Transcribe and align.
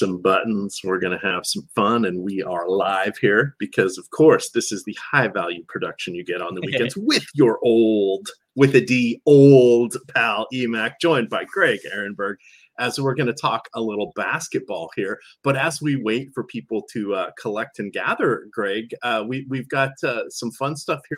some 0.00 0.20
buttons. 0.20 0.80
We're 0.84 0.98
going 0.98 1.18
to 1.18 1.26
have 1.26 1.46
some 1.46 1.66
fun, 1.74 2.04
and 2.04 2.22
we 2.22 2.42
are 2.42 2.68
live 2.68 3.16
here 3.18 3.54
because, 3.58 3.98
of 3.98 4.10
course, 4.10 4.50
this 4.50 4.72
is 4.72 4.84
the 4.84 4.96
high 5.00 5.28
value 5.28 5.64
production 5.68 6.14
you 6.14 6.24
get 6.24 6.42
on 6.42 6.54
the 6.54 6.60
weekends 6.60 6.96
with 6.96 7.26
your 7.34 7.58
old, 7.62 8.28
with 8.54 8.74
a 8.74 8.80
D, 8.80 9.20
old 9.26 9.96
pal 10.14 10.46
Emac, 10.52 10.94
joined 11.00 11.28
by 11.28 11.44
Greg 11.44 11.80
Ehrenberg. 11.94 12.36
As 12.78 13.00
we're 13.00 13.14
going 13.14 13.28
to 13.28 13.32
talk 13.32 13.70
a 13.74 13.80
little 13.80 14.12
basketball 14.16 14.90
here, 14.94 15.18
but 15.42 15.56
as 15.56 15.80
we 15.80 15.96
wait 15.96 16.28
for 16.34 16.44
people 16.44 16.82
to 16.92 17.14
uh, 17.14 17.30
collect 17.40 17.78
and 17.78 17.90
gather, 17.90 18.48
Greg, 18.52 18.94
uh, 19.02 19.24
we 19.26 19.46
we've 19.48 19.68
got 19.70 19.92
uh, 20.04 20.28
some 20.28 20.50
fun 20.50 20.76
stuff 20.76 21.00
here 21.08 21.16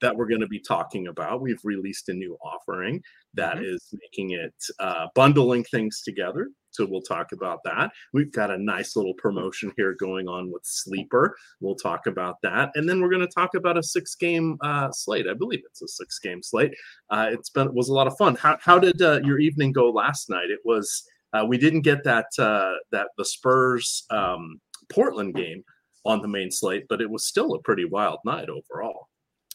that 0.00 0.16
we're 0.16 0.28
going 0.28 0.40
to 0.40 0.46
be 0.46 0.60
talking 0.60 1.06
about. 1.06 1.40
We've 1.40 1.60
released 1.64 2.08
a 2.08 2.12
new 2.12 2.36
offering 2.44 3.02
that 3.34 3.56
mm-hmm. 3.56 3.64
is 3.64 3.94
making 4.02 4.32
it 4.32 4.54
uh, 4.78 5.06
bundling 5.14 5.64
things 5.64 6.02
together. 6.02 6.48
So 6.76 6.86
we'll 6.88 7.02
talk 7.02 7.32
about 7.32 7.60
that. 7.64 7.90
We've 8.12 8.32
got 8.32 8.50
a 8.50 8.58
nice 8.58 8.96
little 8.96 9.14
promotion 9.14 9.72
here 9.76 9.94
going 9.98 10.28
on 10.28 10.50
with 10.52 10.62
Sleeper. 10.64 11.36
We'll 11.60 11.74
talk 11.74 12.06
about 12.06 12.36
that, 12.42 12.70
and 12.74 12.88
then 12.88 13.00
we're 13.00 13.10
going 13.10 13.26
to 13.26 13.26
talk 13.26 13.54
about 13.54 13.78
a 13.78 13.82
six-game 13.82 14.58
uh, 14.60 14.90
slate. 14.92 15.26
I 15.28 15.34
believe 15.34 15.62
it's 15.64 15.82
a 15.82 15.88
six-game 15.88 16.42
slate. 16.42 16.72
Uh, 17.10 17.28
it's 17.30 17.50
been 17.50 17.66
it 17.66 17.74
was 17.74 17.88
a 17.88 17.94
lot 17.94 18.06
of 18.06 18.16
fun. 18.16 18.36
How 18.36 18.58
how 18.60 18.78
did 18.78 19.00
uh, 19.02 19.20
your 19.24 19.38
evening 19.38 19.72
go 19.72 19.90
last 19.90 20.28
night? 20.30 20.50
It 20.50 20.60
was 20.64 21.04
uh, 21.32 21.44
we 21.46 21.58
didn't 21.58 21.82
get 21.82 22.04
that 22.04 22.26
uh, 22.38 22.74
that 22.92 23.08
the 23.16 23.24
Spurs 23.24 24.04
um, 24.10 24.60
Portland 24.90 25.34
game 25.34 25.64
on 26.04 26.20
the 26.20 26.28
main 26.28 26.50
slate, 26.50 26.84
but 26.88 27.00
it 27.00 27.10
was 27.10 27.26
still 27.26 27.54
a 27.54 27.58
pretty 27.60 27.84
wild 27.84 28.20
night 28.24 28.48
overall. 28.48 29.08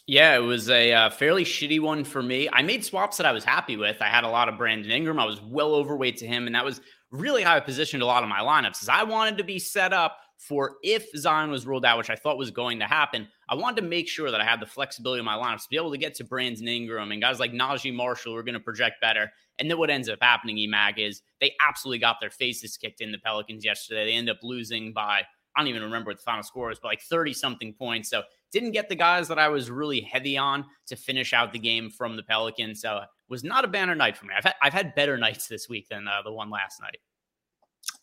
Yeah, 0.08 0.36
it 0.36 0.42
was 0.42 0.70
a 0.70 0.92
uh, 0.92 1.10
fairly 1.10 1.46
shitty 1.46 1.80
one 1.80 2.04
for 2.04 2.22
me. 2.22 2.50
I 2.52 2.64
made 2.64 2.84
swaps 2.84 3.18
that 3.18 3.26
I 3.26 3.32
was 3.32 3.46
happy 3.46 3.78
with. 3.78 4.02
I 4.02 4.08
had 4.08 4.24
a 4.24 4.30
lot 4.30 4.50
of 4.50 4.58
Brandon 4.58 4.92
Ingram. 4.92 5.20
I 5.20 5.26
was 5.26 5.42
well 5.42 5.74
overweight 5.74 6.18
to 6.18 6.28
him, 6.28 6.48
and 6.48 6.56
that 6.56 6.66
was 6.66 6.82
really 7.12 7.44
how 7.44 7.56
I 7.56 7.60
positioned 7.60 8.02
a 8.02 8.06
lot 8.06 8.24
of 8.24 8.30
my 8.30 8.40
lineups. 8.40 8.82
Is 8.82 8.90
I 8.90 9.04
wanted 9.04 9.38
to 9.38 9.44
be 9.44 9.60
set 9.60 9.94
up 9.94 10.18
for 10.38 10.78
if 10.82 11.08
Zion 11.16 11.52
was 11.52 11.68
ruled 11.68 11.86
out, 11.86 12.00
which 12.00 12.10
I 12.10 12.16
thought 12.16 12.38
was 12.38 12.50
going 12.50 12.80
to 12.80 12.86
happen. 12.86 13.28
I 13.48 13.56
wanted 13.56 13.82
to 13.82 13.88
make 13.88 14.10
sure 14.10 14.32
that 14.32 14.42
I 14.42 14.44
had 14.44 14.60
the 14.60 14.66
flexibility 14.66 15.20
of 15.20 15.26
my 15.26 15.36
lineups 15.36 15.64
to 15.64 15.70
be 15.70 15.76
able 15.76 15.92
to 15.92 15.98
get 15.98 16.16
to 16.16 16.24
Brandon 16.24 16.68
Ingram 16.68 17.12
and 17.12 17.22
guys 17.22 17.40
like 17.40 17.52
Naji 17.52 17.94
Marshall 17.94 18.34
are 18.34 18.42
going 18.42 18.56
to 18.56 18.60
project 18.60 19.00
better. 19.02 19.32
And 19.60 19.70
then 19.70 19.78
what 19.78 19.92
ends 19.92 20.10
up 20.10 20.18
happening, 20.20 20.58
EMAC, 20.58 20.98
is 20.98 21.22
they 21.40 21.54
absolutely 21.62 22.00
got 22.00 22.18
their 22.20 22.32
faces 22.32 22.76
kicked 22.76 23.02
in 23.02 23.12
the 23.12 23.20
Pelicans 23.20 23.64
yesterday. 23.64 24.06
They 24.06 24.14
end 24.14 24.30
up 24.30 24.40
losing 24.42 24.94
by 24.94 25.26
I 25.56 25.60
don't 25.60 25.68
even 25.68 25.84
remember 25.84 26.10
what 26.10 26.18
the 26.18 26.24
final 26.24 26.44
score 26.44 26.70
was, 26.70 26.80
but 26.80 26.88
like 26.88 27.02
30 27.02 27.34
something 27.34 27.74
points. 27.74 28.10
So 28.10 28.24
didn't 28.52 28.72
get 28.72 28.90
the 28.90 28.96
guys 28.96 29.28
that 29.28 29.38
I 29.38 29.50
was 29.50 29.70
really 29.70 30.02
heavy 30.02 30.38
on 30.38 30.66
to 30.88 30.96
finish 30.96 31.34
out 31.34 31.52
the 31.52 31.60
game 31.60 31.90
from 31.90 32.16
the 32.16 32.24
Pelicans. 32.24 32.82
So 32.82 33.02
was 33.32 33.44
not 33.44 33.66
a 33.66 33.68
banner 33.68 33.96
night 33.96 34.18
for 34.18 34.26
me. 34.26 34.34
I've 34.38 34.44
had, 34.44 34.56
I've 34.62 34.74
had 34.74 34.94
better 34.94 35.18
nights 35.18 35.48
this 35.48 35.70
week 35.70 35.88
than 35.90 36.08
uh, 36.08 36.22
the 36.24 36.32
one 36.32 36.52
last 36.52 36.82
night. 36.82 36.98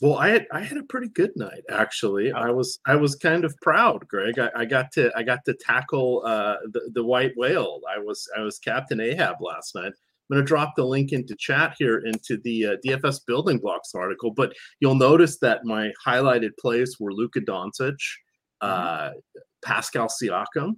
Well, 0.01 0.17
I 0.17 0.29
had 0.29 0.47
I 0.53 0.61
had 0.61 0.79
a 0.79 0.83
pretty 0.85 1.09
good 1.09 1.33
night 1.37 1.63
actually. 1.71 2.33
I 2.33 2.51
was 2.51 2.81
I 2.87 2.97
was 2.97 3.15
kind 3.15 3.45
of 3.45 3.55
proud, 3.63 4.09
Greg. 4.09 4.39
I, 4.39 4.51
I 4.57 4.65
got 4.65 4.91
to 4.93 5.13
I 5.17 5.23
got 5.23 5.45
to 5.45 5.55
tackle 5.55 6.23
uh, 6.25 6.57
the 6.73 6.91
the 6.95 7.05
white 7.05 7.33
whale. 7.37 7.81
I 7.89 7.99
was 7.99 8.29
I 8.37 8.41
was 8.41 8.59
Captain 8.59 9.01
Ahab 9.01 9.37
last 9.41 9.75
night. 9.77 9.93
I'm 10.31 10.35
going 10.35 10.45
to 10.45 10.49
drop 10.49 10.75
the 10.77 10.85
link 10.85 11.13
into 11.13 11.35
chat 11.37 11.75
here 11.79 11.99
into 12.05 12.39
the 12.43 12.67
uh, 12.67 12.77
DFS 12.85 13.21
building 13.27 13.59
blocks 13.59 13.95
article. 13.95 14.31
But 14.31 14.53
you'll 14.81 14.95
notice 14.95 15.39
that 15.39 15.65
my 15.65 15.91
highlighted 16.07 16.51
plays 16.61 16.97
were 17.01 17.13
Luka 17.13 17.41
Doncic, 17.41 17.97
mm-hmm. 18.63 18.63
uh, 18.63 19.11
Pascal 19.65 20.09
Siakam, 20.09 20.75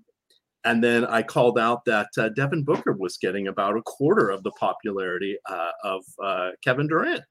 and 0.65 0.83
then 0.85 1.05
I 1.07 1.23
called 1.23 1.59
out 1.59 1.85
that 1.87 2.09
uh, 2.19 2.29
Devin 2.31 2.65
Booker 2.65 2.93
was 2.93 3.17
getting 3.17 3.49
about 3.49 3.77
a 3.77 3.83
quarter 3.83 4.31
of 4.31 4.43
the 4.43 4.51
popularity 4.53 5.39
uh, 5.49 5.71
of 5.85 6.05
uh, 6.23 6.51
Kevin 6.63 6.87
Durant. 6.87 7.25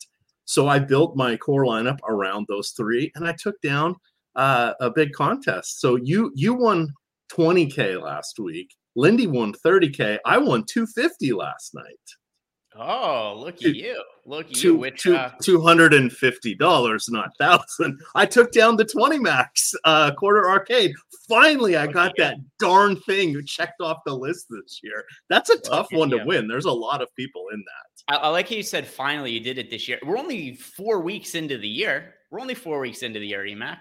So 0.45 0.67
I 0.67 0.80
built 0.80 1.16
my 1.16 1.38
core 1.38 1.66
lineup 1.66 2.00
around 2.07 2.47
those 2.47 2.72
three, 2.72 3.11
and 3.16 3.27
I 3.27 3.35
took 3.38 3.59
down 3.61 3.95
uh, 4.35 4.73
a 4.81 4.89
big 4.89 5.13
contest. 5.13 5.80
So 5.80 5.95
you 5.95 6.31
you 6.33 6.55
won 6.55 6.91
20k 7.31 8.02
last 8.02 8.39
week. 8.39 8.73
Lindy 8.95 9.27
won 9.27 9.53
30k. 9.53 10.17
I 10.25 10.38
won 10.40 10.63
250 10.67 11.34
last 11.34 11.75
night. 11.75 11.85
Oh, 12.75 13.35
look 13.38 13.56
at 13.56 13.75
you! 13.75 14.02
Look 14.25 14.47
at 14.47 14.53
two, 14.53 14.68
you! 14.74 14.78
Which 14.78 15.02
two, 15.02 15.16
uh, 15.16 15.31
two 15.41 15.59
hundred 15.59 15.94
and 15.94 16.12
fifty 16.12 16.53
dollars, 16.53 17.09
not 17.09 17.35
thousand. 17.38 18.00
I 18.16 18.25
took 18.25 18.52
down 18.52 18.78
the 18.78 18.85
twenty 18.85 19.18
max 19.18 19.74
uh, 19.85 20.12
quarter 20.12 20.47
arcade. 20.47 20.94
Finally, 21.28 21.78
I 21.78 21.88
got 21.88 22.13
that 22.18 22.38
darn 22.59 22.96
thing 23.02 23.44
checked 23.46 23.81
off 23.81 23.97
the 24.06 24.13
list 24.13 24.47
this 24.50 24.81
year. 24.84 25.03
That's 25.29 25.50
a 25.50 25.59
tough 25.59 25.88
one 25.91 26.09
to 26.12 26.24
win. 26.25 26.47
There's 26.47 26.66
a 26.66 26.72
lot 26.72 27.02
of 27.02 27.13
people 27.16 27.46
in 27.53 27.59
that. 27.59 28.16
I, 28.16 28.24
I 28.24 28.28
like 28.29 28.50
how 28.50 28.56
you 28.56 28.63
said 28.63 28.88
finally 28.88 29.31
you 29.31 29.40
did 29.40 29.58
it 29.58 29.69
this 29.69 29.88
year. 29.88 30.00
We're 30.06 30.18
only 30.18 30.53
four 30.56 31.00
weeks 31.00 31.35
into 31.35 31.58
the 31.58 31.68
year. 31.68 32.16
We're 32.29 32.40
only 32.40 32.56
four 32.56 32.79
weeks 32.79 33.02
into 33.02 33.19
the 33.19 33.28
year, 33.28 33.44
Emac. 33.46 33.79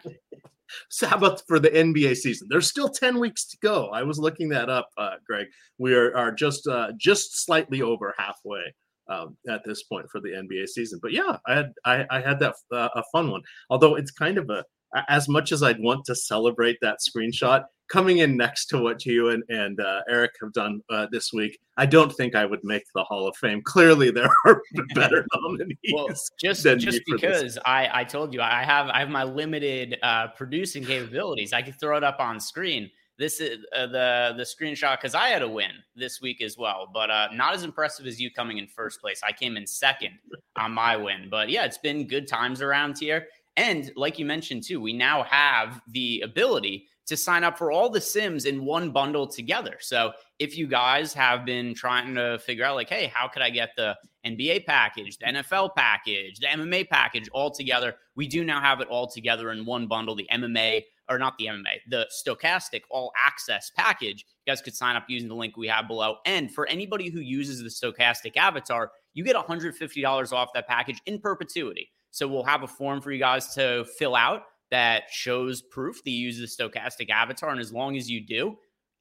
So 0.91 1.07
how 1.07 1.17
about 1.17 1.43
for 1.47 1.59
the 1.59 1.71
NBA 1.71 2.17
season? 2.17 2.49
There's 2.51 2.69
still 2.69 2.89
10 2.89 3.19
weeks 3.19 3.47
to 3.49 3.57
go. 3.63 3.89
I 3.89 4.03
was 4.03 4.19
looking 4.19 4.49
that 4.51 4.69
up, 4.69 4.89
uh, 4.97 5.17
Greg. 5.27 5.47
We 5.79 5.95
are, 5.95 6.17
are 6.17 6.33
just 6.33 6.67
uh, 6.67 6.93
just 6.99 7.45
slightly 7.45 7.83
over 7.83 8.15
halfway 8.19 8.75
um, 9.09 9.37
at 9.49 9.65
this 9.65 9.83
point 9.85 10.07
for 10.11 10.21
the 10.21 10.31
NBA 10.31 10.69
season. 10.69 10.99
But 11.03 11.13
yeah, 11.13 11.37
I 11.47 11.55
had 11.55 11.73
I, 11.85 12.07
I 12.11 12.21
had 12.21 12.41
that 12.41 12.55
uh, 12.73 12.89
a 12.95 13.03
fun 13.13 13.31
one. 13.31 13.43
Although 13.71 13.97
it's 13.97 14.11
kind 14.11 14.39
of 14.39 14.51
a 14.51 14.65
as 15.09 15.29
much 15.29 15.53
as 15.53 15.63
I'd 15.63 15.81
want 15.81 16.05
to 16.07 16.15
celebrate 16.15 16.79
that 16.81 16.99
screenshot, 17.07 17.65
coming 17.89 18.19
in 18.19 18.37
next 18.37 18.67
to 18.67 18.79
what 18.79 19.05
you 19.05 19.31
and, 19.31 19.43
and 19.49 19.81
uh, 19.81 20.01
Eric 20.09 20.33
have 20.41 20.53
done 20.53 20.81
uh, 20.91 21.07
this 21.11 21.33
week, 21.33 21.59
I 21.77 21.87
don't 21.87 22.13
think 22.13 22.35
I 22.35 22.45
would 22.45 22.63
make 22.63 22.85
the 22.95 23.03
Hall 23.05 23.27
of 23.27 23.37
Fame. 23.37 23.63
Clearly, 23.63 24.11
there 24.11 24.29
are 24.47 24.63
better 24.95 25.27
nominees. 25.35 25.77
well, 25.93 26.09
just 26.41 26.65
just 26.65 27.01
because 27.07 27.59
I, 27.65 27.89
I 27.93 28.05
told 28.05 28.35
you 28.35 28.41
I 28.41 28.63
have 28.63 28.89
I 28.89 29.01
have 29.01 29.11
my 29.11 29.25
limited 29.25 29.99
uh, 30.03 30.29
producing 30.29 30.85
capabilities, 30.85 31.53
I 31.53 31.63
can 31.63 31.73
throw 31.75 31.97
it 31.97 32.05
up 32.05 32.21
on 32.21 32.41
screen. 32.41 32.91
This 33.19 33.41
is 33.41 33.59
uh, 33.75 33.87
the 33.87 34.35
the 34.37 34.45
screenshot 34.45 34.97
because 34.97 35.15
I 35.15 35.29
had 35.29 35.43
a 35.43 35.49
win 35.49 35.73
this 35.97 36.21
week 36.21 36.41
as 36.41 36.57
well, 36.57 36.89
but 36.93 37.11
uh, 37.11 37.29
not 37.33 37.55
as 37.55 37.65
impressive 37.65 38.07
as 38.07 38.21
you 38.21 38.31
coming 38.31 38.59
in 38.59 38.69
first 38.69 39.01
place. 39.01 39.21
I 39.27 39.33
came 39.33 39.57
in 39.57 39.67
second 39.67 40.13
on 40.57 40.73
my 40.73 40.97
win, 40.97 41.29
but 41.31 41.49
yeah, 41.49 41.65
it's 41.65 41.79
been 41.79 42.07
good 42.07 42.29
times 42.29 42.63
around 42.63 42.99
here. 42.99 43.27
And 43.57 43.91
like 43.97 44.21
you 44.21 44.25
mentioned 44.25 44.63
too, 44.63 44.81
we 44.81 44.93
now 44.93 45.25
have 45.25 45.81
the 45.89 46.21
ability 46.21 46.87
to 47.09 47.17
sign 47.17 47.43
up 47.43 47.57
for 47.57 47.73
all 47.73 47.89
the 47.89 48.01
sims 48.01 48.45
in 48.45 48.65
one 48.67 48.91
bundle 48.91 49.27
together. 49.27 49.79
So 49.81 50.13
if 50.39 50.59
you 50.59 50.67
guys 50.67 51.15
have 51.15 51.47
been 51.47 51.75
trying 51.75 52.15
to 52.15 52.39
figure 52.39 52.65
out, 52.65 52.77
like, 52.77 52.91
hey, 52.91 53.11
how 53.13 53.27
could 53.27 53.41
I 53.41 53.49
get 53.49 53.71
the 53.77 53.97
NBA 54.27 54.67
package, 54.67 55.17
the 55.17 55.25
NFL 55.25 55.75
package, 55.75 56.39
the 56.39 56.49
MMA 56.49 56.87
package 56.91 57.31
all 57.33 57.51
together? 57.51 57.95
We 58.15 58.29
do 58.29 58.45
now 58.45 58.61
have 58.61 58.83
it 58.83 58.89
all 58.89 59.07
together 59.07 59.53
in 59.53 59.65
one 59.65 59.87
bundle. 59.87 60.15
The 60.15 60.29
MMA, 60.31 60.83
or 61.09 61.19
not 61.19 61.39
the 61.39 61.47
MMA, 61.47 61.79
the 61.89 62.07
Stokastic 62.13 62.83
All 62.91 63.11
Access 63.27 63.73
package. 63.75 64.27
You 64.47 64.53
guys 64.53 64.61
could 64.61 64.77
sign 64.77 64.95
up 64.95 65.07
using 65.09 65.31
the 65.31 65.35
link 65.35 65.57
we 65.57 65.67
have 65.69 65.89
below. 65.89 66.17
And 66.27 66.53
for 66.53 66.67
anybody 66.67 67.09
who 67.09 67.21
uses 67.21 67.63
the 67.63 67.71
Stokastic 67.71 68.37
avatar, 68.37 68.93
you 69.15 69.25
get 69.25 69.35
$150 69.35 70.33
off 70.35 70.51
that 70.53 70.69
package 70.69 71.01
in 71.07 71.21
perpetuity. 71.21 71.89
So 72.11 72.29
we'll 72.29 72.45
have 72.45 72.65
a 72.65 72.69
form 72.69 73.01
for 73.01 73.13
you 73.13 73.19
guys 73.19 73.55
to 73.55 73.87
fill 73.99 74.15
out 74.15 74.43
that 74.71 75.05
shows 75.11 75.63
proof 75.63 76.03
that 76.05 76.11
you 76.11 76.27
use 76.27 76.39
the 76.39 76.47
Stokastic 76.47 77.11
avatar. 77.11 77.51
And 77.51 77.61
as 77.61 77.73
long 77.73 77.97
as 77.97 78.11
you 78.11 78.25
do, 78.25 78.57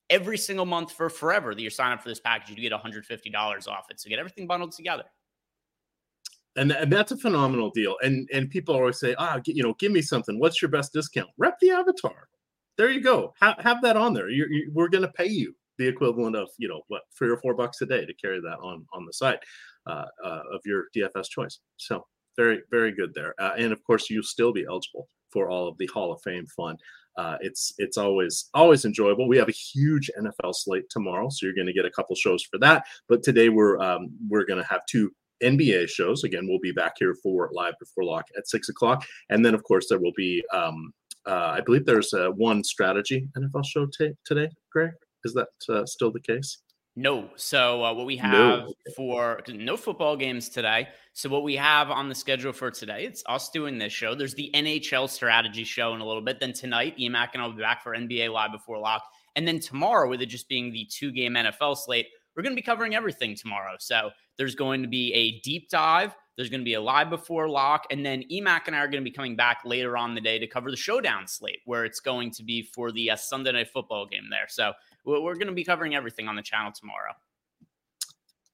every 0.09 0.37
single 0.37 0.65
month 0.65 0.91
for 0.91 1.09
forever 1.09 1.53
that 1.53 1.61
you 1.61 1.69
sign 1.69 1.91
up 1.91 2.01
for 2.01 2.09
this 2.09 2.19
package, 2.19 2.57
you 2.57 2.69
get 2.69 2.71
$150 2.71 3.67
off 3.67 3.85
it. 3.89 3.99
So 3.99 4.09
get 4.09 4.19
everything 4.19 4.47
bundled 4.47 4.71
together. 4.71 5.03
And, 6.55 6.71
and 6.71 6.91
that's 6.91 7.11
a 7.11 7.17
phenomenal 7.17 7.69
deal. 7.69 7.97
And 8.01 8.27
and 8.33 8.49
people 8.49 8.73
always 8.73 8.99
say, 8.99 9.13
ah, 9.19 9.39
you 9.45 9.61
know, 9.61 9.75
give 9.79 9.91
me 9.91 10.01
something. 10.01 10.39
What's 10.39 10.59
your 10.59 10.71
best 10.71 10.91
discount? 10.91 11.29
Rep 11.37 11.59
the 11.61 11.69
avatar. 11.69 12.27
There 12.77 12.89
you 12.89 13.01
go. 13.01 13.33
Ha- 13.39 13.57
have 13.59 13.81
that 13.83 13.95
on 13.95 14.13
there. 14.13 14.29
You're, 14.29 14.51
you're, 14.51 14.71
we're 14.73 14.89
going 14.89 15.03
to 15.03 15.11
pay 15.11 15.27
you 15.27 15.53
the 15.77 15.87
equivalent 15.87 16.35
of 16.35 16.49
you 16.57 16.67
know 16.67 16.81
what 16.87 17.03
three 17.15 17.29
or 17.29 17.37
four 17.37 17.53
bucks 17.53 17.81
a 17.81 17.85
day 17.85 18.05
to 18.05 18.13
carry 18.15 18.39
that 18.39 18.57
on 18.63 18.85
on 18.93 19.05
the 19.05 19.13
site 19.13 19.39
uh, 19.85 20.05
uh, 20.25 20.41
of 20.51 20.61
your 20.65 20.85
DFS 20.95 21.29
choice. 21.29 21.59
So 21.75 22.03
very 22.35 22.61
very 22.71 22.91
good 22.91 23.13
there. 23.13 23.35
Uh, 23.39 23.53
and 23.55 23.71
of 23.71 23.83
course, 23.83 24.09
you'll 24.09 24.23
still 24.23 24.51
be 24.51 24.65
eligible 24.67 25.07
for 25.37 25.51
all 25.51 25.67
of 25.67 25.77
the 25.77 25.87
Hall 25.93 26.11
of 26.11 26.19
Fame 26.23 26.47
fun. 26.47 26.77
Uh, 27.15 27.37
it's 27.41 27.73
it's 27.77 27.97
always 27.97 28.49
always 28.53 28.85
enjoyable. 28.85 29.27
We 29.27 29.37
have 29.37 29.49
a 29.49 29.51
huge 29.73 30.09
NFL 30.19 30.53
slate 30.53 30.89
tomorrow, 30.89 31.29
so 31.29 31.45
you're 31.45 31.55
going 31.55 31.67
to 31.67 31.73
get 31.73 31.85
a 31.85 31.91
couple 31.91 32.15
shows 32.15 32.43
for 32.43 32.57
that. 32.59 32.85
But 33.07 33.23
today 33.23 33.49
we're 33.49 33.79
um, 33.79 34.09
we're 34.29 34.45
going 34.45 34.61
to 34.61 34.67
have 34.67 34.81
two 34.89 35.11
NBA 35.43 35.89
shows. 35.89 36.23
Again, 36.23 36.47
we'll 36.47 36.59
be 36.59 36.71
back 36.71 36.93
here 36.97 37.15
for 37.21 37.49
live 37.53 37.73
before 37.79 38.03
lock 38.03 38.25
at 38.37 38.47
six 38.47 38.69
o'clock, 38.69 39.05
and 39.29 39.45
then 39.45 39.53
of 39.53 39.63
course 39.63 39.87
there 39.89 39.99
will 39.99 40.13
be. 40.15 40.43
Um, 40.53 40.91
uh, 41.25 41.55
I 41.57 41.61
believe 41.61 41.85
there's 41.85 42.13
a 42.13 42.31
one 42.31 42.63
strategy 42.63 43.27
NFL 43.37 43.65
show 43.65 43.85
t- 43.85 44.13
today. 44.25 44.49
Greg, 44.71 44.91
is 45.25 45.33
that 45.33 45.49
uh, 45.69 45.85
still 45.85 46.11
the 46.11 46.21
case? 46.21 46.59
No. 46.97 47.29
So 47.35 47.85
uh, 47.85 47.93
what 47.93 48.07
we 48.07 48.17
have 48.17 48.31
no. 48.31 48.73
for 48.95 49.43
no 49.47 49.77
football 49.77 50.17
games 50.17 50.49
today. 50.49 50.87
So 51.13 51.29
what 51.29 51.43
we 51.43 51.55
have 51.55 51.91
on 51.91 52.09
the 52.09 52.15
schedule 52.15 52.51
for 52.51 52.71
today, 52.71 53.05
it's 53.05 53.21
us 53.27 53.49
doing 53.51 53.77
this 53.77 53.93
show. 53.93 54.15
There's 54.15 54.33
the 54.33 54.49
NHL 54.55 55.07
strategy 55.07 55.63
show 55.63 55.93
in 55.93 56.01
a 56.01 56.05
little 56.05 56.23
bit. 56.23 56.39
Then 56.39 56.53
tonight, 56.53 56.97
EMAC 56.97 57.29
and 57.33 57.43
I'll 57.43 57.51
be 57.51 57.61
back 57.61 57.83
for 57.83 57.95
NBA 57.95 58.33
Live 58.33 58.51
before 58.51 58.79
lock. 58.79 59.03
And 59.35 59.47
then 59.47 59.59
tomorrow, 59.59 60.09
with 60.09 60.23
it 60.23 60.25
just 60.25 60.49
being 60.49 60.71
the 60.71 60.87
two 60.89 61.11
game 61.11 61.35
NFL 61.35 61.77
slate, 61.77 62.07
we're 62.35 62.41
going 62.41 62.55
to 62.55 62.59
be 62.59 62.65
covering 62.65 62.95
everything 62.95 63.35
tomorrow. 63.35 63.75
So 63.79 64.09
there's 64.39 64.55
going 64.55 64.81
to 64.81 64.87
be 64.87 65.13
a 65.13 65.39
deep 65.41 65.69
dive 65.69 66.15
There's 66.35 66.49
going 66.49 66.61
to 66.61 66.65
be 66.65 66.73
a 66.73 66.81
live 66.81 67.11
before 67.11 67.47
lock, 67.47 67.85
and 67.91 68.03
then 68.03 68.23
Emac 68.31 68.61
and 68.65 68.75
I 68.75 68.79
are 68.79 68.87
going 68.87 69.03
to 69.03 69.09
be 69.09 69.15
coming 69.15 69.35
back 69.35 69.61
later 69.65 69.97
on 69.97 70.15
the 70.15 70.21
day 70.21 70.39
to 70.39 70.47
cover 70.47 70.71
the 70.71 70.77
showdown 70.77 71.27
slate, 71.27 71.59
where 71.65 71.85
it's 71.85 71.99
going 71.99 72.31
to 72.31 72.43
be 72.43 72.63
for 72.63 72.91
the 72.91 73.11
uh, 73.11 73.15
Sunday 73.15 73.51
night 73.51 73.69
football 73.69 74.07
game 74.07 74.29
there. 74.31 74.47
So 74.47 74.73
we're 75.07 75.35
going 75.35 75.47
to 75.47 75.53
be 75.53 75.63
covering 75.63 75.95
everything 75.95 76.27
on 76.27 76.35
the 76.35 76.41
channel 76.41 76.71
tomorrow. 76.71 77.13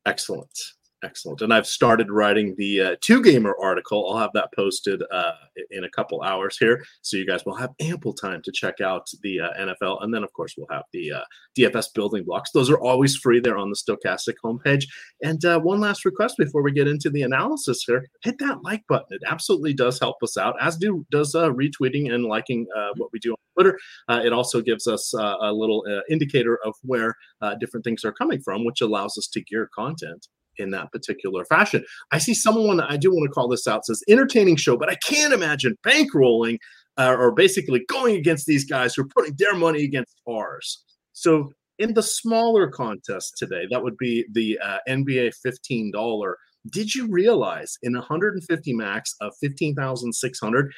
Excellent. 0.05 0.73
Excellent. 1.03 1.41
And 1.41 1.53
I've 1.53 1.67
started 1.67 2.09
writing 2.09 2.55
the 2.57 2.81
uh, 2.81 2.95
two 3.01 3.21
gamer 3.21 3.55
article. 3.61 4.09
I'll 4.09 4.19
have 4.19 4.31
that 4.35 4.53
posted 4.55 5.03
uh, 5.11 5.33
in 5.69 5.83
a 5.83 5.89
couple 5.89 6.21
hours 6.21 6.57
here. 6.57 6.81
So 7.01 7.17
you 7.17 7.27
guys 7.27 7.45
will 7.45 7.55
have 7.55 7.71
ample 7.81 8.13
time 8.13 8.41
to 8.43 8.53
check 8.53 8.79
out 8.79 9.09
the 9.21 9.41
uh, 9.41 9.49
NFL. 9.59 10.01
And 10.01 10.13
then, 10.13 10.23
of 10.23 10.31
course, 10.31 10.55
we'll 10.57 10.67
have 10.71 10.85
the 10.93 11.11
uh, 11.11 11.23
DFS 11.57 11.87
building 11.93 12.23
blocks. 12.23 12.51
Those 12.51 12.69
are 12.69 12.79
always 12.79 13.17
free 13.17 13.41
there 13.41 13.57
on 13.57 13.69
the 13.69 13.75
Stokastic 13.75 14.35
homepage. 14.45 14.85
And 15.21 15.43
uh, 15.43 15.59
one 15.59 15.81
last 15.81 16.05
request 16.05 16.35
before 16.37 16.63
we 16.63 16.71
get 16.71 16.87
into 16.87 17.09
the 17.09 17.23
analysis 17.23 17.83
here 17.85 18.07
hit 18.21 18.37
that 18.39 18.63
like 18.63 18.87
button. 18.87 19.07
It 19.09 19.23
absolutely 19.27 19.73
does 19.73 19.99
help 19.99 20.23
us 20.23 20.37
out, 20.37 20.55
as 20.61 20.77
do 20.77 21.05
does 21.11 21.35
uh, 21.35 21.49
retweeting 21.49 22.13
and 22.13 22.25
liking 22.25 22.65
what 22.95 23.09
we 23.11 23.19
do 23.19 23.31
on 23.31 23.37
Twitter. 23.55 23.77
it 24.25 24.31
also 24.31 24.61
gives 24.61 24.87
us 24.87 25.13
a 25.13 25.51
little 25.51 25.83
indicator 26.09 26.59
of 26.65 26.75
where 26.83 27.15
different 27.59 27.83
things 27.83 28.05
are 28.05 28.13
coming 28.13 28.41
from, 28.41 28.63
which 28.65 28.81
allows 28.81 29.17
us 29.17 29.27
to 29.27 29.41
gear 29.41 29.69
content 29.75 30.27
in 30.57 30.71
that 30.71 30.91
particular 30.91 31.45
fashion. 31.45 31.83
I 32.11 32.17
see 32.17 32.33
someone, 32.33 32.79
I 32.79 32.97
do 32.97 33.11
want 33.11 33.27
to 33.29 33.33
call 33.33 33.47
this 33.47 33.67
out, 33.67 33.85
says 33.85 34.03
entertaining 34.07 34.55
show, 34.55 34.77
but 34.77 34.89
I 34.89 34.95
can't 34.95 35.33
imagine 35.33 35.77
bankrolling 35.85 36.57
uh, 36.97 37.15
or 37.17 37.31
basically 37.31 37.85
going 37.89 38.15
against 38.15 38.45
these 38.45 38.65
guys 38.65 38.95
who 38.95 39.03
are 39.03 39.09
putting 39.15 39.35
their 39.37 39.55
money 39.55 39.83
against 39.83 40.21
ours. 40.29 40.83
So 41.13 41.51
in 41.79 41.93
the 41.93 42.03
smaller 42.03 42.69
contest 42.69 43.35
today, 43.37 43.65
that 43.71 43.83
would 43.83 43.97
be 43.97 44.25
the 44.31 44.59
uh, 44.63 44.77
NBA 44.87 45.33
$15. 45.45 46.33
Did 46.71 46.95
you 46.95 47.07
realize 47.09 47.77
in 47.81 47.93
150 47.93 48.73
max 48.73 49.15
of 49.21 49.33
15,600, 49.41 50.71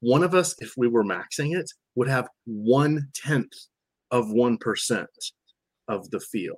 one 0.00 0.22
of 0.22 0.34
us, 0.34 0.54
if 0.60 0.72
we 0.76 0.88
were 0.88 1.04
maxing 1.04 1.58
it, 1.58 1.70
would 1.94 2.08
have 2.08 2.28
one 2.44 3.08
tenth 3.14 3.52
of 4.10 4.26
1% 4.26 5.06
of 5.88 6.10
the 6.10 6.20
field 6.20 6.56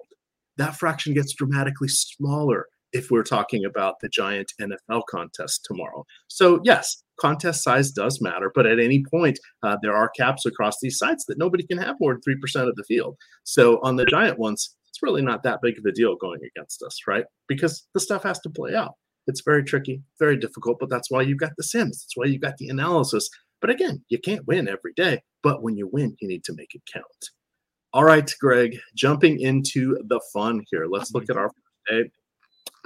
that 0.58 0.76
fraction 0.76 1.14
gets 1.14 1.32
dramatically 1.34 1.88
smaller 1.88 2.66
if 2.92 3.10
we're 3.10 3.22
talking 3.22 3.64
about 3.64 4.00
the 4.00 4.08
giant 4.08 4.52
NFL 4.60 5.02
contest 5.10 5.64
tomorrow. 5.64 6.04
So, 6.28 6.60
yes, 6.64 7.02
contest 7.20 7.62
size 7.62 7.90
does 7.90 8.20
matter, 8.20 8.50
but 8.54 8.66
at 8.66 8.80
any 8.80 9.04
point, 9.10 9.38
uh, 9.62 9.76
there 9.82 9.94
are 9.94 10.10
caps 10.10 10.46
across 10.46 10.76
these 10.80 10.98
sites 10.98 11.24
that 11.28 11.38
nobody 11.38 11.66
can 11.66 11.78
have 11.78 11.96
more 12.00 12.14
than 12.14 12.22
3% 12.36 12.68
of 12.68 12.76
the 12.76 12.84
field. 12.84 13.16
So, 13.44 13.78
on 13.82 13.96
the 13.96 14.06
giant 14.06 14.38
ones, 14.38 14.74
it's 14.88 15.02
really 15.02 15.22
not 15.22 15.42
that 15.42 15.60
big 15.62 15.78
of 15.78 15.84
a 15.84 15.92
deal 15.92 16.16
going 16.16 16.40
against 16.56 16.82
us, 16.82 16.98
right? 17.06 17.24
Because 17.46 17.86
the 17.94 18.00
stuff 18.00 18.22
has 18.22 18.40
to 18.40 18.50
play 18.50 18.74
out. 18.74 18.94
It's 19.26 19.42
very 19.44 19.62
tricky, 19.62 20.02
very 20.18 20.38
difficult, 20.38 20.78
but 20.80 20.88
that's 20.88 21.10
why 21.10 21.20
you've 21.22 21.38
got 21.38 21.52
the 21.58 21.64
sims. 21.64 22.02
That's 22.02 22.16
why 22.16 22.24
you've 22.24 22.40
got 22.40 22.56
the 22.56 22.68
analysis. 22.68 23.28
But 23.60 23.70
again, 23.70 24.04
you 24.08 24.18
can't 24.18 24.46
win 24.46 24.68
every 24.68 24.94
day, 24.96 25.20
but 25.42 25.62
when 25.62 25.76
you 25.76 25.88
win, 25.92 26.16
you 26.20 26.28
need 26.28 26.44
to 26.44 26.54
make 26.56 26.74
it 26.74 26.82
count. 26.90 27.04
All 27.94 28.04
right, 28.04 28.32
Greg, 28.40 28.78
jumping 28.94 29.40
into 29.40 29.96
the 30.08 30.20
fun 30.32 30.64
here. 30.70 30.86
Let's 30.86 31.14
look 31.14 31.30
at 31.30 31.36
our 31.36 31.50
day. 31.88 32.10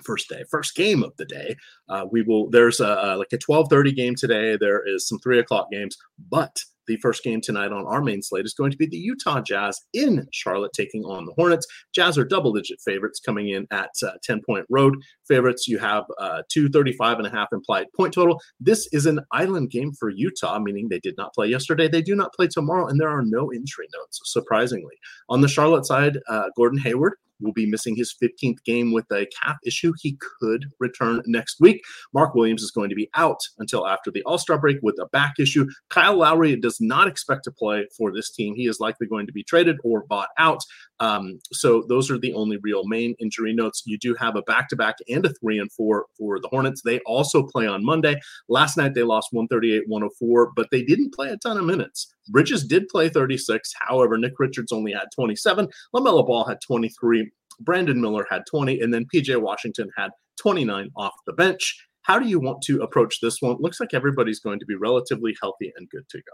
First 0.04 0.28
day, 0.28 0.42
first 0.50 0.74
game 0.74 1.02
of 1.02 1.12
the 1.16 1.24
day. 1.26 1.56
Uh, 1.88 2.06
we 2.10 2.22
will. 2.22 2.50
There's 2.50 2.80
a, 2.80 3.16
like 3.16 3.32
a 3.32 3.38
12:30 3.38 3.94
game 3.94 4.14
today. 4.14 4.56
There 4.56 4.86
is 4.86 5.06
some 5.06 5.18
three 5.18 5.38
o'clock 5.38 5.70
games, 5.70 5.96
but 6.30 6.58
the 6.86 6.96
first 6.98 7.22
game 7.22 7.40
tonight 7.40 7.72
on 7.72 7.86
our 7.86 8.02
main 8.02 8.22
slate 8.22 8.44
is 8.44 8.54
going 8.54 8.70
to 8.70 8.76
be 8.76 8.86
the 8.86 8.96
Utah 8.96 9.40
Jazz 9.40 9.80
in 9.92 10.26
Charlotte 10.32 10.72
taking 10.74 11.04
on 11.04 11.26
the 11.26 11.32
Hornets. 11.36 11.66
Jazz 11.94 12.18
are 12.18 12.24
double 12.24 12.52
digit 12.52 12.78
favorites 12.84 13.20
coming 13.20 13.48
in 13.48 13.66
at 13.70 13.90
uh, 14.04 14.12
10 14.22 14.42
point 14.44 14.66
road 14.70 14.94
favorites. 15.26 15.68
You 15.68 15.78
have 15.78 16.04
uh, 16.18 16.42
235 16.50 17.18
and 17.18 17.26
a 17.26 17.30
half 17.30 17.48
implied 17.52 17.86
point 17.96 18.14
total. 18.14 18.40
This 18.60 18.88
is 18.92 19.06
an 19.06 19.20
island 19.32 19.70
game 19.70 19.92
for 19.92 20.10
Utah, 20.10 20.58
meaning 20.58 20.88
they 20.88 21.00
did 21.00 21.14
not 21.16 21.34
play 21.34 21.48
yesterday. 21.48 21.88
They 21.88 22.02
do 22.02 22.14
not 22.14 22.32
play 22.34 22.48
tomorrow, 22.48 22.86
and 22.86 23.00
there 23.00 23.08
are 23.08 23.22
no 23.22 23.52
injury 23.52 23.86
notes, 23.94 24.20
surprisingly. 24.24 24.94
On 25.28 25.40
the 25.40 25.48
Charlotte 25.48 25.86
side, 25.86 26.18
uh, 26.28 26.48
Gordon 26.56 26.78
Hayward 26.80 27.14
will 27.40 27.52
be 27.52 27.66
missing 27.66 27.96
his 27.96 28.14
15th 28.22 28.62
game 28.64 28.92
with 28.92 29.06
a 29.12 29.26
calf 29.40 29.56
issue. 29.64 29.92
He 30.00 30.18
could 30.40 30.66
return 30.78 31.22
next 31.26 31.60
week. 31.60 31.82
Mark 32.12 32.34
Williams 32.34 32.62
is 32.62 32.70
going 32.70 32.88
to 32.88 32.94
be 32.94 33.10
out 33.14 33.40
until 33.58 33.86
after 33.86 34.10
the 34.10 34.22
All 34.24 34.38
Star 34.38 34.58
break 34.58 34.78
with 34.82 34.98
a 35.00 35.06
back 35.06 35.34
issue. 35.38 35.66
Kyle 35.90 36.16
Lowry 36.16 36.56
does 36.56 36.80
not 36.80 37.08
expect 37.08 37.44
to 37.44 37.50
play 37.50 37.86
for 37.96 38.12
this 38.12 38.30
team. 38.30 38.54
He 38.54 38.66
is 38.66 38.80
likely 38.80 39.06
going 39.06 39.26
to 39.26 39.32
be 39.32 39.42
traded 39.42 39.78
or 39.84 40.04
bought 40.04 40.28
out. 40.38 40.60
Um, 41.00 41.40
so 41.52 41.82
those 41.88 42.10
are 42.10 42.18
the 42.18 42.32
only 42.34 42.58
real 42.62 42.86
main 42.86 43.14
injury 43.18 43.52
notes. 43.52 43.82
You 43.86 43.98
do 43.98 44.14
have 44.14 44.36
a 44.36 44.42
back 44.42 44.68
to 44.68 44.76
back 44.76 44.96
and 45.08 45.26
a 45.26 45.32
three 45.34 45.58
and 45.58 45.72
four 45.72 46.06
for 46.16 46.38
the 46.38 46.48
Hornets. 46.48 46.82
They 46.82 47.00
also 47.00 47.42
play 47.42 47.66
on 47.66 47.84
Monday. 47.84 48.20
Last 48.48 48.76
night 48.76 48.94
they 48.94 49.02
lost 49.02 49.32
138 49.32 49.88
104, 49.88 50.52
but 50.54 50.68
they 50.70 50.82
didn't 50.82 51.14
play 51.14 51.30
a 51.30 51.36
ton 51.36 51.58
of 51.58 51.64
minutes. 51.64 52.12
Bridges 52.28 52.64
did 52.64 52.88
play 52.88 53.08
36. 53.08 53.72
However, 53.80 54.16
Nick 54.18 54.38
Richards 54.38 54.72
only 54.72 54.92
had 54.92 55.06
27. 55.14 55.68
LaMelo 55.94 56.26
Ball 56.26 56.44
had 56.44 56.58
23. 56.66 57.30
Brandon 57.60 58.00
Miller 58.00 58.26
had 58.30 58.42
20. 58.50 58.80
And 58.80 58.92
then 58.92 59.06
PJ 59.12 59.40
Washington 59.40 59.90
had 59.96 60.10
29 60.40 60.90
off 60.96 61.12
the 61.26 61.32
bench. 61.32 61.86
How 62.02 62.18
do 62.18 62.28
you 62.28 62.40
want 62.40 62.62
to 62.62 62.82
approach 62.82 63.20
this 63.20 63.40
one? 63.40 63.56
Looks 63.60 63.80
like 63.80 63.94
everybody's 63.94 64.40
going 64.40 64.58
to 64.58 64.66
be 64.66 64.74
relatively 64.74 65.34
healthy 65.40 65.72
and 65.76 65.88
good 65.90 66.08
to 66.10 66.18
go. 66.18 66.32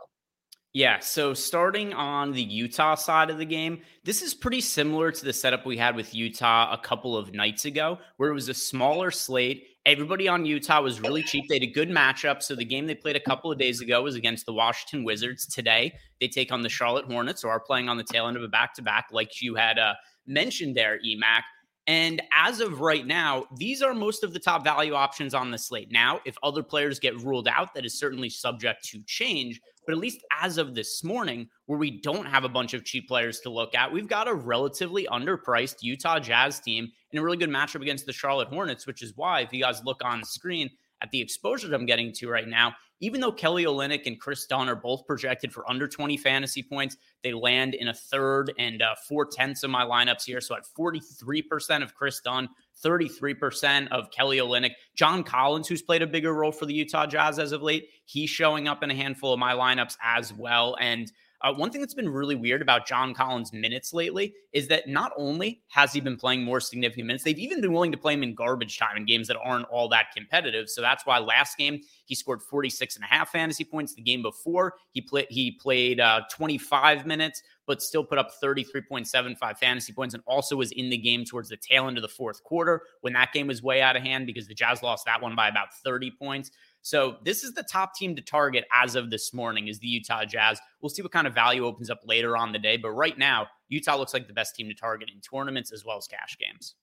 Yeah, 0.74 0.98
so 0.98 1.32
starting 1.32 1.94
on 1.94 2.32
the 2.32 2.42
Utah 2.42 2.94
side 2.94 3.30
of 3.30 3.38
the 3.38 3.46
game, 3.46 3.80
this 4.04 4.20
is 4.20 4.34
pretty 4.34 4.60
similar 4.60 5.10
to 5.10 5.24
the 5.24 5.32
setup 5.32 5.64
we 5.64 5.78
had 5.78 5.96
with 5.96 6.14
Utah 6.14 6.72
a 6.72 6.78
couple 6.78 7.16
of 7.16 7.32
nights 7.32 7.64
ago, 7.64 7.98
where 8.18 8.30
it 8.30 8.34
was 8.34 8.50
a 8.50 8.54
smaller 8.54 9.10
slate. 9.10 9.64
Everybody 9.86 10.28
on 10.28 10.44
Utah 10.44 10.82
was 10.82 11.00
really 11.00 11.22
cheap. 11.22 11.46
They 11.48 11.56
had 11.56 11.62
a 11.62 11.66
good 11.66 11.88
matchup. 11.88 12.42
So 12.42 12.54
the 12.54 12.64
game 12.64 12.86
they 12.86 12.94
played 12.94 13.16
a 13.16 13.20
couple 13.20 13.50
of 13.50 13.58
days 13.58 13.80
ago 13.80 14.02
was 14.02 14.16
against 14.16 14.44
the 14.44 14.52
Washington 14.52 15.02
Wizards. 15.02 15.46
Today, 15.46 15.94
they 16.20 16.28
take 16.28 16.52
on 16.52 16.60
the 16.60 16.68
Charlotte 16.68 17.06
Hornets, 17.06 17.42
or 17.42 17.50
are 17.50 17.60
playing 17.60 17.88
on 17.88 17.96
the 17.96 18.04
tail 18.04 18.26
end 18.26 18.36
of 18.36 18.42
a 18.42 18.48
back 18.48 18.74
to 18.74 18.82
back, 18.82 19.06
like 19.12 19.40
you 19.40 19.54
had 19.54 19.78
uh, 19.78 19.94
mentioned 20.26 20.76
there, 20.76 20.98
EMAC. 20.98 21.42
And 21.88 22.20
as 22.32 22.60
of 22.60 22.82
right 22.82 23.06
now, 23.06 23.46
these 23.56 23.80
are 23.80 23.94
most 23.94 24.22
of 24.22 24.34
the 24.34 24.38
top 24.38 24.62
value 24.62 24.92
options 24.92 25.32
on 25.32 25.50
the 25.50 25.56
slate. 25.56 25.90
Now, 25.90 26.20
if 26.26 26.36
other 26.42 26.62
players 26.62 26.98
get 26.98 27.16
ruled 27.16 27.48
out, 27.48 27.72
that 27.72 27.86
is 27.86 27.98
certainly 27.98 28.28
subject 28.28 28.84
to 28.90 29.02
change. 29.06 29.58
But 29.86 29.94
at 29.94 29.98
least 29.98 30.22
as 30.42 30.58
of 30.58 30.74
this 30.74 31.02
morning, 31.02 31.48
where 31.64 31.78
we 31.78 32.02
don't 32.02 32.26
have 32.26 32.44
a 32.44 32.48
bunch 32.48 32.74
of 32.74 32.84
cheap 32.84 33.08
players 33.08 33.40
to 33.40 33.48
look 33.48 33.74
at, 33.74 33.90
we've 33.90 34.06
got 34.06 34.28
a 34.28 34.34
relatively 34.34 35.08
underpriced 35.10 35.76
Utah 35.80 36.18
Jazz 36.18 36.60
team 36.60 36.92
and 37.10 37.20
a 37.20 37.22
really 37.24 37.38
good 37.38 37.48
matchup 37.48 37.80
against 37.80 38.04
the 38.04 38.12
Charlotte 38.12 38.48
Hornets, 38.48 38.86
which 38.86 39.02
is 39.02 39.16
why, 39.16 39.40
if 39.40 39.50
you 39.50 39.62
guys 39.62 39.82
look 39.82 40.04
on 40.04 40.22
screen 40.22 40.68
at 41.00 41.10
the 41.10 41.22
exposure 41.22 41.74
I'm 41.74 41.86
getting 41.86 42.12
to 42.12 42.28
right 42.28 42.46
now, 42.46 42.74
even 43.00 43.20
though 43.20 43.32
Kelly 43.32 43.64
Olynyk 43.64 44.06
and 44.06 44.20
Kris 44.20 44.46
Dunn 44.46 44.68
are 44.68 44.76
both 44.76 45.06
projected 45.06 45.52
for 45.52 45.68
under 45.70 45.86
20 45.86 46.16
fantasy 46.16 46.62
points, 46.62 46.96
they 47.22 47.32
land 47.32 47.74
in 47.74 47.88
a 47.88 47.94
third 47.94 48.52
and 48.58 48.82
uh, 48.82 48.94
four 49.08 49.24
tenths 49.24 49.62
of 49.62 49.70
my 49.70 49.84
lineups 49.84 50.24
here. 50.24 50.40
So 50.40 50.56
at 50.56 50.64
43% 50.78 51.82
of 51.82 51.94
Kris 51.94 52.20
Dunn, 52.20 52.48
33% 52.84 53.88
of 53.88 54.10
Kelly 54.10 54.38
Olynyk. 54.38 54.72
John 54.94 55.22
Collins, 55.22 55.68
who's 55.68 55.82
played 55.82 56.02
a 56.02 56.06
bigger 56.06 56.34
role 56.34 56.52
for 56.52 56.66
the 56.66 56.74
Utah 56.74 57.06
Jazz 57.06 57.38
as 57.38 57.52
of 57.52 57.62
late, 57.62 57.88
he's 58.04 58.30
showing 58.30 58.68
up 58.68 58.82
in 58.82 58.90
a 58.90 58.94
handful 58.94 59.32
of 59.32 59.38
my 59.38 59.52
lineups 59.52 59.96
as 60.02 60.32
well. 60.32 60.76
And 60.80 61.10
uh, 61.40 61.54
one 61.54 61.70
thing 61.70 61.80
that's 61.80 61.94
been 61.94 62.08
really 62.08 62.34
weird 62.34 62.62
about 62.62 62.86
John 62.86 63.14
Collins' 63.14 63.52
minutes 63.52 63.92
lately 63.92 64.34
is 64.52 64.66
that 64.68 64.88
not 64.88 65.12
only 65.16 65.62
has 65.68 65.92
he 65.92 66.00
been 66.00 66.16
playing 66.16 66.42
more 66.42 66.60
significant 66.60 67.06
minutes, 67.06 67.22
they've 67.22 67.38
even 67.38 67.60
been 67.60 67.72
willing 67.72 67.92
to 67.92 67.98
play 67.98 68.14
him 68.14 68.24
in 68.24 68.34
garbage 68.34 68.76
time 68.78 68.96
in 68.96 69.04
games 69.04 69.28
that 69.28 69.36
aren't 69.42 69.66
all 69.66 69.88
that 69.90 70.06
competitive. 70.16 70.68
So 70.68 70.80
that's 70.80 71.06
why 71.06 71.18
last 71.18 71.56
game 71.56 71.80
he 72.06 72.16
scored 72.16 72.42
46 72.42 72.96
and 72.96 73.04
a 73.04 73.06
half 73.06 73.30
fantasy 73.30 73.62
points. 73.64 73.94
The 73.94 74.02
game 74.02 74.22
before 74.22 74.74
he 74.90 75.00
played 75.00 75.26
he 75.30 75.52
played 75.52 76.00
uh, 76.00 76.22
25 76.32 77.06
minutes, 77.06 77.42
but 77.66 77.82
still 77.82 78.02
put 78.02 78.18
up 78.18 78.32
33.75 78.42 79.58
fantasy 79.58 79.92
points, 79.92 80.14
and 80.14 80.22
also 80.26 80.56
was 80.56 80.72
in 80.72 80.90
the 80.90 80.98
game 80.98 81.24
towards 81.24 81.50
the 81.50 81.56
tail 81.56 81.86
end 81.86 81.98
of 81.98 82.02
the 82.02 82.08
fourth 82.08 82.42
quarter 82.42 82.82
when 83.02 83.12
that 83.12 83.32
game 83.32 83.46
was 83.46 83.62
way 83.62 83.80
out 83.80 83.94
of 83.94 84.02
hand 84.02 84.26
because 84.26 84.48
the 84.48 84.54
Jazz 84.54 84.82
lost 84.82 85.04
that 85.04 85.22
one 85.22 85.36
by 85.36 85.48
about 85.48 85.68
30 85.84 86.10
points. 86.18 86.50
So 86.82 87.16
this 87.24 87.44
is 87.44 87.52
the 87.54 87.64
top 87.64 87.94
team 87.94 88.16
to 88.16 88.22
target 88.22 88.64
as 88.72 88.94
of 88.94 89.10
this 89.10 89.34
morning 89.34 89.68
is 89.68 89.78
the 89.78 89.88
Utah 89.88 90.24
Jazz. 90.24 90.60
We'll 90.80 90.90
see 90.90 91.02
what 91.02 91.12
kind 91.12 91.26
of 91.26 91.34
value 91.34 91.64
opens 91.66 91.90
up 91.90 92.00
later 92.04 92.36
on 92.36 92.52
the 92.52 92.58
day, 92.58 92.76
but 92.76 92.90
right 92.90 93.18
now 93.18 93.48
Utah 93.68 93.96
looks 93.96 94.14
like 94.14 94.26
the 94.26 94.32
best 94.32 94.54
team 94.54 94.68
to 94.68 94.74
target 94.74 95.10
in 95.12 95.20
tournaments 95.20 95.72
as 95.72 95.84
well 95.84 95.98
as 95.98 96.06
cash 96.06 96.36
games. 96.38 96.74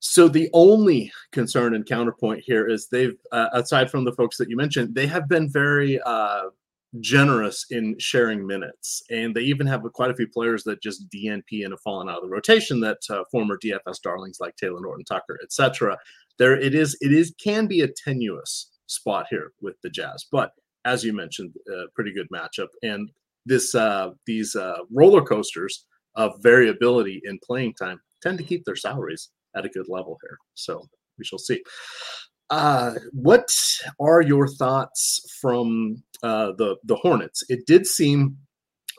So 0.00 0.28
the 0.28 0.48
only 0.54 1.12
concern 1.30 1.74
and 1.74 1.84
counterpoint 1.84 2.42
here 2.44 2.66
is 2.66 2.88
they've, 2.88 3.16
uh, 3.32 3.48
aside 3.52 3.90
from 3.90 4.04
the 4.04 4.12
folks 4.12 4.38
that 4.38 4.48
you 4.48 4.56
mentioned, 4.56 4.94
they 4.94 5.06
have 5.06 5.28
been 5.28 5.48
very 5.48 6.00
uh, 6.00 6.44
generous 7.00 7.66
in 7.70 7.98
sharing 7.98 8.46
minutes, 8.46 9.02
and 9.10 9.36
they 9.36 9.42
even 9.42 9.66
have 9.66 9.82
quite 9.92 10.10
a 10.10 10.14
few 10.14 10.26
players 10.26 10.64
that 10.64 10.82
just 10.82 11.08
DNP 11.10 11.64
and 11.64 11.72
have 11.72 11.80
fallen 11.82 12.08
out 12.08 12.16
of 12.16 12.22
the 12.22 12.30
rotation. 12.30 12.80
That 12.80 12.98
uh, 13.10 13.24
former 13.30 13.58
DFS 13.58 14.00
darlings 14.02 14.40
like 14.40 14.56
Talen 14.56 14.84
Horton-Tucker, 14.84 15.38
etc 15.44 15.98
there 16.40 16.58
it 16.58 16.74
is 16.74 16.96
it 17.00 17.12
is 17.12 17.32
can 17.42 17.66
be 17.66 17.82
a 17.82 17.88
tenuous 18.04 18.70
spot 18.86 19.26
here 19.30 19.52
with 19.60 19.76
the 19.84 19.90
Jazz, 19.90 20.26
but 20.32 20.50
as 20.84 21.04
you 21.04 21.12
mentioned, 21.12 21.52
a 21.68 21.84
pretty 21.94 22.12
good 22.12 22.26
matchup 22.34 22.68
and 22.82 23.10
this 23.46 23.74
uh, 23.74 24.10
these 24.26 24.56
uh, 24.56 24.78
roller 24.90 25.22
coasters 25.22 25.86
of 26.16 26.32
variability 26.42 27.20
in 27.24 27.38
playing 27.46 27.74
time 27.74 28.00
tend 28.22 28.38
to 28.38 28.44
keep 28.44 28.64
their 28.64 28.76
salaries 28.76 29.30
at 29.54 29.64
a 29.64 29.68
good 29.68 29.86
level 29.88 30.18
here. 30.22 30.38
So 30.54 30.82
we 31.18 31.24
shall 31.24 31.38
see. 31.38 31.62
Uh, 32.48 32.94
what 33.12 33.48
are 34.00 34.22
your 34.22 34.48
thoughts 34.48 35.20
from 35.40 36.02
uh, 36.22 36.52
the 36.58 36.76
the 36.84 36.96
Hornets? 36.96 37.44
It 37.48 37.66
did 37.66 37.86
seem 37.86 38.36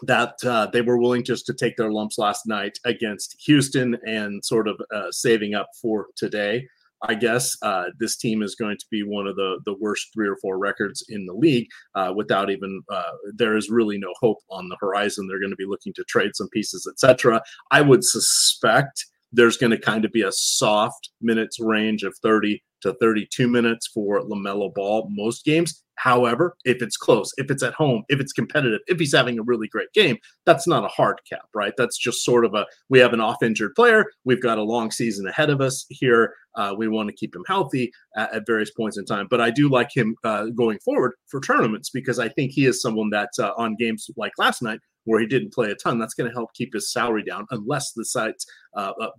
that 0.04 0.36
uh, 0.46 0.68
they 0.68 0.82
were 0.82 0.98
willing 0.98 1.24
just 1.24 1.46
to 1.48 1.54
take 1.54 1.76
their 1.78 1.92
lumps 1.92 2.18
last 2.18 2.48
night 2.48 2.78
against 2.86 3.36
Houston 3.46 3.98
and 4.06 4.44
sort 4.44 4.68
of 4.68 4.80
uh, 4.94 5.12
saving 5.12 5.54
up 5.54 5.68
for 5.82 6.08
today. 6.16 6.66
I 7.04 7.16
guess 7.16 7.58
uh, 7.62 7.86
this 8.00 8.18
team 8.18 8.44
is 8.44 8.56
going 8.56 8.78
to 8.78 8.86
be 8.92 9.04
one 9.04 9.28
of 9.28 9.36
the 9.36 9.60
the 9.66 9.76
worst 9.80 10.10
three 10.14 10.28
or 10.28 10.38
four 10.42 10.58
records 10.58 11.04
in 11.10 11.26
the 11.26 11.34
league. 11.34 11.68
Uh, 11.96 12.14
without 12.16 12.50
even 12.50 12.82
uh, 12.92 13.12
there 13.34 13.56
is 13.56 13.70
really 13.70 13.98
no 13.98 14.14
hope 14.20 14.38
on 14.50 14.70
the 14.70 14.78
horizon. 14.80 15.28
They're 15.28 15.40
going 15.40 15.52
to 15.52 15.56
be 15.56 15.66
looking 15.66 15.94
to 15.94 16.04
trade 16.06 16.32
some 16.36 16.50
pieces, 16.50 16.88
etc. 16.92 17.42
I 17.72 17.82
would 17.82 18.04
suspect 18.04 19.06
there's 19.32 19.58
going 19.58 19.72
to 19.72 19.80
kind 19.80 20.06
of 20.06 20.12
be 20.12 20.24
a 20.24 20.32
soft 20.32 21.10
minutes 21.22 21.60
range 21.60 22.04
of 22.04 22.16
30 22.22 22.62
to 22.82 22.94
32 23.00 23.48
minutes 23.48 23.88
for 23.88 24.22
LaMelo 24.22 24.74
Ball 24.74 25.08
most 25.10 25.46
games. 25.46 25.84
However, 25.96 26.56
if 26.66 26.82
it's 26.82 26.98
close, 26.98 27.32
if 27.38 27.52
it's 27.52 27.62
at 27.62 27.76
home, 27.76 28.04
if 28.10 28.20
it's 28.20 28.34
competitive, 28.34 28.80
if 28.88 28.98
he's 28.98 29.14
having 29.14 29.38
a 29.38 29.44
really 29.44 29.68
great 29.68 29.92
game, 29.94 30.18
that's 30.48 30.68
not 30.68 30.84
a 30.84 30.88
hard 30.88 31.20
cap, 31.30 31.46
right? 31.54 31.74
That's 31.78 31.96
just 31.96 32.26
sort 32.26 32.44
of 32.44 32.56
a 32.56 32.66
we 32.90 32.98
have 32.98 33.14
an 33.14 33.22
off 33.22 33.44
injured 33.44 33.76
player. 33.76 34.06
We've 34.26 34.42
got 34.42 34.58
a 34.58 34.64
long 34.64 34.90
season 34.90 35.28
ahead 35.28 35.52
of 35.52 35.62
us 35.62 35.86
here. 35.90 36.34
Uh, 36.56 36.74
we 36.76 36.88
want 36.88 37.08
to 37.10 37.16
keep 37.16 37.36
him 37.36 37.44
healthy 37.48 37.92
at, 38.18 38.34
at, 38.34 38.48
various 38.48 38.72
points 38.72 38.98
in 38.98 39.06
time. 39.06 39.28
But 39.30 39.42
I 39.42 39.52
do 39.52 39.70
like 39.70 39.96
him 39.96 40.16
uh, 40.24 40.46
going 40.48 40.80
forward 40.80 41.14
for 41.28 41.40
tournaments 41.40 41.92
because 41.92 42.18
I 42.18 42.30
think 42.30 42.52
he 42.52 42.66
is 42.66 42.82
someone 42.82 43.10
that 43.12 43.30
uh, 43.40 43.52
on 43.58 43.76
games 43.78 44.10
like 44.18 44.34
last 44.38 44.62
night 44.62 44.80
where 45.06 45.20
he 45.20 45.28
didn't 45.28 45.54
play 45.54 45.72
a 45.72 45.76
ton, 45.76 46.00
that's 46.00 46.14
going 46.14 46.30
to 46.30 46.34
help 46.34 46.54
keep 46.54 46.74
his 46.74 46.92
salary 46.92 47.24
down 47.24 47.46
unless 47.52 47.94
the 47.94 48.06
sites 48.06 48.46
uh, 48.76 48.94
uh, 49.00 49.10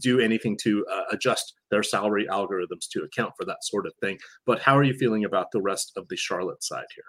do 0.00 0.20
anything 0.20 0.56
to 0.62 0.84
uh, 0.92 1.04
adjust 1.12 1.54
their 1.72 1.82
salary 1.82 2.28
algorithms 2.30 2.86
to 2.92 3.02
account 3.02 3.32
for 3.36 3.44
that 3.46 3.64
sort 3.64 3.86
of 3.86 3.94
thing. 4.00 4.18
But 4.46 4.60
how 4.60 4.78
are 4.78 4.84
you 4.84 4.94
feeling 4.94 5.24
about 5.24 5.50
the 5.50 5.62
rest 5.62 5.92
of 5.96 6.06
the 6.08 6.16
Charlotte 6.16 6.62
side 6.62 6.84
here? 6.94 7.04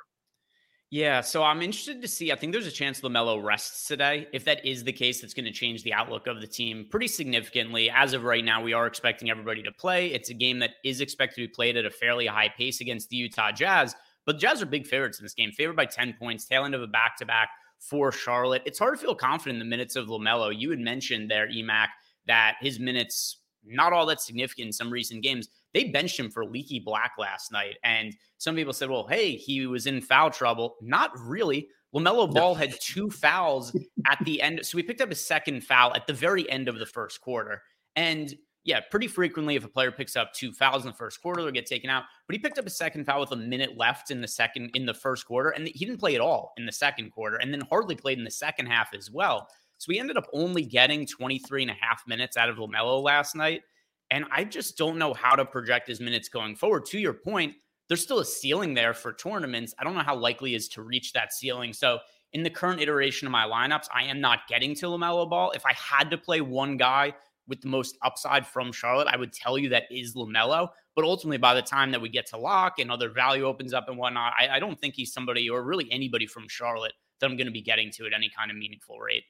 Yeah, 0.89 1.21
so 1.21 1.43
I'm 1.43 1.61
interested 1.61 2.01
to 2.03 2.07
see. 2.07 2.31
I 2.31 2.35
think 2.35 2.53
there's 2.53 2.67
a 2.67 2.71
chance 2.71 3.01
LaMelo 3.01 3.43
rests 3.43 3.87
today. 3.87 4.27
If 4.31 4.45
that 4.45 4.63
is 4.63 4.83
the 4.83 4.93
case, 4.93 5.21
that's 5.21 5.33
going 5.33 5.45
to 5.45 5.51
change 5.51 5.83
the 5.83 5.91
outlook 5.91 6.27
of 6.27 6.39
the 6.39 6.47
team 6.47 6.85
pretty 6.89 7.07
significantly. 7.07 7.89
As 7.89 8.13
of 8.13 8.23
right 8.23 8.45
now, 8.45 8.61
we 8.61 8.73
are 8.73 8.85
expecting 8.85 9.29
everybody 9.29 9.63
to 9.63 9.71
play. 9.71 10.13
It's 10.13 10.29
a 10.29 10.35
game 10.35 10.59
that 10.59 10.75
is 10.85 11.01
expected 11.01 11.41
to 11.41 11.47
be 11.47 11.53
played 11.53 11.77
at 11.77 11.85
a 11.85 11.89
fairly 11.89 12.27
high 12.27 12.49
pace 12.55 12.79
against 12.79 13.09
the 13.09 13.17
Utah 13.17 13.51
Jazz. 13.51 13.95
But 14.25 14.33
the 14.33 14.41
Jazz 14.41 14.61
are 14.61 14.67
big 14.67 14.85
favorites 14.85 15.19
in 15.19 15.25
this 15.25 15.33
game, 15.33 15.51
favored 15.51 15.75
by 15.75 15.85
10 15.85 16.13
points, 16.19 16.45
tail 16.45 16.63
end 16.63 16.75
of 16.75 16.81
a 16.83 16.87
back 16.87 17.17
to 17.17 17.25
back 17.25 17.49
for 17.79 18.11
Charlotte. 18.11 18.61
It's 18.65 18.79
hard 18.79 18.95
to 18.95 19.01
feel 19.03 19.15
confident 19.15 19.55
in 19.55 19.67
the 19.67 19.69
minutes 19.69 19.95
of 19.95 20.07
LaMelo. 20.07 20.53
You 20.55 20.69
had 20.69 20.79
mentioned 20.79 21.29
there, 21.29 21.47
Emac, 21.47 21.87
that 22.27 22.55
his 22.61 22.79
minutes 22.79 23.39
not 23.65 23.93
all 23.93 24.05
that 24.07 24.21
significant 24.21 24.67
in 24.67 24.73
some 24.73 24.91
recent 24.91 25.23
games. 25.23 25.49
They 25.73 25.85
benched 25.85 26.19
him 26.19 26.29
for 26.29 26.45
Leaky 26.45 26.79
Black 26.79 27.13
last 27.17 27.51
night. 27.51 27.77
And 27.83 28.15
some 28.37 28.55
people 28.55 28.73
said, 28.73 28.89
well, 28.89 29.07
hey, 29.07 29.35
he 29.35 29.65
was 29.67 29.87
in 29.87 30.01
foul 30.01 30.29
trouble. 30.29 30.75
Not 30.81 31.11
really. 31.19 31.67
LaMelo 31.95 32.31
Ball 32.31 32.55
had 32.55 32.75
two 32.79 33.09
fouls 33.09 33.75
at 34.09 34.17
the 34.25 34.41
end. 34.41 34.65
So 34.65 34.77
he 34.77 34.83
picked 34.83 35.01
up 35.01 35.11
a 35.11 35.15
second 35.15 35.63
foul 35.63 35.93
at 35.93 36.07
the 36.07 36.13
very 36.13 36.49
end 36.49 36.67
of 36.67 36.79
the 36.79 36.85
first 36.85 37.21
quarter. 37.21 37.61
And 37.95 38.33
yeah, 38.65 38.79
pretty 38.89 39.07
frequently, 39.07 39.55
if 39.55 39.65
a 39.65 39.67
player 39.67 39.91
picks 39.91 40.15
up 40.15 40.33
two 40.33 40.53
fouls 40.53 40.83
in 40.83 40.91
the 40.91 40.97
first 40.97 41.21
quarter, 41.21 41.41
they'll 41.41 41.51
get 41.51 41.65
taken 41.65 41.89
out. 41.89 42.03
But 42.27 42.35
he 42.35 42.39
picked 42.39 42.57
up 42.57 42.65
a 42.65 42.71
second 42.71 43.05
foul 43.05 43.19
with 43.19 43.31
a 43.31 43.35
minute 43.35 43.77
left 43.77 44.09
in 44.09 44.21
the 44.21 44.27
second, 44.27 44.71
in 44.73 44.85
the 44.85 44.93
first 44.93 45.25
quarter. 45.25 45.49
And 45.49 45.67
he 45.67 45.85
didn't 45.85 45.99
play 45.99 46.15
at 46.15 46.21
all 46.21 46.53
in 46.57 46.65
the 46.65 46.71
second 46.71 47.11
quarter 47.11 47.35
and 47.37 47.53
then 47.53 47.61
hardly 47.69 47.95
played 47.95 48.17
in 48.17 48.23
the 48.23 48.31
second 48.31 48.67
half 48.67 48.93
as 48.93 49.11
well. 49.11 49.47
So 49.83 49.89
we 49.89 49.99
ended 49.99 50.15
up 50.15 50.27
only 50.31 50.63
getting 50.63 51.05
23 51.05 51.63
and 51.63 51.71
a 51.71 51.75
half 51.77 52.03
minutes 52.07 52.37
out 52.37 52.47
of 52.47 52.55
LaMelo 52.55 53.03
last 53.03 53.35
night. 53.35 53.63
And 54.11 54.23
I 54.31 54.45
just 54.45 54.77
don't 54.77 54.97
know 54.97 55.13
how 55.13 55.35
to 55.35 55.43
project 55.43 55.89
his 55.89 55.99
minutes 55.99 56.29
going 56.29 56.55
forward. 56.55 56.85
To 56.85 56.99
your 56.99 57.11
point, 57.11 57.55
there's 57.89 58.01
still 58.01 58.19
a 58.19 58.25
ceiling 58.25 58.75
there 58.75 58.93
for 58.93 59.11
tournaments. 59.11 59.75
I 59.77 59.83
don't 59.83 59.93
know 59.93 59.99
how 59.99 60.15
likely 60.15 60.55
is 60.55 60.69
to 60.69 60.83
reach 60.83 61.11
that 61.11 61.33
ceiling. 61.33 61.73
So 61.73 61.99
in 62.31 62.43
the 62.43 62.49
current 62.49 62.79
iteration 62.79 63.27
of 63.27 63.33
my 63.33 63.43
lineups, 63.43 63.87
I 63.93 64.05
am 64.05 64.21
not 64.21 64.47
getting 64.47 64.73
to 64.75 64.85
LaMelo 64.85 65.29
Ball. 65.29 65.51
If 65.51 65.65
I 65.65 65.73
had 65.73 66.09
to 66.11 66.17
play 66.17 66.39
one 66.39 66.77
guy 66.77 67.13
with 67.49 67.59
the 67.59 67.67
most 67.67 67.97
upside 68.03 68.47
from 68.47 68.71
Charlotte, 68.71 69.09
I 69.11 69.17
would 69.17 69.33
tell 69.33 69.57
you 69.57 69.67
that 69.69 69.83
is 69.91 70.15
LaMelo. 70.15 70.69
But 70.95 71.03
ultimately, 71.03 71.39
by 71.39 71.55
the 71.55 71.61
time 71.61 71.91
that 71.91 72.01
we 72.01 72.07
get 72.07 72.27
to 72.27 72.37
lock 72.37 72.79
and 72.79 72.89
other 72.89 73.09
value 73.09 73.43
opens 73.43 73.73
up 73.73 73.89
and 73.89 73.97
whatnot, 73.97 74.31
I, 74.39 74.47
I 74.47 74.59
don't 74.59 74.79
think 74.79 74.93
he's 74.93 75.11
somebody 75.11 75.49
or 75.49 75.61
really 75.61 75.91
anybody 75.91 76.25
from 76.25 76.47
Charlotte 76.47 76.93
that 77.19 77.29
I'm 77.29 77.35
going 77.35 77.47
to 77.47 77.51
be 77.51 77.61
getting 77.61 77.91
to 77.91 78.05
at 78.05 78.13
any 78.13 78.31
kind 78.33 78.49
of 78.49 78.55
meaningful 78.55 78.97
rate. 78.97 79.23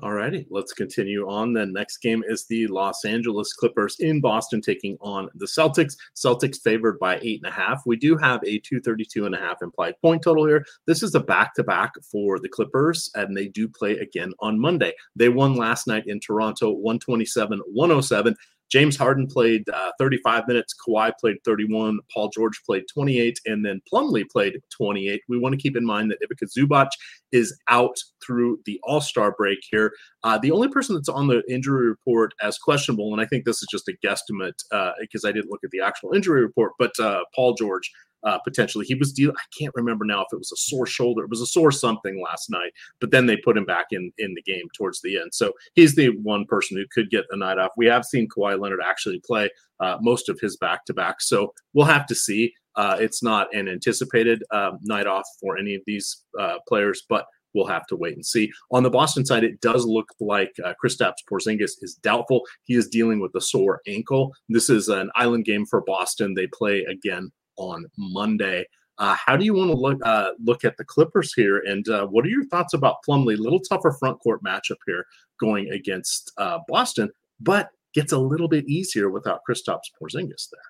All 0.00 0.12
righty, 0.12 0.46
let's 0.48 0.72
continue 0.72 1.28
on. 1.28 1.52
Then 1.52 1.72
next 1.72 1.96
game 1.98 2.22
is 2.28 2.46
the 2.46 2.68
Los 2.68 3.04
Angeles 3.04 3.52
Clippers 3.52 3.96
in 3.98 4.20
Boston 4.20 4.60
taking 4.60 4.96
on 5.00 5.28
the 5.34 5.46
Celtics. 5.46 5.96
Celtics 6.14 6.60
favored 6.62 7.00
by 7.00 7.18
eight 7.20 7.40
and 7.42 7.52
a 7.52 7.54
half. 7.54 7.82
We 7.84 7.96
do 7.96 8.16
have 8.16 8.40
a 8.44 8.60
232 8.60 9.26
and 9.26 9.34
a 9.34 9.38
half 9.38 9.60
implied 9.60 9.94
point 10.00 10.22
total 10.22 10.46
here. 10.46 10.64
This 10.86 11.02
is 11.02 11.16
a 11.16 11.20
back 11.20 11.52
to 11.54 11.64
back 11.64 11.94
for 12.12 12.38
the 12.38 12.48
Clippers, 12.48 13.10
and 13.16 13.36
they 13.36 13.48
do 13.48 13.68
play 13.68 13.98
again 13.98 14.32
on 14.38 14.60
Monday. 14.60 14.92
They 15.16 15.30
won 15.30 15.56
last 15.56 15.88
night 15.88 16.06
in 16.06 16.20
Toronto 16.20 16.70
127 16.70 17.60
107. 17.66 18.36
James 18.70 18.96
Harden 18.96 19.26
played 19.26 19.68
uh, 19.68 19.92
35 19.98 20.46
minutes. 20.46 20.74
Kawhi 20.86 21.12
played 21.20 21.36
31. 21.44 21.98
Paul 22.12 22.30
George 22.30 22.60
played 22.64 22.84
28. 22.92 23.40
And 23.46 23.64
then 23.64 23.80
Plumlee 23.92 24.28
played 24.30 24.60
28. 24.76 25.20
We 25.28 25.38
want 25.38 25.54
to 25.54 25.60
keep 25.60 25.76
in 25.76 25.84
mind 25.84 26.10
that 26.10 26.18
Ivica 26.22 26.46
Zubac 26.46 26.88
is 27.32 27.56
out 27.68 27.96
through 28.24 28.60
the 28.64 28.80
All 28.82 29.00
Star 29.00 29.32
break 29.32 29.58
here. 29.70 29.92
Uh, 30.22 30.38
the 30.38 30.50
only 30.50 30.68
person 30.68 30.94
that's 30.94 31.08
on 31.08 31.26
the 31.28 31.42
injury 31.48 31.88
report 31.88 32.32
as 32.42 32.58
questionable, 32.58 33.12
and 33.12 33.20
I 33.20 33.26
think 33.26 33.44
this 33.44 33.62
is 33.62 33.68
just 33.70 33.88
a 33.88 33.96
guesstimate 34.04 34.58
because 35.00 35.24
uh, 35.24 35.28
I 35.28 35.32
didn't 35.32 35.50
look 35.50 35.64
at 35.64 35.70
the 35.70 35.80
actual 35.80 36.12
injury 36.12 36.42
report, 36.42 36.72
but 36.78 36.98
uh, 36.98 37.20
Paul 37.34 37.54
George 37.54 37.90
uh, 38.24 38.38
potentially. 38.40 38.84
He 38.86 38.94
was 38.94 39.12
dealing. 39.12 39.36
I 39.36 39.46
can't 39.58 39.74
remember 39.74 40.04
now 40.04 40.20
if 40.20 40.28
it 40.32 40.38
was 40.38 40.52
a 40.52 40.56
sore 40.56 40.86
shoulder. 40.86 41.24
It 41.24 41.30
was 41.30 41.40
a 41.40 41.46
sore 41.46 41.72
something 41.72 42.22
last 42.22 42.50
night, 42.50 42.72
but 43.00 43.10
then 43.10 43.26
they 43.26 43.36
put 43.36 43.56
him 43.56 43.64
back 43.64 43.86
in 43.90 44.12
in 44.18 44.34
the 44.34 44.42
game 44.42 44.66
towards 44.76 45.00
the 45.00 45.18
end. 45.18 45.34
So 45.34 45.52
he's 45.74 45.94
the 45.94 46.08
one 46.22 46.44
person 46.46 46.76
who 46.76 46.84
could 46.92 47.10
get 47.10 47.24
a 47.30 47.36
night 47.36 47.58
off. 47.58 47.72
We 47.76 47.86
have 47.86 48.04
seen 48.04 48.28
Kawhi 48.28 48.58
Leonard 48.58 48.80
actually 48.84 49.20
play 49.26 49.50
uh, 49.80 49.98
most 50.00 50.28
of 50.28 50.38
his 50.40 50.56
back 50.56 50.84
to 50.86 50.94
back, 50.94 51.20
so 51.20 51.52
we'll 51.72 51.86
have 51.86 52.06
to 52.06 52.14
see. 52.14 52.52
Uh, 52.76 52.96
it's 53.00 53.22
not 53.24 53.52
an 53.54 53.68
anticipated 53.68 54.44
um, 54.52 54.78
night 54.82 55.06
off 55.06 55.26
for 55.40 55.58
any 55.58 55.74
of 55.74 55.82
these 55.86 56.24
uh, 56.38 56.58
players, 56.68 57.02
but 57.08 57.26
we'll 57.54 57.66
have 57.66 57.86
to 57.88 57.96
wait 57.96 58.14
and 58.14 58.24
see. 58.24 58.50
On 58.70 58.82
the 58.82 58.90
Boston 58.90 59.24
side, 59.26 59.44
it 59.44 59.60
does 59.60 59.84
look 59.84 60.08
like 60.20 60.52
uh, 60.64 60.74
Kristaps 60.82 61.24
Porzingis 61.30 61.72
is 61.82 61.98
doubtful. 62.02 62.42
He 62.64 62.74
is 62.74 62.88
dealing 62.88 63.20
with 63.20 63.34
a 63.34 63.40
sore 63.40 63.80
ankle. 63.86 64.32
This 64.48 64.70
is 64.70 64.88
an 64.88 65.10
island 65.16 65.44
game 65.44 65.66
for 65.66 65.80
Boston. 65.82 66.34
They 66.34 66.46
play 66.46 66.84
again 66.84 67.32
on 67.58 67.86
Monday. 67.96 68.66
Uh, 68.98 69.14
how 69.14 69.36
do 69.36 69.44
you 69.44 69.54
want 69.54 69.70
to 69.70 69.76
look 69.76 69.98
uh, 70.04 70.30
look 70.44 70.64
at 70.64 70.76
the 70.76 70.84
Clippers 70.84 71.32
here? 71.32 71.58
And 71.66 71.88
uh, 71.88 72.06
what 72.06 72.24
are 72.24 72.28
your 72.28 72.46
thoughts 72.46 72.74
about 72.74 72.96
Plumlee? 73.08 73.38
Little 73.38 73.60
tougher 73.60 73.92
front 73.92 74.18
court 74.20 74.42
matchup 74.42 74.78
here 74.86 75.04
going 75.38 75.70
against 75.70 76.32
uh, 76.36 76.58
Boston, 76.66 77.10
but 77.40 77.70
gets 77.94 78.12
a 78.12 78.18
little 78.18 78.48
bit 78.48 78.66
easier 78.68 79.10
without 79.10 79.40
Kristaps 79.48 79.90
Porzingis 80.00 80.48
there. 80.50 80.60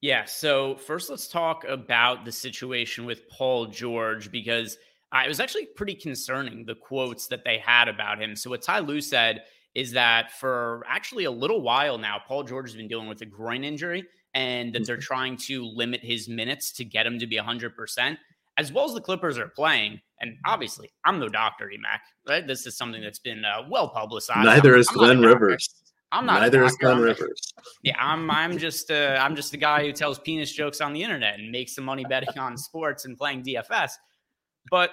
Yeah. 0.00 0.24
So 0.24 0.76
first, 0.76 1.10
let's 1.10 1.28
talk 1.28 1.64
about 1.64 2.24
the 2.24 2.32
situation 2.32 3.04
with 3.04 3.28
Paul 3.28 3.66
George 3.66 4.30
because 4.30 4.78
it 5.12 5.28
was 5.28 5.40
actually 5.40 5.66
pretty 5.66 5.94
concerning 5.94 6.64
the 6.64 6.76
quotes 6.76 7.26
that 7.26 7.44
they 7.44 7.58
had 7.58 7.88
about 7.88 8.22
him. 8.22 8.36
So 8.36 8.48
what 8.50 8.62
Ty 8.62 8.78
Lue 8.80 9.00
said 9.00 9.42
is 9.74 9.92
that 9.92 10.32
for 10.32 10.84
actually 10.88 11.24
a 11.24 11.30
little 11.30 11.60
while 11.60 11.98
now, 11.98 12.18
Paul 12.26 12.44
George 12.44 12.70
has 12.70 12.76
been 12.76 12.88
dealing 12.88 13.08
with 13.08 13.20
a 13.22 13.26
groin 13.26 13.64
injury 13.64 14.04
and 14.34 14.74
that 14.74 14.86
they're 14.86 14.96
mm-hmm. 14.96 15.02
trying 15.02 15.36
to 15.36 15.64
limit 15.64 16.00
his 16.02 16.28
minutes 16.28 16.72
to 16.72 16.84
get 16.84 17.06
him 17.06 17.18
to 17.18 17.26
be 17.26 17.36
100%, 17.36 18.16
as 18.56 18.72
well 18.72 18.84
as 18.84 18.94
the 18.94 19.00
Clippers 19.00 19.38
are 19.38 19.48
playing. 19.48 20.00
And 20.20 20.36
obviously, 20.46 20.90
I'm 21.04 21.18
no 21.18 21.28
doctor, 21.28 21.66
Emac, 21.66 22.00
right? 22.28 22.46
This 22.46 22.66
is 22.66 22.76
something 22.76 23.02
that's 23.02 23.18
been 23.18 23.44
uh, 23.44 23.62
well 23.68 23.88
publicized. 23.88 24.44
Neither 24.44 24.74
I'm, 24.74 24.80
is 24.80 24.88
I'm 24.88 24.94
Glenn 24.94 25.22
Rivers. 25.22 25.74
I'm 26.12 26.26
not. 26.26 26.40
Neither 26.40 26.64
is 26.64 26.76
Glenn 26.76 27.00
Rivers. 27.00 27.54
Yeah, 27.82 27.94
I'm. 27.98 28.30
I'm 28.30 28.58
just. 28.58 28.90
Uh, 28.90 29.16
I'm 29.20 29.36
just 29.36 29.52
the 29.52 29.56
guy 29.56 29.84
who 29.84 29.92
tells 29.92 30.18
penis 30.18 30.52
jokes 30.52 30.80
on 30.80 30.92
the 30.92 31.02
internet 31.02 31.38
and 31.38 31.50
makes 31.50 31.74
some 31.74 31.84
money 31.84 32.04
betting 32.04 32.36
on 32.36 32.58
sports 32.58 33.04
and 33.04 33.16
playing 33.16 33.44
DFS. 33.44 33.92
But 34.70 34.90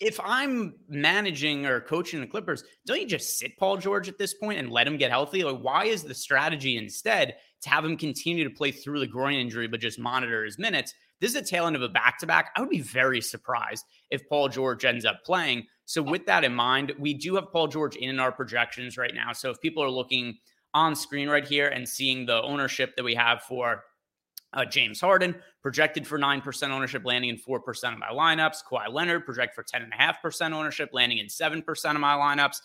if 0.00 0.20
I'm 0.22 0.74
managing 0.88 1.66
or 1.66 1.80
coaching 1.80 2.20
the 2.20 2.26
Clippers, 2.26 2.64
don't 2.86 3.00
you 3.00 3.06
just 3.06 3.38
sit 3.38 3.56
Paul 3.58 3.76
George 3.76 4.08
at 4.08 4.18
this 4.18 4.34
point 4.34 4.58
and 4.58 4.70
let 4.70 4.86
him 4.86 4.96
get 4.96 5.10
healthy? 5.10 5.42
Like, 5.42 5.60
why 5.60 5.86
is 5.86 6.04
the 6.04 6.14
strategy 6.14 6.76
instead 6.76 7.36
to 7.64 7.70
have 7.70 7.84
him 7.84 7.96
continue 7.96 8.44
to 8.44 8.50
play 8.50 8.70
through 8.70 9.00
the 9.00 9.06
groin 9.06 9.34
injury, 9.34 9.66
but 9.66 9.80
just 9.80 9.98
monitor 9.98 10.44
his 10.44 10.58
minutes. 10.58 10.94
This 11.20 11.30
is 11.30 11.36
a 11.36 11.42
tail 11.42 11.66
end 11.66 11.76
of 11.76 11.82
a 11.82 11.88
back 11.88 12.18
to 12.18 12.26
back. 12.26 12.52
I 12.56 12.60
would 12.60 12.70
be 12.70 12.80
very 12.80 13.20
surprised 13.20 13.84
if 14.10 14.28
Paul 14.28 14.48
George 14.48 14.84
ends 14.84 15.04
up 15.04 15.24
playing. 15.24 15.66
So, 15.86 16.02
with 16.02 16.26
that 16.26 16.44
in 16.44 16.54
mind, 16.54 16.92
we 16.98 17.14
do 17.14 17.34
have 17.36 17.50
Paul 17.52 17.68
George 17.68 17.96
in 17.96 18.18
our 18.20 18.32
projections 18.32 18.96
right 18.96 19.14
now. 19.14 19.32
So, 19.32 19.50
if 19.50 19.60
people 19.60 19.82
are 19.82 19.90
looking 19.90 20.38
on 20.72 20.94
screen 20.94 21.28
right 21.28 21.44
here 21.44 21.68
and 21.68 21.88
seeing 21.88 22.26
the 22.26 22.42
ownership 22.42 22.96
that 22.96 23.04
we 23.04 23.14
have 23.14 23.42
for 23.42 23.84
uh, 24.52 24.64
James 24.64 25.00
Harden, 25.00 25.34
projected 25.62 26.06
for 26.06 26.18
9% 26.18 26.70
ownership, 26.70 27.04
landing 27.04 27.30
in 27.30 27.36
4% 27.36 27.58
of 27.92 27.98
my 27.98 28.10
lineups. 28.10 28.58
Kawhi 28.70 28.92
Leonard, 28.92 29.24
projected 29.24 29.54
for 29.54 29.64
10.5% 29.64 30.52
ownership, 30.52 30.90
landing 30.92 31.18
in 31.18 31.26
7% 31.26 31.60
of 31.94 32.00
my 32.00 32.14
lineups 32.14 32.58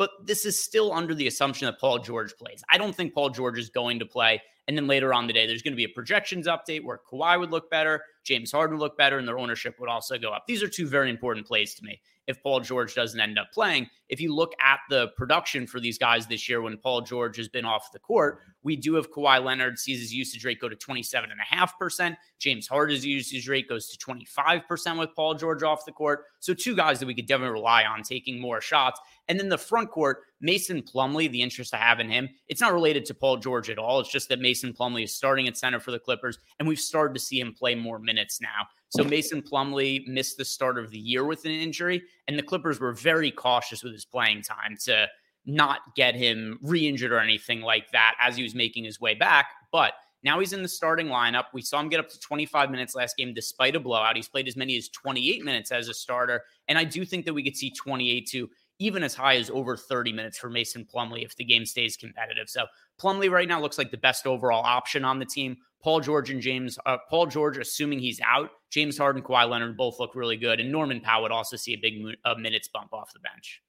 but 0.00 0.12
this 0.24 0.46
is 0.46 0.58
still 0.58 0.94
under 0.94 1.14
the 1.14 1.26
assumption 1.26 1.66
that 1.66 1.78
Paul 1.78 1.98
George 1.98 2.34
plays. 2.38 2.64
I 2.70 2.78
don't 2.78 2.96
think 2.96 3.12
Paul 3.12 3.28
George 3.28 3.58
is 3.58 3.68
going 3.68 3.98
to 3.98 4.06
play. 4.06 4.40
And 4.66 4.74
then 4.74 4.86
later 4.86 5.12
on 5.12 5.26
the 5.26 5.32
day, 5.34 5.46
there's 5.46 5.60
going 5.60 5.74
to 5.74 5.76
be 5.76 5.84
a 5.84 5.90
projections 5.90 6.46
update 6.46 6.82
where 6.82 6.98
Kawhi 7.12 7.38
would 7.38 7.50
look 7.50 7.70
better, 7.70 8.02
James 8.24 8.50
Harden 8.50 8.78
would 8.78 8.82
look 8.82 8.96
better, 8.96 9.18
and 9.18 9.28
their 9.28 9.38
ownership 9.38 9.78
would 9.78 9.90
also 9.90 10.16
go 10.16 10.30
up. 10.30 10.44
These 10.48 10.62
are 10.62 10.68
two 10.68 10.88
very 10.88 11.10
important 11.10 11.46
plays 11.46 11.74
to 11.74 11.84
me 11.84 12.00
if 12.26 12.42
Paul 12.42 12.60
George 12.60 12.94
doesn't 12.94 13.20
end 13.20 13.38
up 13.38 13.52
playing. 13.52 13.90
If 14.10 14.20
you 14.20 14.34
look 14.34 14.52
at 14.60 14.80
the 14.90 15.08
production 15.16 15.66
for 15.66 15.78
these 15.78 15.96
guys 15.96 16.26
this 16.26 16.48
year 16.48 16.60
when 16.60 16.76
Paul 16.76 17.00
George 17.00 17.36
has 17.36 17.48
been 17.48 17.64
off 17.64 17.92
the 17.92 18.00
court, 18.00 18.40
we 18.62 18.74
do 18.74 18.94
have 18.94 19.10
Kawhi 19.12 19.42
Leonard 19.42 19.78
sees 19.78 20.00
his 20.00 20.12
usage 20.12 20.44
rate 20.44 20.60
go 20.60 20.68
to 20.68 20.76
27.5%. 20.76 22.16
James 22.40 22.66
Harden's 22.66 23.06
usage 23.06 23.48
rate 23.48 23.68
goes 23.68 23.88
to 23.88 23.98
25% 23.98 24.98
with 24.98 25.14
Paul 25.14 25.34
George 25.34 25.62
off 25.62 25.84
the 25.84 25.92
court. 25.92 26.24
So, 26.40 26.52
two 26.52 26.74
guys 26.74 26.98
that 26.98 27.06
we 27.06 27.14
could 27.14 27.26
definitely 27.26 27.52
rely 27.52 27.84
on 27.84 28.02
taking 28.02 28.40
more 28.40 28.60
shots. 28.60 29.00
And 29.28 29.38
then 29.38 29.48
the 29.48 29.58
front 29.58 29.90
court, 29.90 30.22
Mason 30.40 30.82
Plumlee, 30.82 31.30
the 31.30 31.40
interest 31.40 31.72
I 31.72 31.78
have 31.78 32.00
in 32.00 32.10
him, 32.10 32.28
it's 32.48 32.60
not 32.60 32.72
related 32.72 33.04
to 33.06 33.14
Paul 33.14 33.36
George 33.36 33.70
at 33.70 33.78
all. 33.78 34.00
It's 34.00 34.10
just 34.10 34.28
that 34.30 34.40
Mason 34.40 34.72
Plumlee 34.72 35.04
is 35.04 35.14
starting 35.14 35.46
at 35.46 35.56
center 35.56 35.78
for 35.78 35.92
the 35.92 36.00
Clippers, 36.00 36.38
and 36.58 36.66
we've 36.66 36.80
started 36.80 37.14
to 37.14 37.20
see 37.20 37.38
him 37.38 37.54
play 37.54 37.76
more 37.76 38.00
minutes 38.00 38.40
now. 38.40 38.66
So 38.88 39.04
Mason 39.04 39.40
Plumlee 39.40 40.04
missed 40.08 40.36
the 40.36 40.44
start 40.44 40.76
of 40.76 40.90
the 40.90 40.98
year 40.98 41.24
with 41.24 41.44
an 41.44 41.52
injury, 41.52 42.02
and 42.28 42.38
the 42.38 42.42
Clippers 42.42 42.80
were 42.80 42.92
very 42.92 43.30
cautious 43.30 43.82
with 43.82 43.92
his 43.92 44.04
playing 44.04 44.42
time 44.42 44.76
to 44.84 45.06
not 45.46 45.80
get 45.96 46.14
him 46.14 46.58
re-injured 46.62 47.12
or 47.12 47.18
anything 47.18 47.62
like 47.62 47.90
that 47.92 48.14
as 48.20 48.36
he 48.36 48.42
was 48.42 48.54
making 48.54 48.84
his 48.84 49.00
way 49.00 49.14
back. 49.14 49.46
But 49.72 49.94
now 50.22 50.38
he's 50.38 50.52
in 50.52 50.62
the 50.62 50.68
starting 50.68 51.06
lineup. 51.06 51.44
We 51.54 51.62
saw 51.62 51.80
him 51.80 51.88
get 51.88 52.00
up 52.00 52.08
to 52.10 52.20
25 52.20 52.70
minutes 52.70 52.94
last 52.94 53.16
game 53.16 53.32
despite 53.32 53.74
a 53.74 53.80
blowout. 53.80 54.16
He's 54.16 54.28
played 54.28 54.48
as 54.48 54.56
many 54.56 54.76
as 54.76 54.88
28 54.90 55.44
minutes 55.44 55.72
as 55.72 55.88
a 55.88 55.94
starter. 55.94 56.42
And 56.68 56.76
I 56.76 56.84
do 56.84 57.04
think 57.04 57.24
that 57.24 57.32
we 57.32 57.42
could 57.42 57.56
see 57.56 57.70
28 57.70 58.28
to 58.28 58.50
even 58.80 59.04
as 59.04 59.14
high 59.14 59.36
as 59.36 59.50
over 59.50 59.76
30 59.76 60.12
minutes 60.12 60.38
for 60.38 60.50
Mason 60.50 60.84
Plumlee 60.92 61.24
if 61.24 61.36
the 61.36 61.44
game 61.44 61.64
stays 61.64 61.96
competitive. 61.96 62.48
So 62.48 62.64
Plumlee 63.00 63.30
right 63.30 63.46
now 63.46 63.60
looks 63.60 63.78
like 63.78 63.90
the 63.90 63.98
best 63.98 64.26
overall 64.26 64.64
option 64.64 65.04
on 65.04 65.20
the 65.20 65.26
team. 65.26 65.58
Paul 65.82 66.00
George 66.00 66.30
and 66.30 66.40
James, 66.40 66.78
uh, 66.86 66.96
Paul 67.08 67.26
George, 67.26 67.58
assuming 67.58 68.00
he's 68.00 68.20
out, 68.20 68.50
James 68.70 68.98
Harden, 68.98 69.22
Kawhi 69.22 69.48
Leonard 69.48 69.76
both 69.76 70.00
look 70.00 70.14
really 70.14 70.36
good, 70.36 70.60
and 70.60 70.72
Norman 70.72 71.00
Powell 71.00 71.22
would 71.22 71.32
also 71.32 71.56
see 71.56 71.74
a 71.74 71.78
big 71.78 72.02
uh, 72.24 72.34
minutes 72.34 72.68
bump 72.68 72.92
off 72.92 73.12
the 73.12 73.20
bench. 73.20 73.62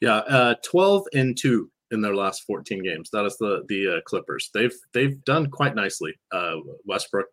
Yeah, 0.00 0.16
uh, 0.16 0.54
twelve 0.64 1.04
and 1.12 1.36
two 1.36 1.70
in 1.90 2.00
their 2.00 2.14
last 2.14 2.44
fourteen 2.44 2.82
games. 2.82 3.10
That 3.10 3.26
is 3.26 3.36
the 3.36 3.62
the 3.68 3.96
uh, 3.96 4.00
Clippers. 4.06 4.50
They've 4.54 4.74
they've 4.94 5.22
done 5.24 5.50
quite 5.50 5.74
nicely. 5.74 6.14
Uh, 6.32 6.56
Westbrook 6.86 7.26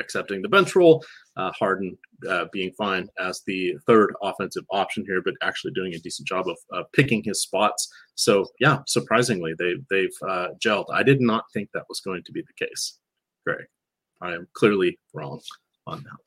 accepting 0.00 0.42
the 0.42 0.48
bench 0.48 0.74
role, 0.74 1.04
uh, 1.36 1.52
Harden 1.52 1.96
being 2.52 2.72
fine 2.72 3.08
as 3.20 3.42
the 3.46 3.76
third 3.86 4.12
offensive 4.22 4.64
option 4.70 5.04
here, 5.06 5.22
but 5.22 5.34
actually 5.42 5.72
doing 5.72 5.94
a 5.94 5.98
decent 5.98 6.26
job 6.26 6.46
of 6.48 6.92
picking 6.92 7.22
his 7.22 7.42
spots. 7.42 7.88
So 8.16 8.46
yeah, 8.58 8.78
surprisingly, 8.86 9.54
they 9.58 9.74
they've 9.90 10.18
gelled. 10.64 10.86
I 10.92 11.02
did 11.02 11.20
not 11.20 11.44
think 11.54 11.68
that 11.72 11.84
was 11.88 12.00
going 12.00 12.22
to 12.24 12.32
be 12.32 12.42
the 12.42 12.66
case. 12.66 12.98
Greg. 13.46 13.66
I 14.20 14.34
am 14.34 14.46
clearly 14.52 14.98
wrong 15.14 15.40
on 15.86 16.02
that 16.02 16.18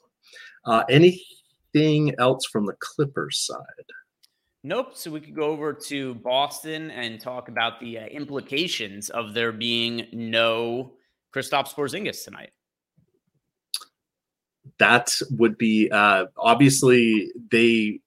one. 0.65 0.79
Uh, 0.79 0.83
anything 0.89 2.15
else 2.19 2.45
from 2.45 2.65
the 2.65 2.75
Clippers 2.79 3.45
side? 3.45 3.59
Nope. 4.63 4.91
So 4.93 5.11
we 5.11 5.19
could 5.19 5.35
go 5.35 5.49
over 5.49 5.73
to 5.73 6.15
Boston 6.15 6.89
and 6.91 7.19
talk 7.19 7.49
about 7.49 7.79
the 7.79 7.99
uh, 7.99 8.05
implications 8.05 9.09
of 9.09 9.33
there 9.33 9.51
being 9.51 10.07
no 10.13 10.93
Kristaps 11.35 11.75
Porzingis 11.75 12.23
tonight. 12.23 12.51
That 14.79 15.11
would 15.31 15.57
be 15.57 15.89
uh, 15.91 16.25
obviously 16.37 17.31
they. 17.51 17.99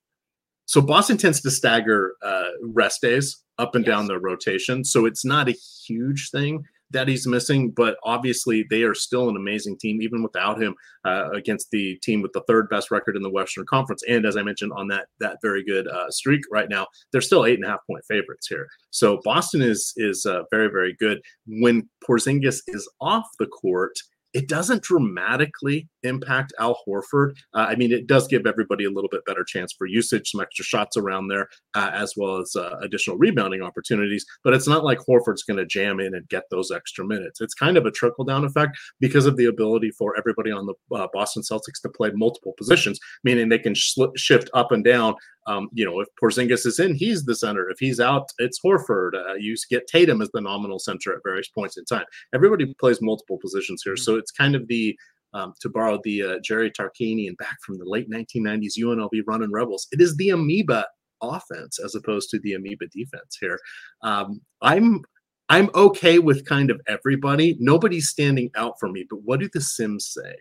So 0.68 0.80
Boston 0.80 1.16
tends 1.16 1.40
to 1.42 1.50
stagger 1.50 2.14
uh, 2.23 2.49
rest 2.61 3.00
days 3.00 3.40
up 3.58 3.76
and 3.76 3.87
yes. 3.87 3.94
down 3.94 4.06
the 4.06 4.18
rotation, 4.18 4.85
so 4.85 5.06
it's 5.06 5.25
not 5.25 5.49
a 5.49 5.54
huge 5.87 6.30
thing 6.30 6.64
that 6.90 7.08
he's 7.08 7.26
missing, 7.26 7.70
but 7.70 7.96
obviously 8.04 8.64
they 8.70 8.82
are 8.82 8.94
still 8.94 9.28
an 9.28 9.37
amazing 9.37 9.76
team, 9.78 10.00
even 10.00 10.23
without 10.23 10.61
him, 10.61 10.75
uh, 11.04 11.30
against 11.32 11.70
the 11.70 11.96
team 11.96 12.23
with 12.23 12.32
the 12.32 12.42
third 12.46 12.68
best 12.68 12.90
record 12.90 13.16
in 13.16 13.23
the 13.23 13.30
Western 13.30 13.66
Conference. 13.66 14.02
And 14.08 14.25
as 14.25 14.37
I 14.37 14.42
mentioned 14.42 14.73
on 14.75 14.88
that 14.88 15.06
that 15.20 15.38
very 15.43 15.64
good 15.64 15.88
uh, 15.88 16.10
streak 16.10 16.43
right 16.50 16.69
now, 16.69 16.86
they're 17.10 17.21
still 17.21 17.45
eight 17.45 17.56
and 17.56 17.64
a 17.64 17.69
half 17.69 17.80
point 17.86 18.04
favorites 18.08 18.47
here. 18.47 18.69
So 18.91 19.21
Boston 19.25 19.62
is 19.62 19.93
is 19.97 20.26
uh, 20.26 20.43
very 20.50 20.69
very 20.69 20.95
good. 20.95 21.21
When 21.47 21.88
Porzingis 22.08 22.62
is 22.69 22.88
off 23.00 23.26
the 23.38 23.47
court, 23.47 23.95
it 24.36 24.49
doesn't 24.49 24.82
dramatically 24.82 25.88
impact 26.02 26.52
Al 26.60 26.78
Horford. 26.86 27.30
Uh, 27.54 27.66
I 27.70 27.75
mean, 27.75 27.90
it 27.90 28.06
does 28.06 28.28
give 28.28 28.46
everybody 28.46 28.84
a 28.84 28.90
little 28.90 29.08
bit 29.08 29.25
better 29.25 29.42
chance 29.42 29.72
for 29.72 29.86
usage, 29.86 30.30
some 30.30 30.42
extra 30.42 30.62
shots 30.62 30.99
around 30.99 31.28
there, 31.28 31.49
uh, 31.75 31.90
as 31.94 32.12
well 32.18 32.36
as 32.36 32.54
uh, 32.54 32.76
additional 32.82 33.16
rebounding 33.16 33.62
opportunities. 33.62 34.26
But 34.44 34.52
it's 34.52 34.68
not 34.68 34.84
like 34.84 34.99
Horford's 34.99 35.42
going 35.42 35.56
to 35.56 35.64
jam 35.64 36.00
in 36.00 36.14
and 36.14 36.28
get 36.28 36.42
those 36.50 36.70
extra 36.70 37.02
minutes. 37.02 37.40
It's 37.40 37.54
kind 37.54 37.78
of 37.78 37.86
a 37.86 37.90
trickle 37.90 38.25
down 38.25 38.44
effect 38.44 38.76
because 39.00 39.25
of 39.25 39.38
the 39.38 39.46
ability 39.46 39.90
for 39.92 40.14
everybody 40.18 40.50
on 40.50 40.66
the 40.66 40.75
uh, 40.94 41.08
Boston 41.14 41.42
Celtics 41.42 41.80
to 41.80 41.88
play 41.88 42.10
multiple 42.14 42.52
positions, 42.58 43.00
meaning 43.25 43.49
they 43.49 43.58
can 43.58 43.75
sh- 43.75 43.96
shift 44.16 44.50
up 44.52 44.70
and 44.70 44.84
down 44.84 45.14
um, 45.47 45.69
you 45.73 45.85
know, 45.85 46.00
if 46.00 46.09
Porzingis 46.21 46.67
is 46.67 46.78
in, 46.78 46.95
he's 46.95 47.25
the 47.25 47.35
center. 47.35 47.71
If 47.71 47.78
he's 47.78 48.00
out, 48.00 48.28
it's 48.39 48.61
Horford. 48.61 49.15
Uh, 49.15 49.35
you 49.35 49.54
get 49.71 49.87
Tatum 49.87 50.21
as 50.21 50.30
the 50.32 50.41
nominal 50.41 50.78
center 50.78 51.15
at 51.15 51.23
various 51.25 51.49
points 51.49 51.76
in 51.76 51.85
time. 51.85 52.04
Everybody 52.35 52.75
plays 52.75 53.00
multiple 53.00 53.39
positions 53.39 53.82
here, 53.85 53.95
mm-hmm. 53.95 54.02
so 54.02 54.17
it's 54.17 54.30
kind 54.30 54.54
of 54.54 54.67
the 54.69 54.97
um, 55.35 55.54
to 55.61 55.69
borrow 55.69 56.00
the 56.02 56.23
uh, 56.23 56.39
Jerry 56.43 56.71
Tarkanian 56.71 57.37
back 57.37 57.59
from 57.65 57.78
the 57.78 57.85
late 57.85 58.11
1990s 58.11 58.78
UNLV 58.80 59.23
running 59.26 59.52
Rebels. 59.52 59.87
It 59.93 60.00
is 60.00 60.17
the 60.17 60.30
amoeba 60.30 60.87
offense 61.23 61.78
as 61.78 61.95
opposed 61.95 62.30
to 62.30 62.39
the 62.41 62.54
amoeba 62.54 62.87
defense 62.89 63.37
here. 63.41 63.59
Um, 64.02 64.41
I'm 64.63 65.02
I'm 65.49 65.71
okay 65.75 66.19
with 66.19 66.47
kind 66.47 66.71
of 66.71 66.80
everybody. 66.89 67.56
Nobody's 67.61 68.09
standing 68.09 68.50
out 68.56 68.75
for 68.80 68.89
me, 68.89 69.06
but 69.09 69.23
what 69.23 69.41
do 69.41 69.49
the 69.52 69.61
Sims 69.61 70.13
say 70.13 70.35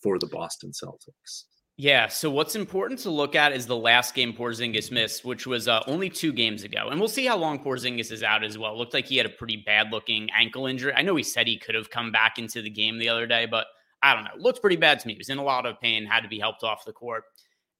for 0.00 0.18
the 0.18 0.28
Boston 0.28 0.70
Celtics? 0.70 1.44
Yeah. 1.78 2.08
So 2.08 2.30
what's 2.30 2.54
important 2.54 3.00
to 3.00 3.10
look 3.10 3.34
at 3.34 3.52
is 3.52 3.66
the 3.66 3.76
last 3.76 4.14
game 4.14 4.34
Porzingis 4.34 4.90
missed, 4.90 5.24
which 5.24 5.46
was 5.46 5.68
uh, 5.68 5.82
only 5.86 6.10
two 6.10 6.32
games 6.32 6.64
ago, 6.64 6.88
and 6.90 7.00
we'll 7.00 7.08
see 7.08 7.24
how 7.24 7.36
long 7.36 7.64
Porzingis 7.64 8.12
is 8.12 8.22
out 8.22 8.44
as 8.44 8.58
well. 8.58 8.74
It 8.74 8.76
looked 8.76 8.94
like 8.94 9.06
he 9.06 9.16
had 9.16 9.26
a 9.26 9.30
pretty 9.30 9.56
bad 9.56 9.90
looking 9.90 10.28
ankle 10.36 10.66
injury. 10.66 10.92
I 10.94 11.02
know 11.02 11.16
he 11.16 11.22
said 11.22 11.46
he 11.46 11.58
could 11.58 11.74
have 11.74 11.90
come 11.90 12.12
back 12.12 12.38
into 12.38 12.60
the 12.60 12.70
game 12.70 12.98
the 12.98 13.08
other 13.08 13.26
day, 13.26 13.46
but 13.46 13.66
I 14.02 14.14
don't 14.14 14.24
know. 14.24 14.30
It 14.34 14.40
looked 14.40 14.60
pretty 14.60 14.76
bad 14.76 15.00
to 15.00 15.06
me. 15.06 15.14
He 15.14 15.18
was 15.18 15.30
in 15.30 15.38
a 15.38 15.42
lot 15.42 15.64
of 15.64 15.80
pain, 15.80 16.04
had 16.04 16.20
to 16.20 16.28
be 16.28 16.38
helped 16.38 16.62
off 16.62 16.84
the 16.84 16.92
court. 16.92 17.24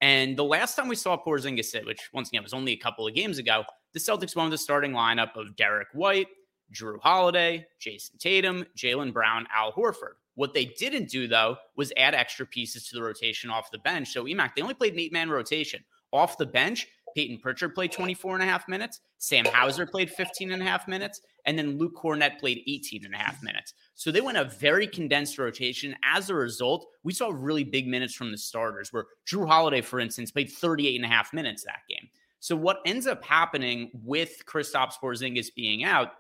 And 0.01 0.37
the 0.37 0.45
last 0.45 0.75
time 0.75 0.89
we 0.89 0.97
saw 0.97 1.17
Porzingis 1.17 1.67
sit, 1.67 1.87
which 1.87 2.11
once 2.13 2.29
again 2.29 2.43
was 2.43 2.55
only 2.55 2.73
a 2.73 2.77
couple 2.77 3.07
of 3.07 3.15
games 3.15 3.39
ago, 3.39 3.65
the 3.93 4.01
Celtics 4.01 4.35
won 4.35 4.51
the 4.51 4.59
starting 4.59 4.93
lineup 4.93 5.37
of 5.37 5.55
Derrick 5.55 5.89
White, 5.93 6.29
Jrue 6.75 6.99
Holiday, 7.01 7.67
Jayson 7.81 8.19
Tatum, 8.19 8.65
Jaylen 8.77 9.13
Brown, 9.13 9.47
Al 9.55 9.73
Horford. 9.73 10.15
What 10.35 10.55
they 10.55 10.65
didn't 10.65 11.11
do, 11.11 11.29
though, 11.29 11.57
was 11.77 11.93
add 11.97 12.15
extra 12.15 12.47
pieces 12.47 12.89
to 12.89 12.97
the 12.97 13.03
rotation 13.03 13.51
off 13.51 13.71
the 13.71 13.79
bench. 13.79 14.13
So, 14.13 14.25
EMAC, 14.25 14.55
they 14.55 14.63
only 14.63 14.75
played 14.75 14.95
an 14.95 15.01
eight 15.01 15.13
man 15.13 15.31
rotation. 15.31 15.85
Off 16.13 16.39
the 16.39 16.47
bench, 16.47 16.87
Peyton 17.15 17.39
Pritchard 17.39 17.75
played 17.75 17.93
24 17.93 18.35
and 18.35 18.43
a 18.43 18.47
half 18.47 18.69
minutes. 18.69 19.01
Sam 19.19 19.45
Hauser 19.47 19.87
played 19.87 20.11
15 20.11 20.53
and 20.53 20.63
a 20.63 20.65
half 20.65 20.89
minutes. 20.89 21.21
And 21.45 21.59
then 21.59 21.79
Luke 21.79 21.95
Kornet 21.97 22.39
played 22.39 22.63
18 22.67 23.05
and 23.05 23.15
a 23.15 23.19
half 23.19 23.43
minutes. 23.43 23.75
So 23.95 24.11
they 24.11 24.21
went 24.21 24.39
a 24.39 24.45
very 24.45 24.87
condensed 24.87 25.39
rotation. 25.39 25.95
As 26.05 26.31
a 26.31 26.35
result, 26.35 26.87
we 27.03 27.13
saw 27.13 27.31
really 27.33 27.65
big 27.65 27.87
minutes 27.87 28.15
from 28.15 28.31
the 28.31 28.39
starters, 28.39 28.93
where 28.93 29.07
Jrue 29.27 29.47
Holiday, 29.47 29.81
for 29.81 30.01
instance, 30.01 30.31
played 30.31 30.51
38 30.51 30.97
and 30.97 31.05
a 31.05 31.09
half 31.09 31.33
minutes 31.33 31.65
that 31.65 31.81
game. 31.89 32.09
So 32.41 32.57
what 32.57 32.79
ends 32.85 33.07
up 33.07 33.25
happening 33.25 33.91
with 34.03 34.43
Kristaps 34.47 34.95
Porzingis 35.03 35.55
being 35.55 35.85
out 35.85 36.13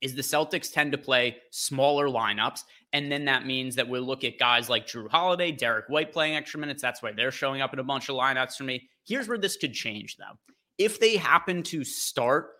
is 0.00 0.14
the 0.14 0.22
Celtics 0.22 0.72
tend 0.72 0.92
to 0.92 0.98
play 0.98 1.36
smaller 1.50 2.08
lineups. 2.08 2.60
And 2.92 3.10
then 3.10 3.24
that 3.26 3.46
means 3.46 3.74
that 3.76 3.88
we'll 3.88 4.02
look 4.02 4.24
at 4.24 4.38
guys 4.38 4.68
like 4.68 4.86
Jrue 4.86 5.10
Holiday, 5.10 5.52
Derrick 5.52 5.86
White 5.88 6.12
playing 6.12 6.36
extra 6.36 6.60
minutes. 6.60 6.82
That's 6.82 7.02
why 7.02 7.12
they're 7.12 7.30
showing 7.30 7.60
up 7.60 7.72
in 7.72 7.78
a 7.78 7.84
bunch 7.84 8.08
of 8.08 8.16
lineups 8.16 8.56
for 8.56 8.64
me. 8.64 8.88
Here's 9.06 9.28
where 9.28 9.38
this 9.38 9.56
could 9.56 9.72
change, 9.72 10.16
though. 10.16 10.38
If 10.78 11.00
they 11.00 11.16
happen 11.16 11.62
to 11.64 11.84
start 11.84 12.50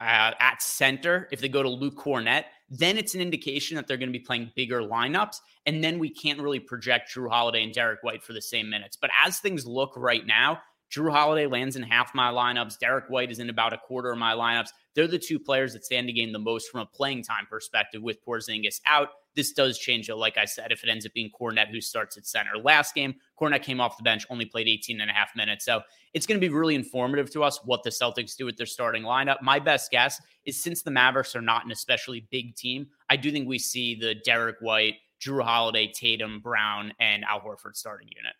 uh, 0.00 0.32
at 0.40 0.60
center, 0.60 1.28
if 1.30 1.40
they 1.40 1.48
go 1.48 1.62
to 1.62 1.68
Luke 1.68 1.96
Kornet, 1.96 2.44
then 2.68 2.98
it's 2.98 3.14
an 3.14 3.20
indication 3.20 3.76
that 3.76 3.86
they're 3.86 3.96
going 3.96 4.12
to 4.12 4.18
be 4.18 4.24
playing 4.24 4.50
bigger 4.56 4.80
lineups. 4.80 5.36
And 5.66 5.82
then 5.82 5.98
we 5.98 6.10
can't 6.10 6.40
really 6.40 6.58
project 6.58 7.14
Jrue 7.14 7.30
Holiday 7.30 7.62
and 7.62 7.72
Derrick 7.72 8.02
White 8.02 8.24
for 8.24 8.32
the 8.32 8.42
same 8.42 8.68
minutes. 8.68 8.96
But 9.00 9.10
as 9.24 9.38
things 9.38 9.64
look 9.66 9.92
right 9.96 10.26
now, 10.26 10.58
Jrue 10.92 11.10
Holiday 11.10 11.46
lands 11.46 11.76
in 11.76 11.82
half 11.82 12.14
my 12.14 12.30
lineups. 12.30 12.78
Derrick 12.78 13.06
White 13.08 13.30
is 13.30 13.38
in 13.38 13.48
about 13.48 13.72
a 13.72 13.78
quarter 13.78 14.12
of 14.12 14.18
my 14.18 14.34
lineups. 14.34 14.68
They're 14.94 15.08
the 15.08 15.18
two 15.18 15.38
players 15.38 15.72
that 15.72 15.86
stand 15.86 16.06
to 16.08 16.12
gain 16.12 16.32
the 16.32 16.38
most 16.38 16.70
from 16.70 16.82
a 16.82 16.86
playing 16.86 17.22
time 17.22 17.46
perspective 17.48 18.02
with 18.02 18.22
Porzingis 18.24 18.80
out. 18.84 19.08
This 19.34 19.52
does 19.52 19.78
change 19.78 20.10
like 20.10 20.36
I 20.36 20.44
said, 20.44 20.70
if 20.70 20.84
it 20.84 20.90
ends 20.90 21.06
up 21.06 21.14
being 21.14 21.30
Kornet 21.30 21.68
who 21.68 21.80
starts 21.80 22.18
at 22.18 22.26
center. 22.26 22.58
Last 22.62 22.94
game, 22.94 23.14
Kornet 23.40 23.62
came 23.62 23.80
off 23.80 23.96
the 23.96 24.02
bench, 24.02 24.26
only 24.28 24.44
played 24.44 24.68
18 24.68 25.00
and 25.00 25.10
a 25.10 25.14
half 25.14 25.34
minutes. 25.34 25.64
So 25.64 25.80
it's 26.12 26.26
going 26.26 26.38
to 26.38 26.46
be 26.46 26.52
really 26.52 26.74
informative 26.74 27.30
to 27.30 27.42
us 27.42 27.58
what 27.64 27.82
the 27.82 27.90
Celtics 27.90 28.36
do 28.36 28.44
with 28.44 28.58
their 28.58 28.66
starting 28.66 29.04
lineup. 29.04 29.40
My 29.40 29.58
best 29.58 29.90
guess 29.90 30.20
is 30.44 30.62
since 30.62 30.82
the 30.82 30.90
Mavericks 30.90 31.34
are 31.34 31.40
not 31.40 31.64
an 31.64 31.72
especially 31.72 32.26
big 32.30 32.54
team, 32.54 32.88
I 33.08 33.16
do 33.16 33.32
think 33.32 33.48
we 33.48 33.58
see 33.58 33.94
the 33.94 34.16
Derrick 34.16 34.56
White, 34.60 34.96
Jrue 35.24 35.42
Holiday, 35.42 35.90
Tatum, 35.90 36.40
Brown, 36.40 36.92
and 37.00 37.24
Al 37.24 37.40
Horford 37.40 37.76
starting 37.76 38.08
unit. 38.14 38.34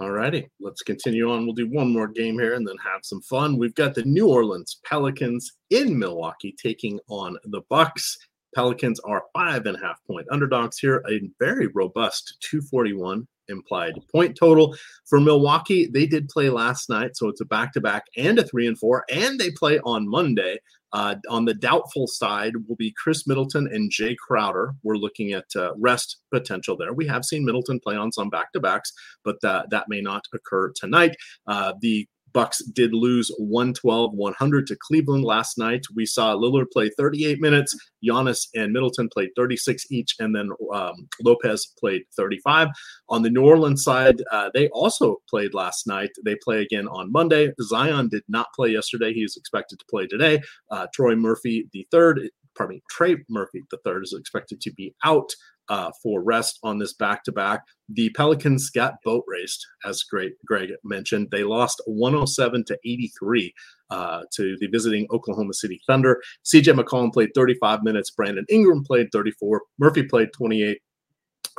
All 0.00 0.12
righty, 0.12 0.48
let's 0.60 0.80
continue 0.80 1.30
on. 1.30 1.44
We'll 1.44 1.54
do 1.54 1.68
one 1.68 1.92
more 1.92 2.08
game 2.08 2.38
here 2.38 2.54
and 2.54 2.66
then 2.66 2.78
have 2.78 3.02
some 3.02 3.20
fun. 3.20 3.58
We've 3.58 3.74
got 3.74 3.94
the 3.94 4.02
New 4.04 4.28
Orleans 4.28 4.80
Pelicans 4.82 5.52
in 5.68 5.98
Milwaukee 5.98 6.56
taking 6.56 6.98
on 7.10 7.36
the 7.44 7.60
Bucks. 7.68 8.16
Pelicans 8.54 8.98
are 9.00 9.24
five 9.34 9.66
and 9.66 9.76
a 9.76 9.80
half 9.80 9.98
point 10.06 10.26
underdogs 10.30 10.78
here, 10.78 11.04
a 11.10 11.20
very 11.38 11.66
robust 11.74 12.38
241 12.40 13.28
implied 13.50 13.94
point 14.10 14.36
total. 14.36 14.74
For 15.06 15.20
Milwaukee, 15.20 15.86
they 15.86 16.06
did 16.06 16.28
play 16.28 16.48
last 16.48 16.88
night, 16.88 17.16
so 17.16 17.28
it's 17.28 17.40
a 17.40 17.44
back 17.44 17.72
to 17.74 17.80
back 17.80 18.04
and 18.16 18.38
a 18.38 18.44
three 18.44 18.66
and 18.66 18.78
four, 18.78 19.04
and 19.10 19.38
they 19.38 19.50
play 19.50 19.80
on 19.80 20.08
Monday. 20.08 20.58
Uh, 20.92 21.14
on 21.28 21.44
the 21.44 21.54
doubtful 21.54 22.08
side 22.08 22.52
will 22.66 22.74
be 22.74 22.92
Khris 23.00 23.24
Middleton 23.26 23.68
and 23.72 23.92
Jay 23.92 24.16
Crowder. 24.16 24.74
We're 24.82 24.96
looking 24.96 25.32
at 25.32 25.44
uh, 25.54 25.72
rest 25.76 26.16
potential 26.32 26.76
there. 26.76 26.92
We 26.92 27.06
have 27.06 27.24
seen 27.24 27.44
Middleton 27.44 27.78
play 27.78 27.94
on 27.94 28.10
some 28.10 28.28
back 28.28 28.52
to 28.52 28.60
backs, 28.60 28.92
but 29.24 29.36
that, 29.42 29.70
that 29.70 29.88
may 29.88 30.00
not 30.00 30.24
occur 30.34 30.72
tonight. 30.74 31.14
Uh, 31.46 31.74
the 31.80 32.08
Bucks 32.32 32.62
did 32.64 32.92
lose 32.92 33.30
112 33.38 34.12
100 34.12 34.66
to 34.66 34.76
Cleveland 34.80 35.24
last 35.24 35.58
night. 35.58 35.84
We 35.94 36.06
saw 36.06 36.34
Lillard 36.34 36.70
play 36.72 36.90
38 36.96 37.40
minutes. 37.40 37.76
Giannis 38.04 38.48
and 38.54 38.72
Middleton 38.72 39.08
played 39.12 39.30
36 39.36 39.90
each, 39.90 40.14
and 40.18 40.34
then 40.34 40.50
um, 40.72 41.08
Lopez 41.22 41.72
played 41.78 42.02
35. 42.16 42.68
On 43.08 43.22
the 43.22 43.30
New 43.30 43.44
Orleans 43.44 43.82
side, 43.82 44.22
uh, 44.30 44.50
they 44.54 44.68
also 44.68 45.16
played 45.28 45.54
last 45.54 45.86
night. 45.86 46.10
They 46.24 46.36
play 46.42 46.62
again 46.62 46.88
on 46.88 47.12
Monday. 47.12 47.52
Zion 47.62 48.08
did 48.08 48.22
not 48.28 48.48
play 48.54 48.70
yesterday. 48.70 49.12
He 49.12 49.22
is 49.22 49.36
expected 49.36 49.78
to 49.78 49.84
play 49.90 50.06
today. 50.06 50.40
Uh, 50.70 50.86
Troy 50.94 51.14
Murphy, 51.16 51.68
the 51.72 51.86
third, 51.90 52.20
pardon 52.56 52.76
me, 52.76 52.82
Trey 52.90 53.16
Murphy, 53.28 53.62
the 53.70 53.78
third, 53.84 54.04
is 54.04 54.14
expected 54.18 54.60
to 54.62 54.72
be 54.72 54.94
out 55.04 55.30
uh, 55.70 55.90
for 56.02 56.20
rest 56.20 56.58
on 56.62 56.78
this 56.78 56.92
back 56.92 57.22
to 57.24 57.32
back. 57.32 57.62
The 57.88 58.10
Pelicans 58.10 58.70
got 58.70 58.94
boat 59.04 59.24
raced, 59.26 59.64
as 59.84 60.02
Greg, 60.02 60.32
Greg 60.44 60.70
mentioned. 60.84 61.28
They 61.30 61.44
lost 61.44 61.80
107 61.86 62.64
to 62.64 62.78
83 62.84 63.54
uh, 63.90 64.22
to 64.34 64.56
the 64.58 64.66
visiting 64.66 65.06
Oklahoma 65.12 65.54
City 65.54 65.80
Thunder. 65.86 66.20
CJ 66.44 66.78
McCollum 66.78 67.12
played 67.12 67.30
35 67.34 67.84
minutes. 67.84 68.10
Brandon 68.10 68.44
Ingram 68.50 68.84
played 68.84 69.08
34. 69.12 69.62
Murphy 69.78 70.02
played 70.02 70.32
28. 70.32 70.78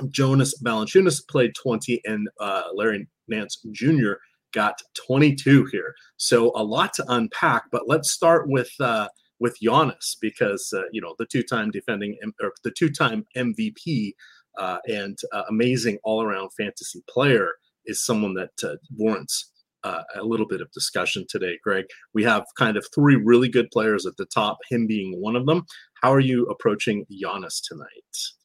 Jonas 0.10 0.62
Valanciunas 0.62 1.22
played 1.30 1.54
20, 1.56 2.02
and 2.06 2.28
uh, 2.40 2.64
Larry 2.74 3.08
Nance 3.30 3.64
Jr. 3.72 4.14
got 4.54 4.82
22 5.08 5.68
here. 5.72 5.94
So 6.18 6.52
a 6.56 6.64
lot 6.64 6.94
to 6.96 7.06
unpack. 7.08 7.64
But 7.72 7.84
let's 7.88 8.12
start 8.12 8.50
with 8.50 8.72
uh, 8.80 9.08
with 9.42 9.58
Giannis 9.62 10.16
because 10.22 10.72
uh, 10.74 10.84
you 10.94 11.02
know 11.02 11.16
the 11.20 11.26
two-time 11.26 11.72
defending 11.72 12.18
or 12.42 12.54
the 12.64 12.72
two-time 12.72 13.26
MVP 13.36 14.14
uh, 14.58 14.78
and 14.88 15.18
uh, 15.34 15.44
amazing 15.50 15.98
all-around 16.04 16.52
fantasy 16.54 17.04
player 17.10 17.50
is 17.86 18.06
someone 18.06 18.36
that 18.36 18.52
uh, 18.64 18.76
warrants 18.96 19.52
uh, 19.84 20.04
a 20.16 20.24
little 20.24 20.48
bit 20.48 20.62
of 20.62 20.72
discussion 20.72 21.26
today, 21.28 21.58
Greg. 21.64 21.86
We 22.14 22.24
have 22.24 22.46
kind 22.56 22.78
of 22.78 22.86
three 22.94 23.16
really 23.16 23.50
good 23.50 23.72
players 23.72 24.06
at 24.06 24.16
the 24.18 24.28
top, 24.28 24.60
him 24.70 24.86
being 24.86 25.20
one 25.20 25.36
of 25.36 25.48
them. 25.48 25.66
How 26.04 26.14
are 26.14 26.20
you 26.20 26.46
approaching 26.46 27.06
Giannis 27.12 27.60
tonight? 27.68 28.41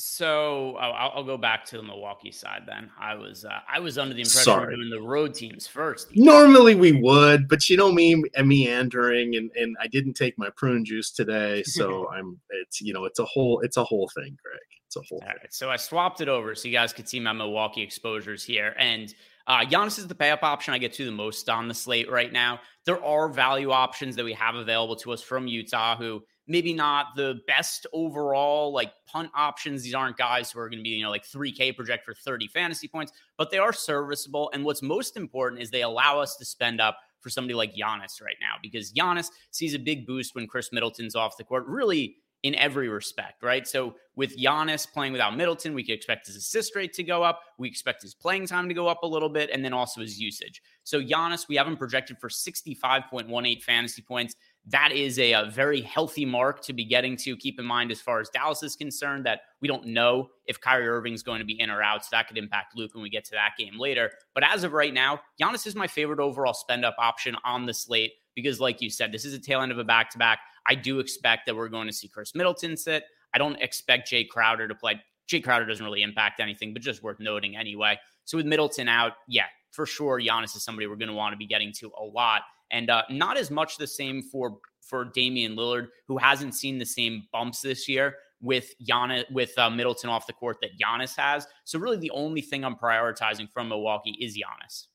So 0.00 0.76
I'll, 0.76 1.10
I'll, 1.16 1.24
go 1.24 1.36
back 1.36 1.64
to 1.66 1.76
the 1.76 1.82
Milwaukee 1.82 2.30
side. 2.30 2.62
Then 2.68 2.88
I 3.00 3.16
was 3.16 3.44
uh, 3.44 3.58
I 3.68 3.80
was 3.80 3.98
under 3.98 4.14
the 4.14 4.20
impression 4.20 4.44
Sorry. 4.44 4.76
doing 4.76 4.90
the 4.90 5.00
road 5.00 5.34
teams 5.34 5.66
first. 5.66 6.14
Normally 6.14 6.76
we 6.76 6.92
would, 6.92 7.48
but 7.48 7.68
you 7.68 7.76
know 7.76 7.90
me, 7.90 8.22
meandering, 8.44 9.34
and 9.34 9.50
and 9.56 9.76
I 9.82 9.88
didn't 9.88 10.14
take 10.14 10.38
my 10.38 10.50
prune 10.50 10.84
juice 10.84 11.10
today, 11.10 11.64
so 11.64 12.08
I'm 12.14 12.38
it's 12.50 12.80
you 12.80 12.92
know 12.92 13.06
it's 13.06 13.18
a 13.18 13.24
whole 13.24 13.58
it's 13.60 13.76
a 13.76 13.82
whole 13.82 14.08
thing, 14.14 14.38
Greg. 14.40 14.60
It's 14.86 14.94
a 14.94 15.00
whole. 15.00 15.18
All 15.18 15.26
thing. 15.26 15.36
right, 15.40 15.52
so 15.52 15.68
I 15.68 15.74
swapped 15.74 16.20
it 16.20 16.28
over 16.28 16.54
so 16.54 16.68
you 16.68 16.74
guys 16.74 16.92
could 16.92 17.08
see 17.08 17.18
my 17.18 17.32
Milwaukee 17.32 17.82
exposures 17.82 18.44
here, 18.44 18.76
and 18.78 19.12
uh, 19.48 19.64
Giannis 19.64 19.98
is 19.98 20.06
the 20.06 20.14
pay 20.14 20.30
up 20.30 20.44
option 20.44 20.74
I 20.74 20.78
get 20.78 20.92
to 20.92 21.06
the 21.06 21.10
most 21.10 21.48
on 21.48 21.66
the 21.66 21.74
slate 21.74 22.08
right 22.08 22.32
now. 22.32 22.60
There 22.86 23.02
are 23.04 23.28
value 23.28 23.72
options 23.72 24.14
that 24.14 24.24
we 24.24 24.34
have 24.34 24.54
available 24.54 24.94
to 24.96 25.10
us 25.10 25.22
from 25.22 25.48
Utah 25.48 25.96
who 25.96 26.22
maybe 26.48 26.72
not 26.72 27.14
the 27.14 27.40
best 27.46 27.86
overall 27.92 28.72
like 28.72 28.92
punt 29.06 29.30
options. 29.34 29.82
These 29.82 29.94
aren't 29.94 30.16
guys 30.16 30.50
who 30.50 30.58
are 30.60 30.68
going 30.68 30.78
to 30.78 30.82
be, 30.82 30.90
you 30.90 31.04
know, 31.04 31.10
like 31.10 31.24
3K 31.24 31.76
project 31.76 32.04
for 32.04 32.14
30 32.14 32.48
fantasy 32.48 32.88
points, 32.88 33.12
but 33.36 33.50
they 33.50 33.58
are 33.58 33.72
serviceable. 33.72 34.50
And 34.54 34.64
what's 34.64 34.82
most 34.82 35.16
important 35.16 35.62
is 35.62 35.70
they 35.70 35.82
allow 35.82 36.18
us 36.18 36.36
to 36.36 36.44
spend 36.44 36.80
up 36.80 36.98
for 37.20 37.30
somebody 37.30 37.54
like 37.54 37.74
Giannis 37.74 38.22
right 38.22 38.36
now 38.40 38.54
because 38.62 38.92
Giannis 38.92 39.30
sees 39.50 39.74
a 39.74 39.78
big 39.78 40.06
boost 40.06 40.34
when 40.34 40.46
Khris 40.46 40.72
Middleton's 40.72 41.14
off 41.14 41.36
the 41.36 41.44
court. 41.44 41.66
Really, 41.66 42.16
in 42.44 42.54
every 42.54 42.88
respect, 42.88 43.42
right? 43.42 43.66
So 43.66 43.96
with 44.14 44.38
Giannis 44.38 44.90
playing 44.90 45.12
without 45.12 45.36
Middleton, 45.36 45.74
we 45.74 45.82
could 45.82 45.94
expect 45.94 46.26
his 46.26 46.36
assist 46.36 46.76
rate 46.76 46.92
to 46.94 47.02
go 47.02 47.22
up. 47.22 47.40
We 47.58 47.68
expect 47.68 48.02
his 48.02 48.14
playing 48.14 48.46
time 48.46 48.68
to 48.68 48.74
go 48.74 48.86
up 48.86 49.02
a 49.02 49.06
little 49.06 49.28
bit, 49.28 49.50
and 49.52 49.64
then 49.64 49.72
also 49.72 50.00
his 50.00 50.20
usage. 50.20 50.62
So 50.84 51.02
Giannis, 51.02 51.48
we 51.48 51.56
have 51.56 51.66
him 51.66 51.76
projected 51.76 52.18
for 52.18 52.28
65.18 52.28 53.62
fantasy 53.62 54.02
points 54.02 54.36
that 54.70 54.92
is 54.92 55.18
a, 55.18 55.32
a, 55.32 55.50
very 55.50 55.80
healthy 55.80 56.24
mark 56.24 56.60
to 56.62 56.72
be 56.72 56.84
getting 56.84 57.16
to. 57.16 57.36
Keep 57.36 57.58
in 57.58 57.64
mind, 57.64 57.90
as 57.90 58.00
far 58.00 58.20
as 58.20 58.28
Dallas 58.28 58.62
is 58.62 58.76
concerned, 58.76 59.24
that 59.24 59.40
we 59.60 59.68
don't 59.68 59.86
know 59.86 60.28
if 60.46 60.60
Kyrie 60.60 60.88
Irving 60.88 61.14
is 61.14 61.22
going 61.22 61.38
to 61.38 61.44
be 61.44 61.58
in 61.58 61.70
or 61.70 61.82
out. 61.82 62.04
So 62.04 62.08
that 62.12 62.28
could 62.28 62.36
impact 62.36 62.76
Luka 62.76 62.96
when 62.96 63.02
we 63.02 63.10
get 63.10 63.24
to 63.26 63.30
that 63.32 63.52
game 63.56 63.78
later. 63.78 64.10
But 64.34 64.44
as 64.44 64.64
of 64.64 64.72
right 64.72 64.92
now, 64.92 65.20
Giannis 65.40 65.66
is 65.66 65.74
my 65.74 65.86
favorite 65.86 66.20
overall 66.20 66.54
spend 66.54 66.84
up 66.84 66.96
option 66.98 67.36
on 67.44 67.66
the 67.66 67.74
slate 67.74 68.12
because, 68.34 68.60
like 68.60 68.82
you 68.82 68.90
said, 68.90 69.10
this 69.10 69.24
is 69.24 69.32
a 69.32 69.38
tail 69.38 69.62
end 69.62 69.72
of 69.72 69.78
a 69.78 69.84
back 69.84 70.10
to 70.10 70.18
back. 70.18 70.40
I 70.66 70.74
do 70.74 70.98
expect 70.98 71.46
that 71.46 71.56
we're 71.56 71.68
going 71.68 71.86
to 71.86 71.92
see 71.92 72.08
Khris 72.08 72.34
Middleton 72.34 72.76
sit. 72.76 73.04
I 73.34 73.38
don't 73.38 73.56
expect 73.60 74.08
Jay 74.08 74.24
Crowder 74.24 74.68
to 74.68 74.74
play. 74.74 75.00
Jay 75.26 75.40
Crowder 75.40 75.66
doesn't 75.66 75.84
really 75.84 76.02
impact 76.02 76.40
anything, 76.40 76.72
but 76.72 76.82
just 76.82 77.02
worth 77.02 77.20
noting 77.20 77.56
anyway. 77.56 77.98
So 78.24 78.36
with 78.36 78.46
Middleton 78.46 78.88
out, 78.88 79.12
yeah, 79.28 79.44
for 79.70 79.86
sure, 79.86 80.20
Giannis 80.20 80.56
is 80.56 80.62
somebody 80.62 80.86
we're 80.86 80.96
going 80.96 81.08
to 81.08 81.14
want 81.14 81.32
to 81.32 81.36
be 81.36 81.46
getting 81.46 81.72
to 81.74 81.90
a 81.98 82.04
lot 82.04 82.42
and 82.70 82.90
uh, 82.90 83.02
not 83.10 83.36
as 83.36 83.50
much 83.50 83.76
the 83.76 83.86
same 83.86 84.22
for 84.22 84.58
for 84.80 85.04
Damian 85.04 85.54
Lillard, 85.54 85.88
who 86.06 86.16
hasn't 86.16 86.54
seen 86.54 86.78
the 86.78 86.86
same 86.86 87.24
bumps 87.32 87.60
this 87.60 87.88
year 87.88 88.16
with 88.40 88.72
Giannis 88.88 89.30
with 89.30 89.56
uh, 89.58 89.68
Middleton 89.70 90.10
off 90.10 90.26
the 90.26 90.32
court 90.32 90.58
that 90.62 90.78
Giannis 90.78 91.16
has. 91.16 91.46
So 91.64 91.78
really, 91.78 91.98
the 91.98 92.10
only 92.12 92.40
thing 92.40 92.64
I'm 92.64 92.76
prioritizing 92.76 93.50
from 93.50 93.68
Milwaukee 93.68 94.16
is 94.20 94.36
Giannis. 94.36 94.86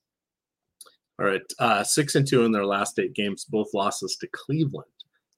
All 1.20 1.28
right, 1.28 1.42
uh, 1.60 1.84
six 1.84 2.16
and 2.16 2.28
two 2.28 2.44
in 2.44 2.52
their 2.52 2.66
last 2.66 2.98
eight 2.98 3.14
games, 3.14 3.46
both 3.46 3.74
losses 3.74 4.18
to 4.18 4.28
Cleveland. 4.34 4.88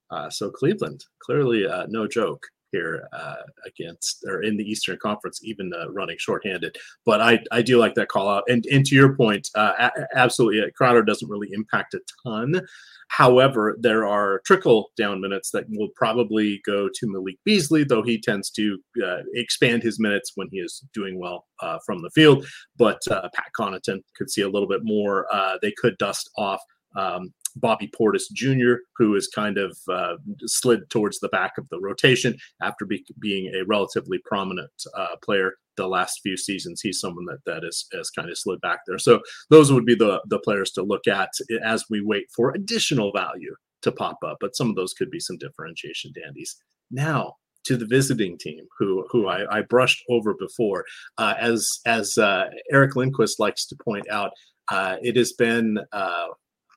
Uh, 0.10 0.30
so 0.30 0.50
Cleveland 0.50 1.04
clearly 1.20 1.68
uh, 1.68 1.86
no 1.90 2.08
joke 2.08 2.46
here 2.76 3.08
uh, 3.14 3.36
against 3.66 4.24
or 4.28 4.44
in 4.44 4.58
the 4.58 4.64
Eastern 4.64 4.98
Conference, 5.02 5.40
even 5.44 5.72
uh, 5.74 5.90
running 5.92 6.18
shorthanded. 6.20 6.76
But 7.06 7.22
I, 7.22 7.40
I 7.52 7.62
do 7.62 7.78
like 7.78 7.96
that 7.96 8.10
call 8.10 8.30
out. 8.30 8.44
And 8.48 8.66
and 8.72 8.86
to 8.86 8.96
your 8.96 9.16
point, 9.16 9.50
uh, 9.56 9.74
a- 9.80 10.18
absolutely, 10.18 10.62
uh, 10.62 10.70
Crowder 10.76 11.04
doesn't 11.04 11.30
really 11.30 11.50
impact 11.52 11.94
a 11.94 12.02
ton. 12.26 12.62
However, 13.10 13.78
there 13.80 14.06
are 14.06 14.42
trickle 14.46 14.90
down 14.98 15.22
minutes 15.22 15.52
that 15.52 15.66
will 15.70 15.90
probably 15.96 16.62
go 16.66 16.90
to 16.94 17.08
Malik 17.08 17.38
Beasley, 17.46 17.84
though 17.84 18.02
he 18.02 18.20
tends 18.20 18.50
to 18.52 18.80
uh, 19.06 19.20
expand 19.36 19.84
his 19.84 20.00
minutes 20.00 20.32
when 20.36 20.48
he 20.52 20.58
is 20.58 20.84
doing 20.92 21.20
well 21.20 21.46
uh, 21.62 21.78
from 21.86 22.02
the 22.02 22.10
field. 22.10 22.46
But 22.78 23.00
Pat 23.08 23.52
Connaughton 23.58 24.02
could 24.18 24.32
see 24.32 24.42
a 24.42 24.50
little 24.50 24.68
bit 24.68 24.82
more. 24.84 25.28
they 25.62 25.72
could 25.78 25.98
dust 26.00 26.30
off 26.38 26.62
um, 26.96 27.32
Bobby 27.56 27.88
Portis 27.88 28.32
Jr., 28.32 28.82
who 28.98 29.14
has 29.14 29.28
kind 29.28 29.58
of 29.58 29.78
uh, 29.90 30.16
slid 30.46 30.90
towards 30.90 31.20
the 31.20 31.30
back 31.30 31.54
of 31.58 31.68
the 31.70 31.80
rotation 31.80 32.38
after 32.62 32.86
be- 32.86 33.06
being 33.20 33.54
a 33.54 33.66
relatively 33.66 34.20
prominent 34.26 34.72
uh, 34.96 35.16
player 35.24 35.54
the 35.78 35.88
last 35.88 36.22
few 36.24 36.38
seasons. 36.38 36.82
He's 36.82 37.00
someone 37.00 37.26
that 37.26 37.44
that 37.46 37.64
is 37.64 37.88
has 37.94 38.10
kind 38.10 38.30
of 38.30 38.38
slid 38.38 38.62
back 38.62 38.80
there. 38.88 39.00
So 39.00 39.22
those 39.50 39.72
would 39.72 39.86
be 39.86 39.96
the 39.96 40.22
the 40.28 40.40
players 40.40 40.72
to 40.72 40.84
look 40.84 41.08
at 41.08 41.30
as 41.64 41.86
we 41.90 42.02
wait 42.02 42.28
for 42.36 42.52
additional 42.52 43.12
value 43.12 43.56
to 43.82 43.92
pop 43.92 44.20
up. 44.26 44.38
But 44.40 44.56
some 44.56 44.70
of 44.70 44.76
those 44.76 44.94
could 44.94 45.12
be 45.12 45.20
some 45.20 45.38
differentiation 45.38 46.14
dandies. 46.14 46.56
Now 46.92 47.36
to 47.66 47.78
the 47.78 47.86
visiting 47.86 48.38
team, 48.38 48.66
who 48.78 49.06
who 49.10 49.28
I, 49.28 49.58
I 49.58 49.62
brushed 49.62 50.04
over 50.10 50.34
before, 50.34 50.86
uh, 51.18 51.34
as 51.40 51.80
as 51.86 52.18
uh, 52.18 52.50
Eric 52.72 52.96
Lindquist 52.96 53.40
likes 53.40 53.66
to 53.68 53.76
point 53.76 54.10
out. 54.10 54.32
Uh, 54.72 54.96
it 55.04 55.16
has 55.16 55.34
been 55.34 55.78
uh, 55.92 56.26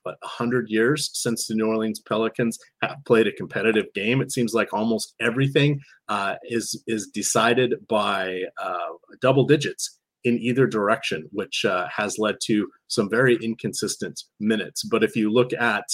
what 0.09 0.17
100 0.21 0.69
years 0.69 1.11
since 1.13 1.47
the 1.47 1.55
New 1.55 1.67
Orleans 1.67 1.99
Pelicans 1.99 2.57
have 2.81 2.97
played 3.05 3.27
a 3.27 3.31
competitive 3.31 3.85
game. 3.93 4.21
It 4.21 4.31
seems 4.31 4.53
like 4.53 4.73
almost 4.73 5.13
everything 5.19 5.79
uh, 6.07 6.35
is 6.43 6.83
is 6.87 7.07
decided 7.07 7.75
by 7.87 8.43
uh, 8.61 8.93
double 9.21 9.45
digits 9.45 9.99
in 10.23 10.37
either 10.39 10.67
direction, 10.67 11.29
which 11.31 11.63
uh, 11.65 11.87
has 11.95 12.17
led 12.17 12.35
to 12.43 12.67
some 12.87 13.09
very 13.09 13.37
inconsistent 13.41 14.21
minutes. 14.39 14.83
But 14.83 15.03
if 15.03 15.15
you 15.15 15.31
look 15.31 15.53
at 15.53 15.85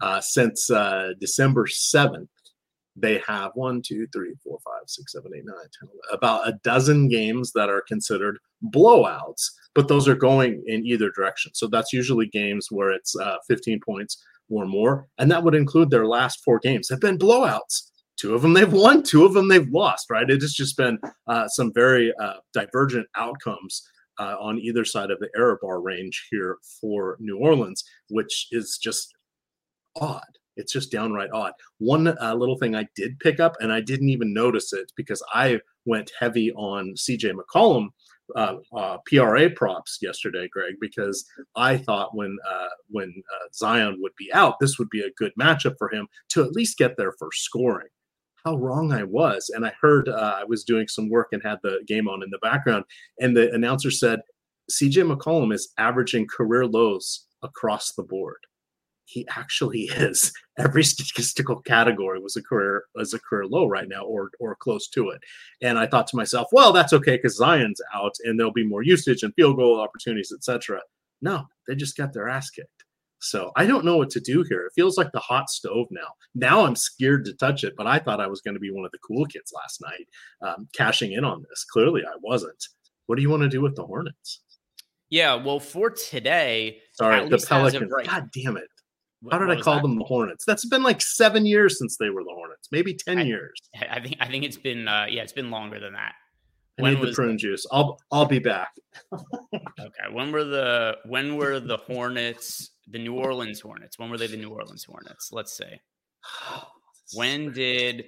uh, 0.00 0.20
since 0.20 0.70
uh, 0.70 1.12
December 1.20 1.66
7th, 1.66 2.28
they 2.96 3.20
have 3.26 3.50
one, 3.54 3.82
two, 3.82 4.06
three, 4.12 4.34
four, 4.42 4.58
five, 4.64 4.84
six, 4.86 5.12
seven, 5.12 5.32
eight, 5.36 5.44
nine, 5.44 5.56
10, 5.80 5.88
11, 5.88 5.98
about 6.12 6.48
a 6.48 6.58
dozen 6.62 7.08
games 7.08 7.52
that 7.52 7.68
are 7.68 7.82
considered 7.88 8.38
blowouts, 8.64 9.50
but 9.74 9.88
those 9.88 10.08
are 10.08 10.14
going 10.14 10.62
in 10.66 10.86
either 10.86 11.10
direction. 11.10 11.52
So 11.54 11.66
that's 11.66 11.92
usually 11.92 12.26
games 12.26 12.68
where 12.70 12.90
it's 12.90 13.16
uh, 13.16 13.36
15 13.48 13.80
points 13.80 14.22
or 14.48 14.66
more. 14.66 15.06
And 15.18 15.30
that 15.30 15.42
would 15.42 15.54
include 15.54 15.90
their 15.90 16.06
last 16.06 16.42
four 16.44 16.58
games 16.58 16.88
have 16.88 17.00
been 17.00 17.18
blowouts. 17.18 17.90
Two 18.16 18.34
of 18.34 18.42
them 18.42 18.52
they've 18.52 18.72
won, 18.72 19.02
two 19.02 19.24
of 19.24 19.34
them 19.34 19.48
they've 19.48 19.68
lost, 19.70 20.08
right? 20.08 20.30
It 20.30 20.40
has 20.42 20.52
just 20.52 20.76
been 20.76 20.98
uh, 21.26 21.48
some 21.48 21.72
very 21.72 22.12
uh, 22.20 22.34
divergent 22.52 23.08
outcomes 23.16 23.82
uh, 24.18 24.36
on 24.38 24.58
either 24.60 24.84
side 24.84 25.10
of 25.10 25.18
the 25.18 25.28
error 25.36 25.58
bar 25.60 25.80
range 25.80 26.28
here 26.30 26.58
for 26.80 27.16
New 27.18 27.38
Orleans, 27.38 27.82
which 28.10 28.48
is 28.52 28.78
just 28.80 29.12
odd 29.96 30.22
It's 30.56 30.72
just 30.72 30.92
downright 30.92 31.30
odd. 31.32 31.52
One 31.78 32.06
uh, 32.06 32.34
little 32.34 32.56
thing 32.56 32.76
I 32.76 32.86
did 32.94 33.18
pick 33.18 33.40
up, 33.40 33.56
and 33.60 33.72
I 33.72 33.80
didn't 33.80 34.10
even 34.10 34.32
notice 34.32 34.72
it 34.72 34.92
because 34.96 35.22
I 35.32 35.60
went 35.84 36.12
heavy 36.18 36.52
on 36.52 36.94
CJ 36.94 37.32
McCollum 37.32 37.88
uh, 38.34 38.56
uh, 38.76 38.98
PRA 39.06 39.50
props 39.50 39.98
yesterday, 40.00 40.48
Greg, 40.50 40.74
because 40.80 41.24
I 41.56 41.76
thought 41.76 42.14
when 42.14 42.36
uh, 42.48 42.68
when 42.88 43.12
uh, 43.34 43.48
Zion 43.52 43.98
would 44.00 44.14
be 44.16 44.32
out, 44.32 44.58
this 44.60 44.78
would 44.78 44.90
be 44.90 45.02
a 45.02 45.12
good 45.16 45.32
matchup 45.40 45.74
for 45.78 45.88
him 45.90 46.08
to 46.30 46.42
at 46.42 46.52
least 46.52 46.78
get 46.78 46.96
there 46.96 47.12
for 47.18 47.28
scoring. 47.32 47.88
How 48.44 48.56
wrong 48.56 48.92
I 48.92 49.04
was, 49.04 49.50
and 49.54 49.66
I 49.66 49.72
heard 49.80 50.08
uh, 50.08 50.36
I 50.36 50.44
was 50.44 50.64
doing 50.64 50.88
some 50.88 51.08
work 51.08 51.28
and 51.32 51.42
had 51.42 51.58
the 51.62 51.82
game 51.86 52.08
on 52.08 52.22
in 52.22 52.30
the 52.30 52.38
background, 52.38 52.84
and 53.20 53.36
the 53.36 53.52
announcer 53.52 53.90
said 53.90 54.20
CJ 54.70 55.10
McCollum 55.10 55.52
is 55.52 55.72
averaging 55.78 56.26
career 56.26 56.66
lows 56.66 57.26
across 57.42 57.92
the 57.92 58.02
board 58.02 58.38
he 59.04 59.26
actually 59.28 59.80
is. 59.96 60.32
Every 60.58 60.84
statistical 60.84 61.60
category 61.62 62.20
was 62.20 62.36
a 62.36 62.42
career 62.42 62.84
as 63.00 63.12
a 63.14 63.18
career 63.18 63.46
low 63.46 63.66
right 63.66 63.88
now, 63.88 64.04
or 64.04 64.30
or 64.40 64.56
close 64.56 64.88
to 64.88 65.10
it. 65.10 65.20
And 65.62 65.78
I 65.78 65.86
thought 65.86 66.06
to 66.08 66.16
myself, 66.16 66.48
well, 66.52 66.72
that's 66.72 66.92
okay 66.92 67.16
because 67.16 67.36
Zion's 67.36 67.80
out 67.94 68.14
and 68.24 68.38
there'll 68.38 68.52
be 68.52 68.66
more 68.66 68.82
usage 68.82 69.22
and 69.22 69.34
field 69.34 69.56
goal 69.56 69.80
opportunities, 69.80 70.32
etc. 70.34 70.80
No, 71.22 71.46
they 71.66 71.74
just 71.74 71.96
got 71.96 72.12
their 72.12 72.28
ass 72.28 72.50
kicked. 72.50 72.84
So 73.24 73.52
I 73.56 73.64
don't 73.64 73.86
know 73.86 73.96
what 73.96 74.10
to 74.10 74.20
do 74.20 74.44
here. 74.48 74.66
It 74.66 74.72
feels 74.74 74.98
like 74.98 75.10
the 75.12 75.18
hot 75.18 75.48
stove 75.48 75.86
now. 75.90 76.08
Now 76.34 76.66
I'm 76.66 76.76
scared 76.76 77.24
to 77.24 77.32
touch 77.32 77.64
it, 77.64 77.72
but 77.74 77.86
I 77.86 77.98
thought 77.98 78.20
I 78.20 78.26
was 78.26 78.42
going 78.42 78.52
to 78.52 78.60
be 78.60 78.70
one 78.70 78.84
of 78.84 78.92
the 78.92 78.98
cool 78.98 79.24
kids 79.24 79.50
last 79.54 79.80
night, 79.80 80.06
um, 80.42 80.68
cashing 80.74 81.12
in 81.12 81.24
on 81.24 81.42
this. 81.48 81.64
Clearly, 81.64 82.02
I 82.04 82.16
wasn't. 82.22 82.62
What 83.06 83.16
do 83.16 83.22
you 83.22 83.30
want 83.30 83.42
to 83.42 83.48
do 83.48 83.62
with 83.62 83.76
the 83.76 83.86
Hornets? 83.86 84.42
Yeah, 85.08 85.36
well, 85.36 85.60
for 85.60 85.90
today, 85.90 86.78
sorry, 86.92 87.28
the 87.28 87.38
Pelicans. 87.38 87.90
Right. 87.90 88.06
God 88.06 88.28
damn 88.34 88.56
it! 88.56 88.68
How 89.30 89.38
did 89.38 89.50
I 89.50 89.60
call 89.60 89.76
that? 89.76 89.82
them 89.82 89.98
the 89.98 90.04
Hornets? 90.04 90.44
That's 90.44 90.64
been 90.66 90.82
like 90.82 91.00
seven 91.00 91.46
years 91.46 91.78
since 91.78 91.96
they 91.96 92.10
were 92.10 92.22
the 92.22 92.32
Hornets, 92.34 92.68
maybe 92.70 92.94
ten 92.94 93.18
I, 93.18 93.22
years. 93.22 93.58
I 93.90 94.00
think 94.00 94.16
I 94.20 94.28
think 94.28 94.44
it's 94.44 94.56
been 94.56 94.88
uh, 94.88 95.06
yeah, 95.08 95.22
it's 95.22 95.32
been 95.32 95.50
longer 95.50 95.80
than 95.80 95.92
that. 95.94 96.14
I 96.78 96.82
when 96.82 96.94
need 96.94 97.08
the 97.08 97.12
prune 97.12 97.38
juice. 97.38 97.66
I'll 97.70 98.00
I'll 98.10 98.26
be 98.26 98.38
back. 98.38 98.72
okay. 99.12 100.12
When 100.12 100.32
were 100.32 100.44
the 100.44 100.98
when 101.06 101.36
were 101.36 101.60
the 101.60 101.76
Hornets 101.76 102.70
the 102.88 102.98
New 102.98 103.14
Orleans 103.14 103.60
Hornets? 103.60 103.98
When 103.98 104.10
were 104.10 104.18
they 104.18 104.26
the 104.26 104.36
New 104.36 104.50
Orleans 104.50 104.84
Hornets? 104.84 105.30
Let's 105.32 105.56
say. 105.56 105.80
When 107.12 107.52
did 107.52 108.06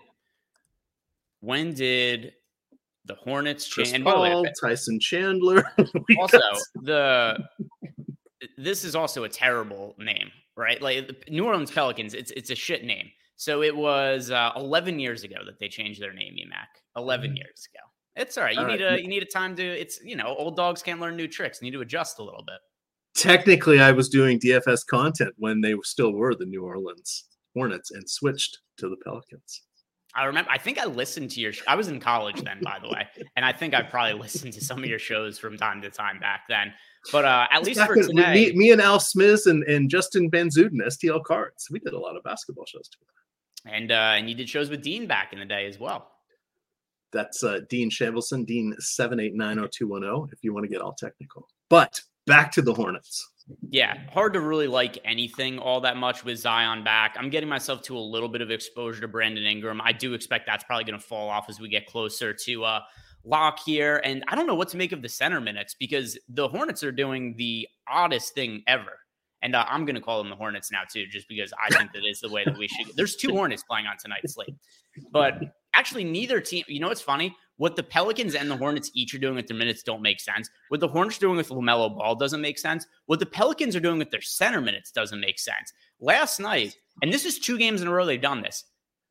when 1.41 1.75
did 1.75 2.33
the 3.05 3.15
Hornets 3.15 3.69
Chandler 3.69 4.43
Tyson 4.59 4.99
Chandler? 4.99 5.65
also, 6.19 6.41
the 6.83 7.39
this 8.57 8.85
is 8.85 8.97
also 8.97 9.25
a 9.25 9.29
terrible 9.29 9.95
name 9.99 10.31
right? 10.57 10.81
Like 10.81 11.09
the 11.09 11.17
New 11.31 11.45
Orleans 11.45 11.71
Pelicans, 11.71 12.15
it's 12.15 12.31
it's 12.33 12.51
a 12.51 12.55
shit 12.55 12.85
name. 12.85 13.11
So 13.37 13.63
it 13.63 13.77
was 13.77 14.31
uh, 14.31 14.53
11 14.57 14.99
years 14.99 15.23
ago 15.23 15.37
that 15.45 15.59
they 15.59 15.69
changed 15.69 16.01
their 16.01 16.15
name, 16.15 16.35
EMAC. 16.35 16.81
11 16.97 17.27
mm-hmm. 17.27 17.37
years 17.37 17.69
ago. 17.75 17.85
It's 18.17 18.39
all 18.39 18.45
right. 18.45 18.55
You 18.55 18.63
all 18.63 18.67
need 18.67 18.81
right. 18.81 18.99
a 18.99 19.03
you 19.03 19.09
need 19.09 19.23
a 19.23 19.27
time 19.27 19.55
to. 19.57 19.63
It's 19.63 20.01
you 20.03 20.17
know, 20.17 20.35
old 20.39 20.57
dogs 20.57 20.83
can't 20.83 21.01
learn 21.01 21.17
new 21.17 21.29
tricks. 21.29 21.61
You 21.61 21.67
need 21.67 21.77
to 21.77 21.83
adjust 21.83 22.19
a 22.19 22.23
little 22.23 22.43
bit. 22.47 22.57
Technically, 23.15 23.81
I 23.81 23.93
was 23.93 24.09
doing 24.09 24.39
DFS 24.39 24.87
content 24.87 25.35
when 25.37 25.61
they 25.61 25.75
still 25.83 26.13
were 26.13 26.35
the 26.35 26.47
New 26.47 26.65
Orleans 26.65 27.25
Hornets 27.55 27.91
and 27.91 28.09
switched 28.09 28.59
to 28.79 28.89
the 28.89 28.97
Pelicans. 29.05 29.63
I 30.15 30.25
remember. 30.25 30.51
I 30.51 30.57
think 30.57 30.79
I 30.79 30.87
listened 30.87 31.31
to 31.33 31.41
your. 31.41 31.53
I 31.69 31.75
was 31.75 31.89
in 31.89 32.01
college 32.01 32.41
then, 32.41 32.61
by 32.63 32.79
the 32.81 32.89
way, 32.89 33.07
and 33.37 33.45
I 33.45 33.53
think 33.53 33.75
I 33.75 33.83
probably 33.83 34.19
listened 34.19 34.55
to 34.55 34.65
some 34.65 34.79
of 34.79 34.87
your 34.87 34.99
shows 34.99 35.39
from 35.39 35.59
time 35.59 35.83
to 35.83 35.91
time 35.91 36.19
back 36.19 36.45
then. 36.49 36.73
But 37.13 37.25
uh, 37.25 37.47
at 37.51 37.63
least 37.63 37.81
for 37.81 37.95
today, 37.95 38.35
me, 38.35 38.53
me, 38.53 38.71
and 38.73 38.81
Al 38.81 38.99
Smith 39.01 39.47
and, 39.47 39.63
and 39.65 39.89
Justin 39.89 40.31
Van 40.31 40.49
Zuden, 40.49 40.81
STL 40.87 41.23
Cards, 41.23 41.69
we 41.71 41.79
did 41.79 41.93
a 41.93 41.99
lot 41.99 42.17
of 42.17 42.23
basketball 42.25 42.67
shows 42.67 42.89
together. 42.89 43.77
And 43.77 43.93
uh, 43.93 44.15
and 44.17 44.29
you 44.29 44.35
did 44.35 44.49
shows 44.49 44.71
with 44.71 44.83
Dean 44.83 45.07
back 45.07 45.33
in 45.33 45.39
the 45.39 45.45
day 45.45 45.67
as 45.67 45.79
well. 45.79 46.11
That's 47.13 47.43
uh, 47.43 47.61
Dean 47.69 47.91
Shavelson, 47.91 48.47
Dean 48.47 48.75
seven 48.79 49.21
eight 49.21 49.35
nine 49.35 49.57
zero 49.57 49.67
oh 49.67 49.71
two 49.73 49.89
one 49.89 50.03
zero. 50.03 50.29
If 50.33 50.41
you 50.43 50.53
want 50.53 50.65
to 50.65 50.69
get 50.69 50.81
all 50.81 50.93
technical, 50.93 51.49
but 51.69 52.01
back 52.27 52.53
to 52.53 52.63
the 52.63 52.75
Hornets. 52.75 53.29
Yeah, 53.71 53.97
hard 54.13 54.33
to 54.33 54.41
really 54.41 54.67
like 54.67 54.99
anything 55.05 55.59
all 55.61 55.81
that 55.83 55.97
much 55.97 56.25
with 56.25 56.39
Zion 56.39 56.83
back. 56.83 57.15
I'm 57.17 57.31
getting 57.31 57.49
myself 57.49 57.81
to 57.83 57.97
a 57.97 58.01
little 58.01 58.29
bit 58.29 58.41
of 58.41 58.51
exposure 58.51 59.01
to 59.01 59.09
Brandon 59.09 59.45
Ingram. 59.45 59.81
I 59.81 59.93
do 59.93 60.15
expect 60.15 60.47
that's 60.47 60.65
probably 60.65 60.85
going 60.85 60.99
to 60.99 61.05
fall 61.05 61.29
off 61.29 61.49
as 61.49 61.61
we 61.61 61.69
get 61.69 61.87
closer 61.87 62.33
to 62.33 62.65
uh, 62.65 62.81
lock 63.27 63.59
here. 63.65 64.01
And 64.05 64.25
I 64.29 64.35
don't 64.35 64.47
know 64.47 64.55
what 64.55 64.69
to 64.71 64.77
make 64.77 64.93
of 64.93 65.03
the 65.03 65.09
center 65.09 65.41
minutes 65.41 65.75
because 65.79 66.19
the 66.29 66.49
Hornets 66.49 66.83
are 66.83 66.93
doing 66.93 67.35
the 67.37 67.69
oddest 67.89 68.35
thing 68.35 68.63
ever. 68.67 68.93
And 69.43 69.55
uh, 69.55 69.67
I'm 69.69 69.85
going 69.85 69.97
to 69.97 70.01
call 70.01 70.19
them 70.19 70.31
the 70.31 70.37
Hornets 70.37 70.73
now, 70.73 70.83
too, 70.91 71.07
just 71.07 71.29
because 71.29 71.53
I 71.63 71.75
think 71.77 71.93
that 71.93 72.05
is 72.09 72.21
the 72.21 72.31
way 72.31 72.45
that 72.45 72.57
we 72.57 72.69
should. 72.69 72.97
There's 72.97 73.17
two 73.17 73.29
Hornets 73.33 73.63
playing 73.63 73.87
on 73.87 73.97
tonight's 74.03 74.35
slate. 74.35 74.55
But 75.13 75.35
actually, 75.75 76.05
neither 76.05 76.41
team, 76.41 76.65
you 76.69 76.81
know 76.81 76.89
what's 76.89 77.03
funny? 77.03 77.37
What 77.59 77.77
the 77.77 77.83
Pelicans 77.83 78.35
and 78.35 78.51
the 78.51 78.57
Hornets 78.57 78.91
each 78.95 79.15
are 79.15 79.19
doing 79.19 79.35
with 79.35 79.47
their 79.47 79.57
minutes 79.57 79.83
don't 79.83 80.03
make 80.03 80.21
sense. 80.21 80.49
What 80.69 80.81
the 80.81 80.89
Hornets 80.89 81.19
are 81.19 81.21
doing 81.21 81.37
with 81.37 81.49
LaMelo 81.49 81.97
Ball 81.97 82.15
doesn't 82.15 82.41
make 82.41 82.59
sense. 82.59 82.87
What 83.07 83.19
the 83.19 83.27
Pelicans 83.27 83.77
are 83.77 83.81
doing 83.81 83.99
with 83.99 84.11
their 84.11 84.21
center 84.21 84.61
minutes 84.61 84.91
doesn't 84.91 85.21
make 85.21 85.39
sense. 85.39 85.73
Last 86.01 86.41
night, 86.41 86.75
and 87.03 87.13
this 87.13 87.25
is 87.25 87.39
two 87.39 87.59
games 87.59 87.83
in 87.83 87.89
a 87.89 87.93
row 87.93 88.05
they've 88.05 88.21
done 88.21 88.43
this. 88.43 88.65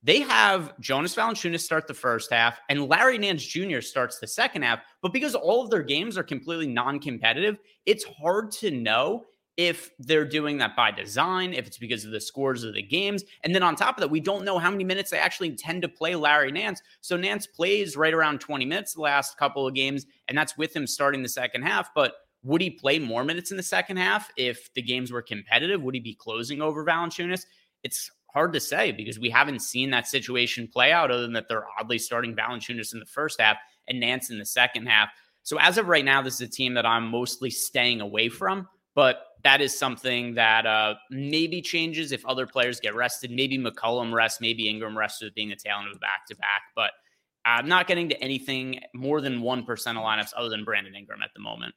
They 0.06 0.20
have 0.20 0.80
Jonas 0.80 1.16
Valanciunas 1.16 1.62
start 1.62 1.88
the 1.88 1.94
first 1.96 2.32
half 2.32 2.60
and 2.70 2.88
Larry 2.88 3.18
Nance 3.18 3.44
Jr. 3.44 3.82
starts 3.82 4.20
the 4.20 4.28
second 4.28 4.62
half. 4.62 4.82
But 5.02 5.14
because 5.14 5.34
all 5.34 5.64
of 5.64 5.72
their 5.72 5.82
games 5.82 6.16
are 6.16 6.24
completely 6.24 6.68
non 6.68 7.00
competitive, 7.00 7.58
it's 7.88 8.04
hard 8.04 8.52
to 8.52 8.70
know 8.70 9.26
if 9.58 9.90
they're 9.98 10.26
doing 10.26 10.60
that 10.60 10.76
by 10.76 10.92
design, 10.92 11.54
if 11.54 11.66
it's 11.66 11.80
because 11.80 12.06
of 12.06 12.12
the 12.12 12.22
scores 12.22 12.64
of 12.64 12.76
the 12.76 12.84
games. 12.84 13.24
And 13.44 13.56
then 13.56 13.64
on 13.64 13.76
top 13.76 13.98
of 13.98 14.02
that, 14.02 14.12
we 14.12 14.20
don't 14.20 14.46
know 14.46 14.60
how 14.60 14.70
many 14.70 14.84
minutes 14.84 15.10
they 15.10 15.18
actually 15.18 15.48
intend 15.48 15.82
to 15.82 15.88
play 15.88 16.14
Larry 16.14 16.52
Nance. 16.52 16.84
So 17.02 17.18
Nance 17.18 17.48
plays 17.48 17.98
right 17.98 18.14
around 18.14 18.42
20 18.42 18.64
minutes 18.64 18.94
the 18.94 19.02
last 19.02 19.40
couple 19.40 19.66
of 19.66 19.74
games, 19.74 20.06
and 20.28 20.38
that's 20.38 20.56
with 20.56 20.76
him 20.76 20.86
starting 20.86 21.24
the 21.24 21.30
second 21.30 21.64
half. 21.64 21.90
But 21.96 22.14
would 22.44 22.62
he 22.62 22.70
play 22.70 23.00
more 23.00 23.24
minutes 23.24 23.50
in 23.50 23.58
the 23.58 23.64
second 23.64 23.98
half 23.98 24.30
if 24.38 24.72
the 24.76 24.84
games 24.84 25.12
were 25.12 25.24
competitive? 25.24 25.82
Would 25.82 25.96
he 25.96 26.02
be 26.02 26.14
closing 26.14 26.62
over 26.62 26.86
Valanciunas? 26.86 27.46
It's 27.82 28.12
hard 28.36 28.52
to 28.52 28.60
say 28.60 28.92
because 28.92 29.18
we 29.18 29.30
haven't 29.30 29.62
seen 29.62 29.90
that 29.92 30.08
situation 30.08 30.68
play 30.68 30.92
out 30.92 31.10
other 31.10 31.22
than 31.22 31.34
that 31.34 31.48
they're 31.48 31.66
oddly 31.80 31.98
starting 31.98 32.36
Valanciunas 32.36 32.94
in 32.94 33.00
the 33.00 33.06
first 33.06 33.40
half 33.40 33.56
and 33.88 34.00
Nance 34.00 34.30
in 34.30 34.38
the 34.38 34.46
second 34.46 34.88
half. 34.88 35.10
So 35.44 35.58
as 35.58 35.78
of 35.78 35.88
right 35.88 36.04
now, 36.04 36.22
this 36.22 36.36
is 36.36 36.42
a 36.42 36.48
team 36.48 36.74
that 36.74 36.86
I'm 36.86 37.08
mostly 37.08 37.50
staying 37.50 38.02
away 38.02 38.28
from, 38.28 38.68
but 38.94 39.24
that 39.44 39.62
is 39.62 39.78
something 39.78 40.34
that 40.36 40.66
uh, 40.66 40.96
maybe 41.10 41.62
changes 41.62 42.12
if 42.12 42.26
other 42.26 42.46
players 42.46 42.80
get 42.80 42.94
rested. 42.94 43.32
Maybe 43.32 43.58
McCollum 43.58 44.12
rests, 44.12 44.42
maybe 44.42 44.68
Ingram 44.68 44.98
rests 44.98 45.22
with 45.22 45.34
being 45.34 45.50
the 45.50 45.56
tail 45.56 45.78
end 45.78 45.88
of 45.90 45.96
a 45.96 46.00
back 46.00 46.26
to 46.28 46.36
back, 46.36 46.64
but 46.76 46.92
I'm 47.46 47.70
not 47.70 47.88
getting 47.88 48.10
to 48.10 48.22
anything 48.22 48.82
more 48.94 49.22
than 49.22 49.42
1% 49.42 49.62
of 49.62 49.68
lineups 49.68 50.34
other 50.36 50.50
than 50.50 50.66
Brandon 50.66 50.96
Ingram 50.96 51.22
at 51.22 51.30
the 51.34 51.42
moment. 51.42 51.76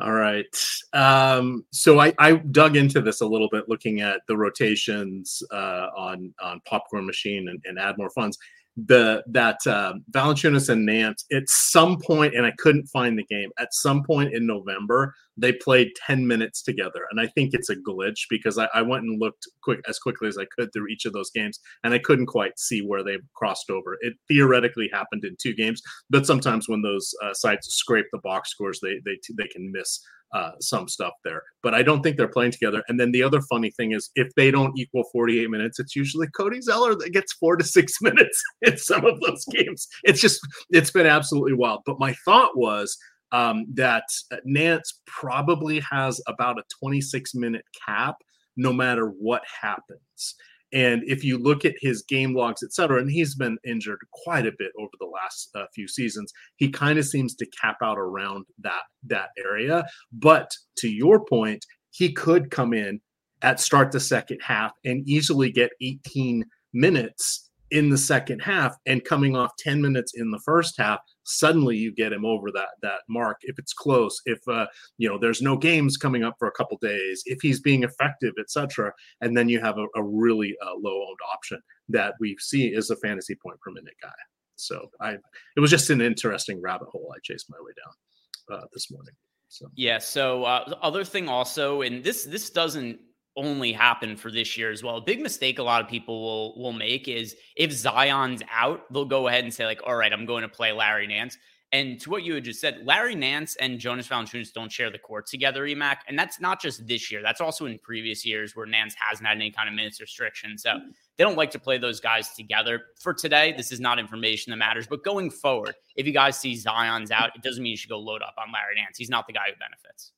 All 0.00 0.12
right. 0.12 0.44
Um, 0.92 1.64
so 1.70 2.00
I, 2.00 2.12
I, 2.18 2.32
dug 2.36 2.76
into 2.76 3.00
this 3.00 3.20
a 3.20 3.26
little 3.26 3.48
bit, 3.48 3.68
looking 3.68 4.00
at 4.00 4.22
the 4.26 4.36
rotations 4.36 5.42
uh, 5.52 5.88
on 5.96 6.34
on 6.42 6.60
Popcorn 6.64 7.06
Machine 7.06 7.48
and, 7.48 7.60
and 7.64 7.78
Add 7.78 7.96
More 7.98 8.10
Funds 8.10 8.38
the 8.86 9.24
that 9.26 9.66
uh, 9.66 9.94
Valanciunas 10.12 10.68
and 10.68 10.86
Nance 10.86 11.24
at 11.32 11.48
some 11.48 11.98
point, 11.98 12.34
and 12.34 12.46
I 12.46 12.52
couldn't 12.58 12.86
find 12.86 13.18
the 13.18 13.24
game. 13.24 13.50
At 13.58 13.74
some 13.74 14.04
point 14.04 14.34
in 14.34 14.46
November, 14.46 15.14
they 15.36 15.52
played 15.52 15.88
ten 16.06 16.26
minutes 16.26 16.62
together, 16.62 17.06
and 17.10 17.20
I 17.20 17.26
think 17.26 17.54
it's 17.54 17.70
a 17.70 17.76
glitch 17.76 18.26
because 18.30 18.56
I, 18.56 18.68
I, 18.72 18.82
went 18.82 19.04
and 19.04 19.20
looked 19.20 19.48
quick 19.62 19.80
as 19.88 19.98
quickly 19.98 20.28
as 20.28 20.38
I 20.38 20.46
could 20.56 20.72
through 20.72 20.88
each 20.88 21.06
of 21.06 21.12
those 21.12 21.30
games, 21.30 21.58
and 21.82 21.92
I 21.92 21.98
couldn't 21.98 22.26
quite 22.26 22.58
see 22.58 22.80
where 22.80 23.02
they 23.02 23.18
crossed 23.34 23.70
over. 23.70 23.98
It 24.00 24.14
theoretically 24.28 24.88
happened 24.92 25.24
in 25.24 25.36
two 25.40 25.54
games, 25.54 25.82
but 26.08 26.26
sometimes 26.26 26.68
when 26.68 26.82
those 26.82 27.12
uh, 27.22 27.34
sites 27.34 27.74
scrape 27.74 28.06
the 28.12 28.18
box 28.18 28.50
scores, 28.50 28.78
they 28.80 29.00
they 29.04 29.18
they 29.36 29.48
can 29.48 29.72
miss 29.72 30.00
uh, 30.32 30.52
some 30.60 30.88
stuff 30.88 31.12
there. 31.24 31.42
But 31.62 31.74
I 31.74 31.82
don't 31.82 32.02
think 32.02 32.16
they're 32.16 32.28
playing 32.28 32.52
together. 32.52 32.82
And 32.88 32.98
then 32.98 33.12
the 33.12 33.22
other 33.22 33.40
funny 33.42 33.70
thing 33.70 33.92
is, 33.92 34.10
if 34.14 34.28
they 34.36 34.50
don't 34.50 34.78
equal 34.78 35.04
48 35.12 35.50
minutes, 35.50 35.78
it's 35.78 35.96
usually 35.96 36.26
Cody 36.28 36.60
Zeller 36.60 36.94
that 36.96 37.12
gets 37.12 37.32
four 37.34 37.56
to 37.56 37.64
six 37.64 37.94
minutes 38.02 38.42
in 38.62 38.76
some 38.76 39.04
of 39.04 39.20
those 39.20 39.44
games. 39.46 39.88
It's 40.04 40.20
just, 40.20 40.40
it's 40.70 40.90
been 40.90 41.06
absolutely 41.06 41.54
wild. 41.54 41.82
But 41.86 41.98
my 41.98 42.14
thought 42.24 42.56
was 42.56 42.96
um, 43.32 43.66
that 43.74 44.04
Nance 44.44 45.00
probably 45.06 45.80
has 45.90 46.20
about 46.26 46.58
a 46.58 46.62
26 46.80 47.34
minute 47.34 47.64
cap 47.86 48.16
no 48.56 48.72
matter 48.72 49.06
what 49.06 49.42
happens. 49.62 50.34
And 50.72 51.02
if 51.06 51.24
you 51.24 51.38
look 51.38 51.64
at 51.64 51.74
his 51.80 52.02
game 52.02 52.34
logs, 52.34 52.62
et 52.62 52.72
cetera, 52.72 53.00
and 53.00 53.10
he's 53.10 53.34
been 53.34 53.56
injured 53.64 54.00
quite 54.12 54.46
a 54.46 54.52
bit 54.58 54.72
over 54.78 54.90
the 55.00 55.06
last 55.06 55.50
uh, 55.54 55.64
few 55.74 55.88
seasons, 55.88 56.32
he 56.56 56.68
kind 56.68 56.98
of 56.98 57.06
seems 57.06 57.34
to 57.36 57.46
cap 57.60 57.76
out 57.82 57.98
around 57.98 58.44
that 58.60 58.82
that 59.06 59.30
area. 59.42 59.86
But 60.12 60.50
to 60.78 60.88
your 60.88 61.24
point, 61.24 61.64
he 61.90 62.12
could 62.12 62.50
come 62.50 62.74
in 62.74 63.00
at 63.42 63.60
start 63.60 63.92
the 63.92 64.00
second 64.00 64.40
half 64.42 64.72
and 64.84 65.08
easily 65.08 65.50
get 65.50 65.70
18 65.80 66.44
minutes 66.72 67.50
in 67.70 67.90
the 67.90 67.98
second 67.98 68.40
half 68.40 68.76
and 68.86 69.04
coming 69.04 69.36
off 69.36 69.52
10 69.58 69.80
minutes 69.80 70.12
in 70.14 70.30
the 70.30 70.40
first 70.44 70.74
half 70.78 71.00
suddenly 71.28 71.76
you 71.76 71.92
get 71.92 72.12
him 72.12 72.24
over 72.24 72.50
that 72.50 72.68
that 72.80 73.00
mark 73.08 73.36
if 73.42 73.58
it's 73.58 73.74
close 73.74 74.20
if 74.24 74.38
uh, 74.48 74.66
you 74.96 75.08
know 75.08 75.18
there's 75.18 75.42
no 75.42 75.56
games 75.56 75.96
coming 75.96 76.24
up 76.24 76.34
for 76.38 76.48
a 76.48 76.52
couple 76.52 76.76
days 76.78 77.22
if 77.26 77.38
he's 77.42 77.60
being 77.60 77.82
effective 77.82 78.32
etc 78.40 78.90
and 79.20 79.36
then 79.36 79.48
you 79.48 79.60
have 79.60 79.76
a, 79.76 79.86
a 79.94 80.02
really 80.02 80.56
uh, 80.64 80.74
low 80.80 80.96
owned 80.96 81.18
option 81.32 81.60
that 81.88 82.14
we 82.18 82.36
see 82.40 82.68
is 82.68 82.90
a 82.90 82.96
fantasy 82.96 83.34
point 83.34 83.60
per 83.60 83.70
minute 83.70 83.94
guy. 84.02 84.08
So 84.56 84.90
i 85.00 85.12
it 85.56 85.60
was 85.60 85.70
just 85.70 85.90
an 85.90 86.00
interesting 86.00 86.60
rabbit 86.62 86.88
hole 86.88 87.12
i 87.14 87.18
chased 87.22 87.50
my 87.50 87.58
way 87.60 87.72
down 87.82 88.58
uh, 88.58 88.66
this 88.72 88.90
morning 88.90 89.14
so. 89.48 89.66
Yeah 89.76 89.98
so 89.98 90.44
uh, 90.44 90.68
the 90.68 90.78
other 90.78 91.04
thing 91.04 91.28
also 91.28 91.82
and 91.82 92.02
this 92.02 92.24
this 92.24 92.50
doesn't 92.50 92.98
only 93.38 93.72
happen 93.72 94.16
for 94.16 94.30
this 94.30 94.56
year 94.56 94.70
as 94.70 94.82
well. 94.82 94.96
A 94.96 95.00
big 95.00 95.20
mistake 95.20 95.58
a 95.58 95.62
lot 95.62 95.80
of 95.80 95.88
people 95.88 96.20
will 96.20 96.62
will 96.62 96.72
make 96.72 97.08
is 97.08 97.36
if 97.56 97.72
Zion's 97.72 98.42
out, 98.50 98.92
they'll 98.92 99.04
go 99.04 99.28
ahead 99.28 99.44
and 99.44 99.54
say 99.54 99.64
like, 99.64 99.80
"All 99.86 99.96
right, 99.96 100.12
I'm 100.12 100.26
going 100.26 100.42
to 100.42 100.48
play 100.48 100.72
Larry 100.72 101.06
Nance." 101.06 101.38
And 101.70 102.00
to 102.00 102.08
what 102.10 102.22
you 102.22 102.34
had 102.34 102.44
just 102.44 102.60
said, 102.60 102.80
Larry 102.84 103.14
Nance 103.14 103.54
and 103.56 103.78
Jonas 103.78 104.08
Valanciunas 104.08 104.54
don't 104.54 104.72
share 104.72 104.90
the 104.90 104.98
court 104.98 105.26
together, 105.26 105.66
Emac, 105.66 105.98
and 106.08 106.18
that's 106.18 106.40
not 106.40 106.62
just 106.62 106.86
this 106.86 107.10
year. 107.10 107.20
That's 107.22 107.42
also 107.42 107.66
in 107.66 107.78
previous 107.80 108.24
years 108.24 108.56
where 108.56 108.64
Nance 108.64 108.94
hasn't 108.98 109.28
had 109.28 109.36
any 109.36 109.50
kind 109.50 109.68
of 109.68 109.74
minutes 109.74 110.00
restriction. 110.00 110.56
So 110.56 110.72
hmm. 110.72 110.90
they 111.18 111.24
don't 111.24 111.36
like 111.36 111.50
to 111.50 111.58
play 111.58 111.76
those 111.76 112.00
guys 112.00 112.34
together. 112.34 112.80
For 113.00 113.12
today, 113.12 113.52
this 113.54 113.70
is 113.70 113.80
not 113.80 113.98
information 113.98 114.50
that 114.50 114.56
matters. 114.56 114.86
But 114.86 115.04
going 115.04 115.30
forward, 115.30 115.74
if 115.94 116.06
you 116.06 116.12
guys 116.12 116.38
see 116.38 116.56
Zion's 116.56 117.10
out, 117.10 117.36
it 117.36 117.42
doesn't 117.42 117.62
mean 117.62 117.72
you 117.72 117.76
should 117.76 117.90
go 117.90 117.98
load 117.98 118.22
up 118.22 118.34
on 118.38 118.50
Larry 118.52 118.76
Nance. 118.76 118.96
He's 118.96 119.10
not 119.10 119.26
the 119.26 119.34
guy 119.34 119.48
who 119.48 119.58
benefits. 119.58 120.12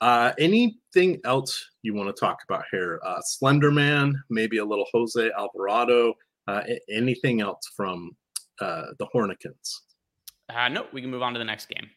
Uh, 0.00 0.32
anything 0.38 1.20
else 1.24 1.64
you 1.82 1.94
want 1.94 2.14
to 2.14 2.20
talk 2.20 2.38
about 2.48 2.64
here? 2.70 3.00
Uh, 3.04 3.20
Slenderman, 3.20 4.12
maybe 4.28 4.58
a 4.58 4.64
little 4.64 4.86
Jose 4.92 5.30
Alvarado. 5.38 6.14
Uh, 6.46 6.62
anything 6.90 7.40
else 7.40 7.66
from 7.74 8.10
uh, 8.60 8.86
the 8.98 9.06
Hornicans? 9.14 9.80
Uh, 10.48 10.68
no, 10.68 10.86
we 10.92 11.00
can 11.00 11.10
move 11.10 11.22
on 11.22 11.32
to 11.32 11.38
the 11.38 11.44
next 11.44 11.68
game. 11.68 11.88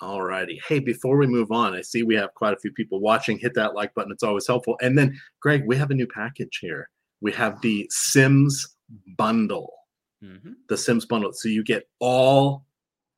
All 0.00 0.22
righty. 0.22 0.60
Hey, 0.66 0.78
before 0.78 1.18
we 1.18 1.26
move 1.26 1.52
on, 1.52 1.74
I 1.74 1.82
see 1.82 2.02
we 2.02 2.14
have 2.14 2.34
quite 2.34 2.54
a 2.54 2.58
few 2.58 2.72
people 2.72 3.00
watching. 3.00 3.38
Hit 3.38 3.54
that 3.54 3.74
like 3.74 3.94
button; 3.94 4.12
it's 4.12 4.22
always 4.22 4.46
helpful. 4.46 4.76
And 4.80 4.96
then, 4.96 5.18
Greg, 5.40 5.64
we 5.66 5.76
have 5.76 5.90
a 5.90 5.94
new 5.94 6.06
package 6.06 6.58
here. 6.60 6.88
We 7.20 7.32
have 7.32 7.60
the 7.60 7.86
Sims 7.90 8.76
bundle. 9.18 9.72
Mm-hmm. 10.24 10.52
The 10.70 10.76
Sims 10.76 11.04
bundle. 11.04 11.32
So 11.34 11.50
you 11.50 11.62
get 11.62 11.86
all 11.98 12.64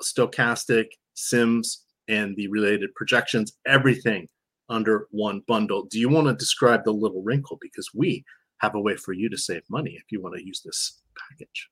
Stokastic 0.03 0.87
Sims 1.15 1.85
and 2.09 2.37
the 2.37 2.49
related 2.49 2.95
projections, 2.95 3.53
everything 3.67 4.29
under 4.69 5.07
one 5.11 5.43
bundle. 5.47 5.85
Do 5.85 5.99
you 5.99 6.09
want 6.09 6.27
to 6.27 6.35
describe 6.35 6.85
the 6.85 6.93
little 6.93 7.23
wrinkle? 7.23 7.59
Because 7.61 7.91
we 7.95 8.25
have 8.59 8.75
a 8.75 8.81
way 8.81 8.97
for 8.97 9.13
you 9.13 9.29
to 9.29 9.37
save 9.37 9.63
money 9.69 9.93
if 9.97 10.05
you 10.11 10.21
want 10.21 10.37
to 10.37 10.45
use 10.45 10.63
this 10.65 11.03
package. 11.29 11.69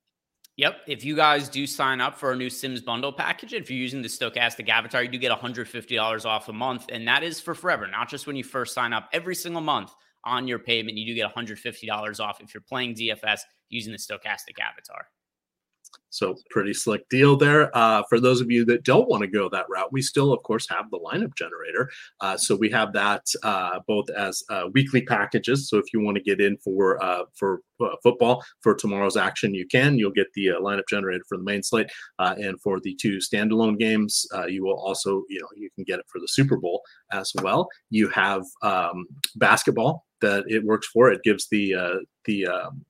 Yep. 0.56 0.80
If 0.86 1.04
you 1.04 1.16
guys 1.16 1.48
do 1.48 1.66
sign 1.66 2.00
up 2.00 2.18
for 2.18 2.32
a 2.32 2.36
new 2.36 2.50
Sims 2.50 2.82
bundle 2.82 3.12
package, 3.12 3.54
if 3.54 3.70
you're 3.70 3.78
using 3.78 4.02
the 4.02 4.08
Stokastic 4.08 4.68
Avatar, 4.68 5.02
you 5.02 5.08
do 5.08 5.16
get 5.16 5.32
$150 5.32 6.26
off 6.26 6.48
a 6.48 6.52
month. 6.52 6.86
And 6.90 7.08
that 7.08 7.22
is 7.22 7.40
for 7.40 7.54
forever, 7.54 7.86
not 7.86 8.10
just 8.10 8.26
when 8.26 8.36
you 8.36 8.44
first 8.44 8.74
sign 8.74 8.92
up. 8.92 9.08
Every 9.12 9.34
single 9.34 9.62
month 9.62 9.92
on 10.24 10.46
your 10.46 10.58
payment, 10.58 10.98
you 10.98 11.06
do 11.06 11.14
get 11.14 11.34
$150 11.34 12.20
off 12.20 12.42
if 12.42 12.52
you're 12.52 12.60
playing 12.68 12.94
DFS 12.94 13.40
using 13.70 13.92
the 13.92 13.98
Stokastic 13.98 14.58
Avatar. 14.60 15.06
So 16.10 16.36
pretty 16.50 16.74
slick 16.74 17.08
deal 17.08 17.36
there. 17.36 17.76
Uh, 17.76 18.02
for 18.08 18.20
those 18.20 18.40
of 18.40 18.50
you 18.50 18.64
that 18.66 18.84
don't 18.84 19.08
want 19.08 19.22
to 19.22 19.28
go 19.28 19.48
that 19.48 19.66
route, 19.68 19.92
we 19.92 20.02
still, 20.02 20.32
of 20.32 20.42
course, 20.42 20.68
have 20.68 20.90
the 20.90 20.98
lineup 20.98 21.34
generator. 21.36 21.88
Uh, 22.20 22.36
so 22.36 22.56
we 22.56 22.68
have 22.70 22.92
that 22.92 23.24
uh, 23.44 23.78
both 23.86 24.10
as 24.10 24.42
uh, 24.50 24.64
weekly 24.74 25.02
packages. 25.02 25.68
So 25.68 25.78
if 25.78 25.92
you 25.92 26.00
want 26.00 26.16
to 26.16 26.22
get 26.22 26.40
in 26.40 26.56
for 26.58 27.02
uh, 27.02 27.22
for 27.34 27.62
uh, 27.80 27.94
football 28.02 28.44
for 28.60 28.74
tomorrow's 28.74 29.16
action, 29.16 29.54
you 29.54 29.66
can. 29.66 29.98
You'll 29.98 30.10
get 30.10 30.32
the 30.34 30.48
lineup 30.60 30.88
generator 30.88 31.24
for 31.28 31.38
the 31.38 31.44
main 31.44 31.62
slate, 31.62 31.90
and 32.18 32.60
for 32.60 32.80
the 32.80 32.94
two 32.96 33.18
standalone 33.18 33.78
games, 33.78 34.26
you 34.48 34.64
will 34.64 34.78
also, 34.78 35.22
you 35.28 35.40
know, 35.40 35.48
you 35.56 35.70
can 35.74 35.84
get 35.84 36.00
it 36.00 36.06
for 36.08 36.20
the 36.20 36.28
Super 36.28 36.56
Bowl 36.56 36.82
as 37.12 37.32
well. 37.40 37.68
You 37.90 38.08
have 38.08 38.42
um, 38.62 39.06
basketball 39.36 40.06
that 40.20 40.44
it 40.48 40.64
works 40.64 40.88
for. 40.88 41.10
It 41.10 41.22
gives 41.22 41.48
the 41.48 42.04
the 42.24 42.46
um, 42.48 42.84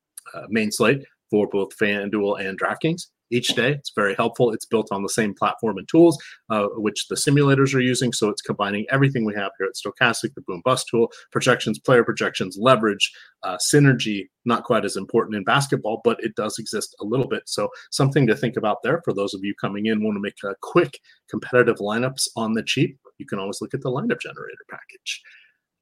main 0.49 0.73
slate 0.73 1.05
for 1.31 1.49
both 1.49 1.77
FanDuel 1.77 2.45
and 2.45 2.61
DraftKings 2.61 3.03
each 3.31 3.49
day. 3.49 3.73
It's 3.73 3.93
very 3.95 4.15
helpful. 4.15 4.53
It's 4.53 4.67
built 4.67 4.89
on 4.91 5.03
the 5.03 5.09
same 5.09 5.35
platform 5.35 5.79
and 5.79 5.89
tools, 5.89 6.19
uh, 6.51 6.67
which 6.77 7.07
the 7.09 7.15
simulators 7.15 7.75
are 7.75 7.81
using. 7.81 8.13
So 8.13 8.29
it's 8.29 8.43
combining 8.43 8.87
everything 8.91 9.25
we 9.25 9.35
have 9.35 9.53
here 9.59 9.69
at 9.69 9.77
Stokastic, 9.77 10.35
the 10.35 10.43
Boom 10.43 10.63
Bust 10.65 10.87
tool, 10.91 11.11
projections, 11.31 11.79
player 11.79 12.05
projections, 12.05 12.59
leverage, 12.61 13.13
uh, 13.43 13.57
synergy. 13.57 14.29
Not 14.45 14.65
quite 14.65 14.85
as 14.85 14.97
important 14.97 15.37
in 15.37 15.45
basketball, 15.45 16.01
but 16.03 16.23
it 16.25 16.35
does 16.35 16.59
exist 16.59 16.97
a 17.01 17.05
little 17.05 17.29
bit. 17.29 17.43
So 17.47 17.69
something 17.91 18.27
to 18.27 18.37
think 18.37 18.57
about 18.57 18.79
there 18.83 19.01
for 19.05 19.13
those 19.13 19.35
of 19.35 19.45
you 19.45 19.55
coming 19.61 19.87
in 19.87 20.03
want 20.03 20.17
to 20.17 20.21
make 20.21 20.39
a 20.45 20.57
quick 20.63 20.99
competitive 21.29 21.77
lineups 21.77 22.27
on 22.37 22.55
the 22.55 22.63
cheap. 22.63 22.99
You 23.19 23.27
can 23.27 23.39
always 23.39 23.61
look 23.61 23.75
at 23.75 23.83
the 23.83 23.91
lineup 23.91 24.21
generator 24.21 24.65
package. 24.71 25.23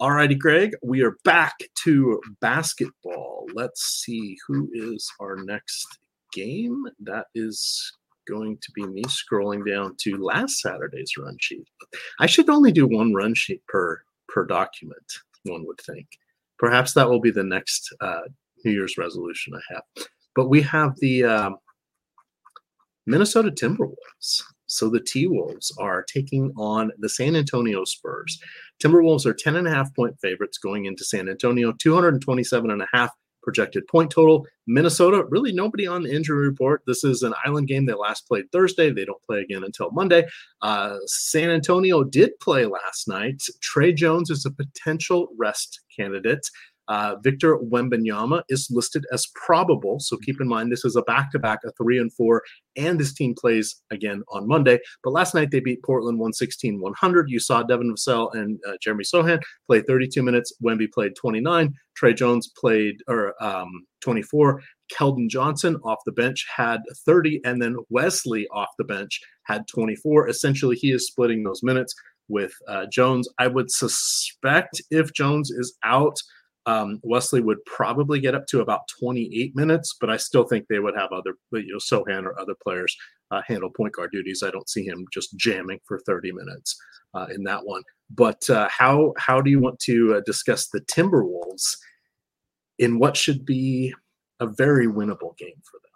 All 0.00 0.12
righty, 0.12 0.36
Greg, 0.36 0.76
we 0.80 1.02
are 1.02 1.16
back 1.24 1.54
to 1.82 2.20
basketball. 2.40 3.46
Let's 3.52 4.04
see 4.04 4.36
who 4.46 4.70
is 4.72 5.10
our 5.18 5.34
next 5.34 5.88
game. 6.32 6.84
That 7.00 7.26
is 7.34 7.92
going 8.28 8.58
to 8.62 8.70
be 8.76 8.86
me 8.86 9.02
scrolling 9.06 9.66
down 9.66 9.96
to 10.02 10.16
last 10.18 10.60
Saturday's 10.60 11.10
run 11.18 11.36
sheet. 11.40 11.66
I 12.20 12.26
should 12.26 12.48
only 12.48 12.70
do 12.70 12.86
one 12.86 13.12
run 13.12 13.34
sheet 13.34 13.60
per 13.66 14.00
per 14.28 14.46
document. 14.46 15.02
One 15.42 15.66
would 15.66 15.80
think. 15.80 16.06
Perhaps 16.60 16.92
that 16.92 17.10
will 17.10 17.20
be 17.20 17.32
the 17.32 17.42
next 17.42 17.92
uh, 18.00 18.20
New 18.64 18.70
Year's 18.70 18.98
resolution 18.98 19.52
I 19.52 19.74
have. 19.74 20.06
But 20.36 20.48
we 20.48 20.62
have 20.62 20.94
the 21.00 21.24
um, 21.24 21.56
Minnesota 23.04 23.50
Timberwolves. 23.50 24.44
So 24.68 24.88
the 24.88 25.00
T 25.00 25.26
Wolves 25.26 25.72
are 25.78 26.04
taking 26.04 26.52
on 26.56 26.92
the 26.98 27.08
San 27.08 27.34
Antonio 27.34 27.84
Spurs. 27.84 28.40
Timberwolves 28.82 29.26
are 29.26 29.34
10 29.34 29.56
and 29.56 29.66
a 29.66 29.70
half 29.70 29.94
point 29.94 30.18
favorites 30.20 30.58
going 30.58 30.84
into 30.84 31.04
San 31.04 31.28
Antonio, 31.28 31.72
227 31.72 32.70
and 32.70 32.82
a 32.82 32.88
half 32.92 33.10
projected 33.42 33.86
point 33.88 34.10
total. 34.10 34.46
Minnesota, 34.66 35.24
really 35.30 35.52
nobody 35.52 35.86
on 35.86 36.02
the 36.02 36.14
injury 36.14 36.46
report. 36.46 36.82
This 36.86 37.02
is 37.02 37.22
an 37.22 37.32
island 37.46 37.66
game 37.66 37.86
they 37.86 37.94
last 37.94 38.28
played 38.28 38.50
Thursday. 38.52 38.90
They 38.90 39.06
don't 39.06 39.22
play 39.22 39.40
again 39.40 39.64
until 39.64 39.90
Monday. 39.90 40.26
Uh, 40.60 40.96
San 41.06 41.50
Antonio 41.50 42.04
did 42.04 42.38
play 42.40 42.66
last 42.66 43.08
night. 43.08 43.42
Tre 43.62 43.92
Jones 43.92 44.28
is 44.28 44.44
a 44.44 44.50
potential 44.50 45.28
rest 45.38 45.80
candidate. 45.96 46.46
Uh, 46.88 47.16
Victor 47.22 47.58
Wembanyama 47.58 48.42
is 48.48 48.68
listed 48.70 49.04
as 49.12 49.26
probable. 49.34 50.00
So 50.00 50.16
keep 50.16 50.40
in 50.40 50.48
mind, 50.48 50.72
this 50.72 50.84
is 50.84 50.96
a 50.96 51.02
back 51.02 51.30
to 51.32 51.38
back, 51.38 51.60
a 51.64 51.72
three 51.72 51.98
and 51.98 52.12
four, 52.12 52.42
and 52.76 52.98
this 52.98 53.12
team 53.12 53.34
plays 53.38 53.82
again 53.90 54.22
on 54.32 54.48
Monday. 54.48 54.78
But 55.04 55.12
last 55.12 55.34
night 55.34 55.50
they 55.50 55.60
beat 55.60 55.82
Portland 55.82 56.18
116 56.18 56.80
100. 56.80 57.30
You 57.30 57.40
saw 57.40 57.62
Devin 57.62 57.94
Vassell 57.94 58.34
and 58.34 58.58
uh, 58.66 58.72
Jeremy 58.80 59.04
Sochan 59.04 59.40
play 59.66 59.82
32 59.82 60.22
minutes. 60.22 60.52
Wemby 60.62 60.90
played 60.92 61.14
29. 61.16 61.74
Tre 61.94 62.14
Jones 62.14 62.50
played 62.56 62.96
or 63.08 63.34
um, 63.42 63.86
24. 64.00 64.62
Keldon 64.92 65.28
Johnson 65.28 65.76
off 65.84 65.98
the 66.06 66.12
bench 66.12 66.46
had 66.54 66.80
30, 67.04 67.40
and 67.44 67.60
then 67.60 67.76
Wesley 67.90 68.46
off 68.48 68.68
the 68.78 68.84
bench 68.84 69.20
had 69.44 69.66
24. 69.68 70.28
Essentially, 70.28 70.76
he 70.76 70.92
is 70.92 71.06
splitting 71.06 71.42
those 71.42 71.62
minutes 71.62 71.94
with 72.28 72.52
uh, 72.68 72.86
Jones. 72.90 73.28
I 73.38 73.48
would 73.48 73.70
suspect 73.70 74.80
if 74.90 75.12
Jones 75.12 75.50
is 75.50 75.76
out, 75.84 76.18
um, 76.68 77.00
Wesley 77.02 77.40
would 77.40 77.64
probably 77.64 78.20
get 78.20 78.34
up 78.34 78.46
to 78.48 78.60
about 78.60 78.88
28 79.00 79.56
minutes, 79.56 79.96
but 79.98 80.10
I 80.10 80.18
still 80.18 80.44
think 80.44 80.66
they 80.68 80.80
would 80.80 80.94
have 80.98 81.12
other, 81.12 81.32
you 81.52 81.72
know, 81.72 81.78
Sochan 81.78 82.24
or 82.24 82.38
other 82.38 82.54
players 82.62 82.94
uh, 83.30 83.40
handle 83.46 83.70
point 83.70 83.94
guard 83.94 84.10
duties. 84.12 84.42
I 84.42 84.50
don't 84.50 84.68
see 84.68 84.84
him 84.84 85.06
just 85.10 85.34
jamming 85.38 85.80
for 85.86 85.98
30 86.00 86.30
minutes 86.32 86.76
uh, 87.14 87.26
in 87.34 87.42
that 87.44 87.64
one. 87.64 87.82
But 88.10 88.48
uh, 88.50 88.68
how 88.70 89.14
how 89.16 89.40
do 89.40 89.50
you 89.50 89.60
want 89.60 89.78
to 89.80 90.16
uh, 90.16 90.20
discuss 90.26 90.68
the 90.68 90.82
Timberwolves 90.82 91.74
in 92.78 92.98
what 92.98 93.16
should 93.16 93.46
be 93.46 93.94
a 94.38 94.46
very 94.46 94.86
winnable 94.86 95.36
game 95.38 95.60
for 95.64 95.80
them? 95.82 95.87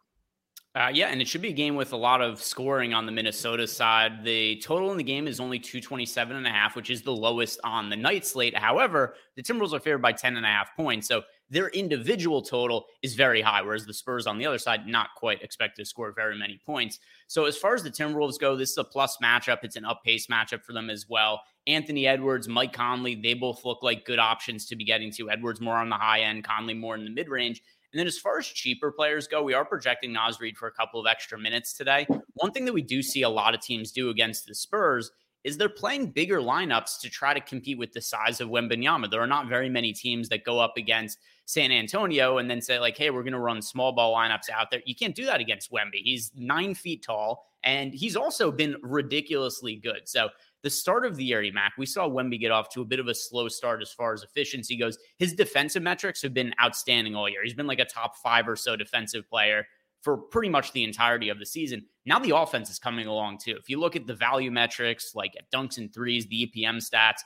Uh, 0.74 0.88
yeah, 0.90 1.08
and 1.08 1.20
it 1.20 1.28
should 1.28 1.42
be 1.42 1.50
a 1.50 1.52
game 1.52 1.76
with 1.76 1.92
a 1.92 1.96
lot 1.96 2.22
of 2.22 2.42
scoring 2.42 2.94
on 2.94 3.04
the 3.04 3.12
Minnesota 3.12 3.66
side. 3.66 4.24
The 4.24 4.56
total 4.60 4.90
in 4.90 4.96
the 4.96 5.04
game 5.04 5.26
is 5.26 5.38
only 5.38 5.58
227 5.58 6.34
and 6.34 6.46
a 6.46 6.50
half, 6.50 6.76
which 6.76 6.88
is 6.88 7.02
the 7.02 7.12
lowest 7.12 7.60
on 7.62 7.90
the 7.90 7.96
night 7.96 8.24
slate. 8.24 8.56
However, 8.56 9.14
the 9.36 9.42
Timberwolves 9.42 9.74
are 9.74 9.80
favored 9.80 10.00
by 10.00 10.12
10 10.12 10.38
and 10.38 10.46
a 10.46 10.48
half 10.48 10.74
points. 10.74 11.08
So 11.08 11.22
their 11.50 11.68
individual 11.68 12.40
total 12.40 12.86
is 13.02 13.14
very 13.14 13.42
high, 13.42 13.60
whereas 13.60 13.84
the 13.84 13.92
Spurs 13.92 14.26
on 14.26 14.38
the 14.38 14.46
other 14.46 14.56
side 14.56 14.86
not 14.86 15.08
quite 15.14 15.42
expected 15.42 15.82
to 15.82 15.86
score 15.86 16.10
very 16.10 16.38
many 16.38 16.58
points. 16.64 17.00
So 17.26 17.44
as 17.44 17.58
far 17.58 17.74
as 17.74 17.82
the 17.82 17.90
Timberwolves 17.90 18.38
go, 18.38 18.56
this 18.56 18.70
is 18.70 18.78
a 18.78 18.84
plus 18.84 19.18
matchup. 19.22 19.58
It's 19.64 19.76
an 19.76 19.84
up 19.84 20.02
pace 20.02 20.28
matchup 20.28 20.64
for 20.64 20.72
them 20.72 20.88
as 20.88 21.04
well. 21.06 21.42
Anthony 21.66 22.06
Edwards, 22.06 22.48
Mike 22.48 22.72
Conley, 22.72 23.14
they 23.14 23.34
both 23.34 23.66
look 23.66 23.82
like 23.82 24.06
good 24.06 24.18
options 24.18 24.64
to 24.68 24.76
be 24.76 24.86
getting 24.86 25.12
to. 25.12 25.30
Edwards 25.30 25.60
more 25.60 25.76
on 25.76 25.90
the 25.90 25.96
high 25.96 26.20
end, 26.20 26.44
Conley 26.44 26.72
more 26.72 26.94
in 26.94 27.04
the 27.04 27.10
mid 27.10 27.28
range. 27.28 27.60
And 27.92 27.98
then 27.98 28.06
as 28.06 28.18
far 28.18 28.38
as 28.38 28.46
cheaper 28.46 28.90
players 28.90 29.28
go, 29.28 29.42
we 29.42 29.54
are 29.54 29.64
projecting 29.64 30.12
Naz 30.12 30.40
Reid 30.40 30.56
for 30.56 30.66
a 30.66 30.72
couple 30.72 31.00
of 31.00 31.06
extra 31.06 31.38
minutes 31.38 31.74
today. 31.74 32.06
One 32.34 32.50
thing 32.50 32.64
that 32.64 32.72
we 32.72 32.82
do 32.82 33.02
see 33.02 33.22
a 33.22 33.28
lot 33.28 33.54
of 33.54 33.60
teams 33.60 33.92
do 33.92 34.08
against 34.08 34.46
the 34.46 34.54
Spurs 34.54 35.10
is 35.44 35.56
they're 35.56 35.68
playing 35.68 36.06
bigger 36.06 36.38
lineups 36.38 37.00
to 37.00 37.10
try 37.10 37.34
to 37.34 37.40
compete 37.40 37.76
with 37.76 37.92
the 37.92 38.00
size 38.00 38.40
of 38.40 38.48
Wembanyama. 38.48 39.10
There 39.10 39.20
are 39.20 39.26
not 39.26 39.48
very 39.48 39.68
many 39.68 39.92
teams 39.92 40.28
that 40.28 40.44
go 40.44 40.58
up 40.58 40.76
against 40.76 41.18
San 41.46 41.72
Antonio 41.72 42.38
and 42.38 42.48
then 42.48 42.62
say, 42.62 42.78
like, 42.78 42.96
hey, 42.96 43.10
we're 43.10 43.24
going 43.24 43.32
to 43.32 43.40
run 43.40 43.60
small 43.60 43.92
ball 43.92 44.14
lineups 44.14 44.48
out 44.50 44.70
there. 44.70 44.80
You 44.86 44.94
can't 44.94 45.14
do 45.14 45.26
that 45.26 45.40
against 45.40 45.72
Wemby. 45.72 46.02
He's 46.02 46.30
nine 46.36 46.74
feet 46.74 47.02
tall, 47.02 47.44
and 47.64 47.92
he's 47.92 48.16
also 48.16 48.52
been 48.52 48.76
ridiculously 48.82 49.76
good. 49.76 50.02
So 50.08 50.28
the 50.62 50.70
start 50.70 51.04
of 51.04 51.16
the 51.16 51.24
year, 51.24 51.42
Mac, 51.52 51.72
we 51.76 51.86
saw 51.86 52.08
Wemby 52.08 52.38
get 52.38 52.50
off 52.50 52.68
to 52.70 52.82
a 52.82 52.84
bit 52.84 53.00
of 53.00 53.08
a 53.08 53.14
slow 53.14 53.48
start 53.48 53.82
as 53.82 53.92
far 53.92 54.12
as 54.12 54.22
efficiency 54.22 54.76
goes. 54.76 54.98
His 55.18 55.34
defensive 55.34 55.82
metrics 55.82 56.22
have 56.22 56.32
been 56.32 56.54
outstanding 56.62 57.16
all 57.16 57.28
year. 57.28 57.42
He's 57.42 57.54
been 57.54 57.66
like 57.66 57.80
a 57.80 57.84
top 57.84 58.16
five 58.16 58.48
or 58.48 58.56
so 58.56 58.76
defensive 58.76 59.28
player 59.28 59.66
for 60.02 60.16
pretty 60.16 60.48
much 60.48 60.72
the 60.72 60.84
entirety 60.84 61.28
of 61.28 61.38
the 61.38 61.46
season. 61.46 61.84
Now 62.06 62.18
the 62.18 62.36
offense 62.36 62.70
is 62.70 62.78
coming 62.78 63.06
along 63.06 63.38
too. 63.38 63.56
If 63.58 63.68
you 63.68 63.78
look 63.78 63.96
at 63.96 64.06
the 64.06 64.14
value 64.14 64.50
metrics 64.50 65.14
like 65.14 65.34
at 65.38 65.50
dunks 65.50 65.78
and 65.78 65.92
threes, 65.92 66.26
the 66.26 66.50
EPM 66.54 66.76
stats, 66.76 67.20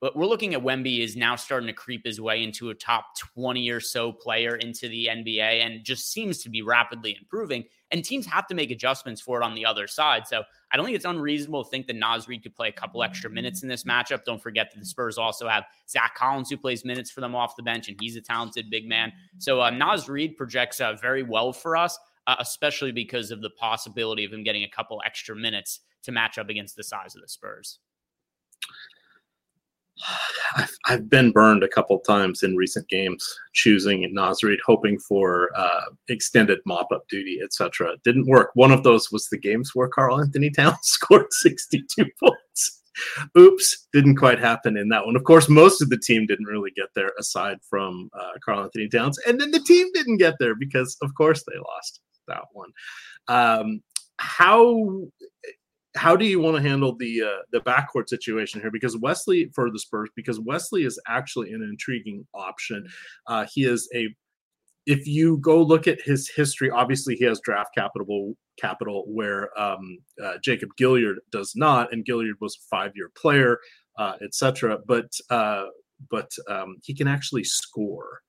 but 0.00 0.16
we're 0.16 0.26
looking 0.26 0.54
at 0.54 0.62
Wemby 0.62 1.00
is 1.00 1.16
now 1.16 1.36
starting 1.36 1.66
to 1.66 1.72
creep 1.72 2.04
his 2.04 2.20
way 2.20 2.42
into 2.42 2.70
a 2.70 2.74
top 2.74 3.16
20 3.34 3.68
or 3.70 3.80
so 3.80 4.12
player 4.12 4.56
into 4.56 4.88
the 4.88 5.08
NBA 5.10 5.64
and 5.64 5.84
just 5.84 6.12
seems 6.12 6.38
to 6.42 6.50
be 6.50 6.62
rapidly 6.62 7.16
improving. 7.20 7.64
And 7.90 8.04
teams 8.04 8.26
have 8.26 8.46
to 8.48 8.54
make 8.54 8.70
adjustments 8.70 9.20
for 9.20 9.40
it 9.40 9.44
on 9.44 9.54
the 9.54 9.64
other 9.64 9.86
side. 9.86 10.28
So 10.28 10.42
I 10.70 10.76
don't 10.76 10.84
think 10.84 10.96
it's 10.96 11.04
unreasonable 11.04 11.64
to 11.64 11.70
think 11.70 11.86
that 11.86 11.96
Naz 11.96 12.28
Reid 12.28 12.42
could 12.42 12.54
play 12.54 12.68
a 12.68 12.72
couple 12.72 13.02
extra 13.02 13.30
minutes 13.30 13.62
in 13.62 13.68
this 13.68 13.84
matchup. 13.84 14.24
Don't 14.24 14.42
forget 14.42 14.70
that 14.70 14.78
the 14.78 14.86
Spurs 14.86 15.18
also 15.18 15.48
have 15.48 15.64
Zach 15.88 16.14
Collins, 16.14 16.50
who 16.50 16.56
plays 16.58 16.84
minutes 16.84 17.10
for 17.10 17.20
them 17.20 17.34
off 17.34 17.56
the 17.56 17.62
bench, 17.62 17.88
and 17.88 17.96
he's 18.00 18.16
a 18.16 18.20
talented 18.20 18.70
big 18.70 18.86
man. 18.86 19.12
So 19.38 19.60
uh, 19.60 19.70
Naz 19.70 20.08
Reid 20.08 20.36
projects 20.36 20.80
uh, 20.80 20.94
very 21.00 21.22
well 21.22 21.52
for 21.52 21.76
us 21.76 21.98
uh, 22.28 22.36
especially 22.40 22.92
because 22.92 23.30
of 23.30 23.40
the 23.40 23.50
possibility 23.50 24.22
of 24.22 24.32
him 24.32 24.44
getting 24.44 24.62
a 24.62 24.68
couple 24.68 25.00
extra 25.04 25.34
minutes 25.34 25.80
to 26.02 26.12
match 26.12 26.38
up 26.38 26.50
against 26.50 26.76
the 26.76 26.84
size 26.84 27.16
of 27.16 27.22
the 27.22 27.28
Spurs. 27.28 27.80
I've, 30.56 30.76
I've 30.86 31.10
been 31.10 31.32
burned 31.32 31.62
a 31.62 31.68
couple 31.68 31.98
times 32.00 32.42
in 32.42 32.56
recent 32.56 32.88
games 32.88 33.26
choosing 33.52 34.08
Naz 34.12 34.42
Reid, 34.42 34.58
hoping 34.64 34.98
for 34.98 35.50
uh, 35.56 35.84
extended 36.08 36.60
mop 36.66 36.88
up 36.92 37.06
duty, 37.08 37.40
etc. 37.42 37.94
Didn't 38.04 38.28
work. 38.28 38.50
One 38.54 38.72
of 38.72 38.84
those 38.84 39.10
was 39.10 39.28
the 39.28 39.38
games 39.38 39.72
where 39.74 39.88
Karl-Anthony 39.88 40.50
Towns 40.50 40.78
scored 40.82 41.32
62 41.32 42.04
points. 42.20 42.82
Oops, 43.36 43.86
didn't 43.92 44.16
quite 44.16 44.40
happen 44.40 44.76
in 44.76 44.88
that 44.88 45.06
one. 45.06 45.14
Of 45.14 45.22
course, 45.22 45.48
most 45.48 45.80
of 45.80 45.88
the 45.88 45.98
team 45.98 46.26
didn't 46.26 46.46
really 46.46 46.72
get 46.74 46.88
there 46.96 47.12
aside 47.18 47.58
from 47.68 48.10
uh, 48.18 48.32
Karl-Anthony 48.44 48.88
Towns. 48.88 49.18
And 49.26 49.40
then 49.40 49.52
the 49.52 49.60
team 49.60 49.86
didn't 49.94 50.16
get 50.16 50.34
there 50.40 50.56
because, 50.56 50.96
of 51.02 51.14
course, 51.14 51.44
they 51.44 51.58
lost 51.58 52.00
that 52.26 52.42
one. 52.52 52.70
Um, 53.28 53.82
how 54.18 55.06
how 55.96 56.16
do 56.16 56.24
you 56.24 56.40
want 56.40 56.56
to 56.56 56.62
handle 56.62 56.94
the 56.96 57.22
uh, 57.22 57.42
the 57.52 57.60
backcourt 57.60 58.08
situation 58.08 58.60
here? 58.60 58.70
Because 58.70 58.96
Wesley 58.96 59.50
for 59.54 59.70
the 59.70 59.78
Spurs, 59.78 60.10
because 60.14 60.40
Wesley 60.40 60.84
is 60.84 61.00
actually 61.08 61.52
an 61.52 61.62
intriguing 61.62 62.26
option. 62.34 62.86
Uh, 63.26 63.46
he 63.52 63.64
is 63.64 63.88
a 63.94 64.08
if 64.86 65.06
you 65.06 65.36
go 65.38 65.62
look 65.62 65.86
at 65.86 66.00
his 66.00 66.30
history, 66.34 66.70
obviously 66.70 67.14
he 67.14 67.24
has 67.24 67.40
draft 67.40 67.70
capital 67.76 68.34
capital 68.58 69.04
where 69.06 69.58
um, 69.60 69.98
uh, 70.22 70.34
Jacob 70.42 70.70
Gilyard 70.80 71.16
does 71.30 71.52
not, 71.54 71.92
and 71.92 72.06
Gilyard 72.06 72.40
was 72.40 72.56
a 72.56 72.66
five 72.74 72.92
year 72.94 73.10
player, 73.16 73.58
uh, 73.98 74.14
etc. 74.22 74.78
But 74.86 75.10
uh, 75.30 75.66
but 76.10 76.30
um, 76.48 76.76
he 76.82 76.94
can 76.94 77.08
actually 77.08 77.44
score. 77.44 78.20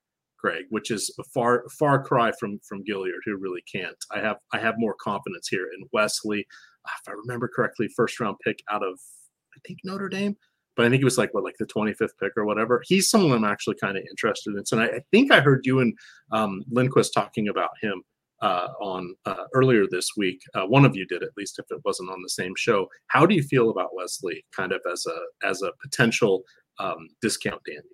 Greg, 0.42 0.64
which 0.70 0.90
is 0.90 1.14
a 1.20 1.24
far 1.34 1.66
far 1.78 2.02
cry 2.02 2.32
from 2.40 2.60
from 2.68 2.84
Gilyard, 2.86 3.20
who 3.26 3.36
really 3.36 3.64
can't. 3.70 3.98
I 4.12 4.20
have 4.20 4.38
I 4.54 4.60
have 4.60 4.76
more 4.78 4.96
confidence 5.02 5.50
here 5.50 5.66
in 5.66 5.88
Wesley. 5.92 6.46
If 7.02 7.10
I 7.10 7.12
remember 7.14 7.48
correctly, 7.48 7.88
first 7.96 8.20
round 8.20 8.38
pick 8.44 8.62
out 8.72 8.84
of 8.84 9.00
I 9.56 9.60
think 9.66 9.80
Notre 9.84 10.10
Dame, 10.10 10.36
but 10.76 10.86
I 10.86 10.90
think 10.90 11.02
it 11.02 11.06
was 11.06 11.18
like 11.18 11.34
what 11.34 11.44
like 11.44 11.58
the 11.60 11.66
25th 11.66 12.18
pick 12.22 12.34
or 12.38 12.46
whatever. 12.46 12.82
He's 12.86 13.10
someone 13.10 13.32
I'm 13.32 13.44
actually 13.44 13.76
kind 13.82 13.98
of 13.98 14.04
interested 14.10 14.56
in. 14.56 14.66
So 14.66 14.80
I, 14.80 14.86
I, 14.86 15.00
think 15.12 15.32
I 15.32 15.42
heard 15.42 15.66
you 15.66 15.80
and 15.80 15.94
um, 16.32 16.64
Lindquist 16.70 17.14
talking 17.14 17.50
about 17.50 17.72
him 17.82 18.04
uh, 18.42 18.68
on 18.80 19.16
uh, 19.26 19.46
earlier 19.54 19.86
this 19.90 20.12
week. 20.16 20.42
Uh, 20.54 20.66
one 20.66 20.86
of 20.86 20.96
you 20.96 21.06
did, 21.06 21.24
at 21.24 21.30
least 21.38 21.60
if 21.60 21.66
it 21.70 21.82
wasn't 21.84 22.10
on 22.10 22.22
the 22.22 22.30
same 22.30 22.54
show. 22.58 22.88
How 23.08 23.26
do 23.26 23.36
you 23.36 23.44
feel 23.44 23.70
about 23.70 23.94
Wesley, 23.94 24.46
kind 24.56 24.72
of 24.72 24.82
as 24.92 25.06
a 25.06 25.48
as 25.48 25.62
a 25.62 25.72
potential 25.82 26.44
um, 26.80 27.10
discount 27.22 27.62
dandy? 27.66 27.90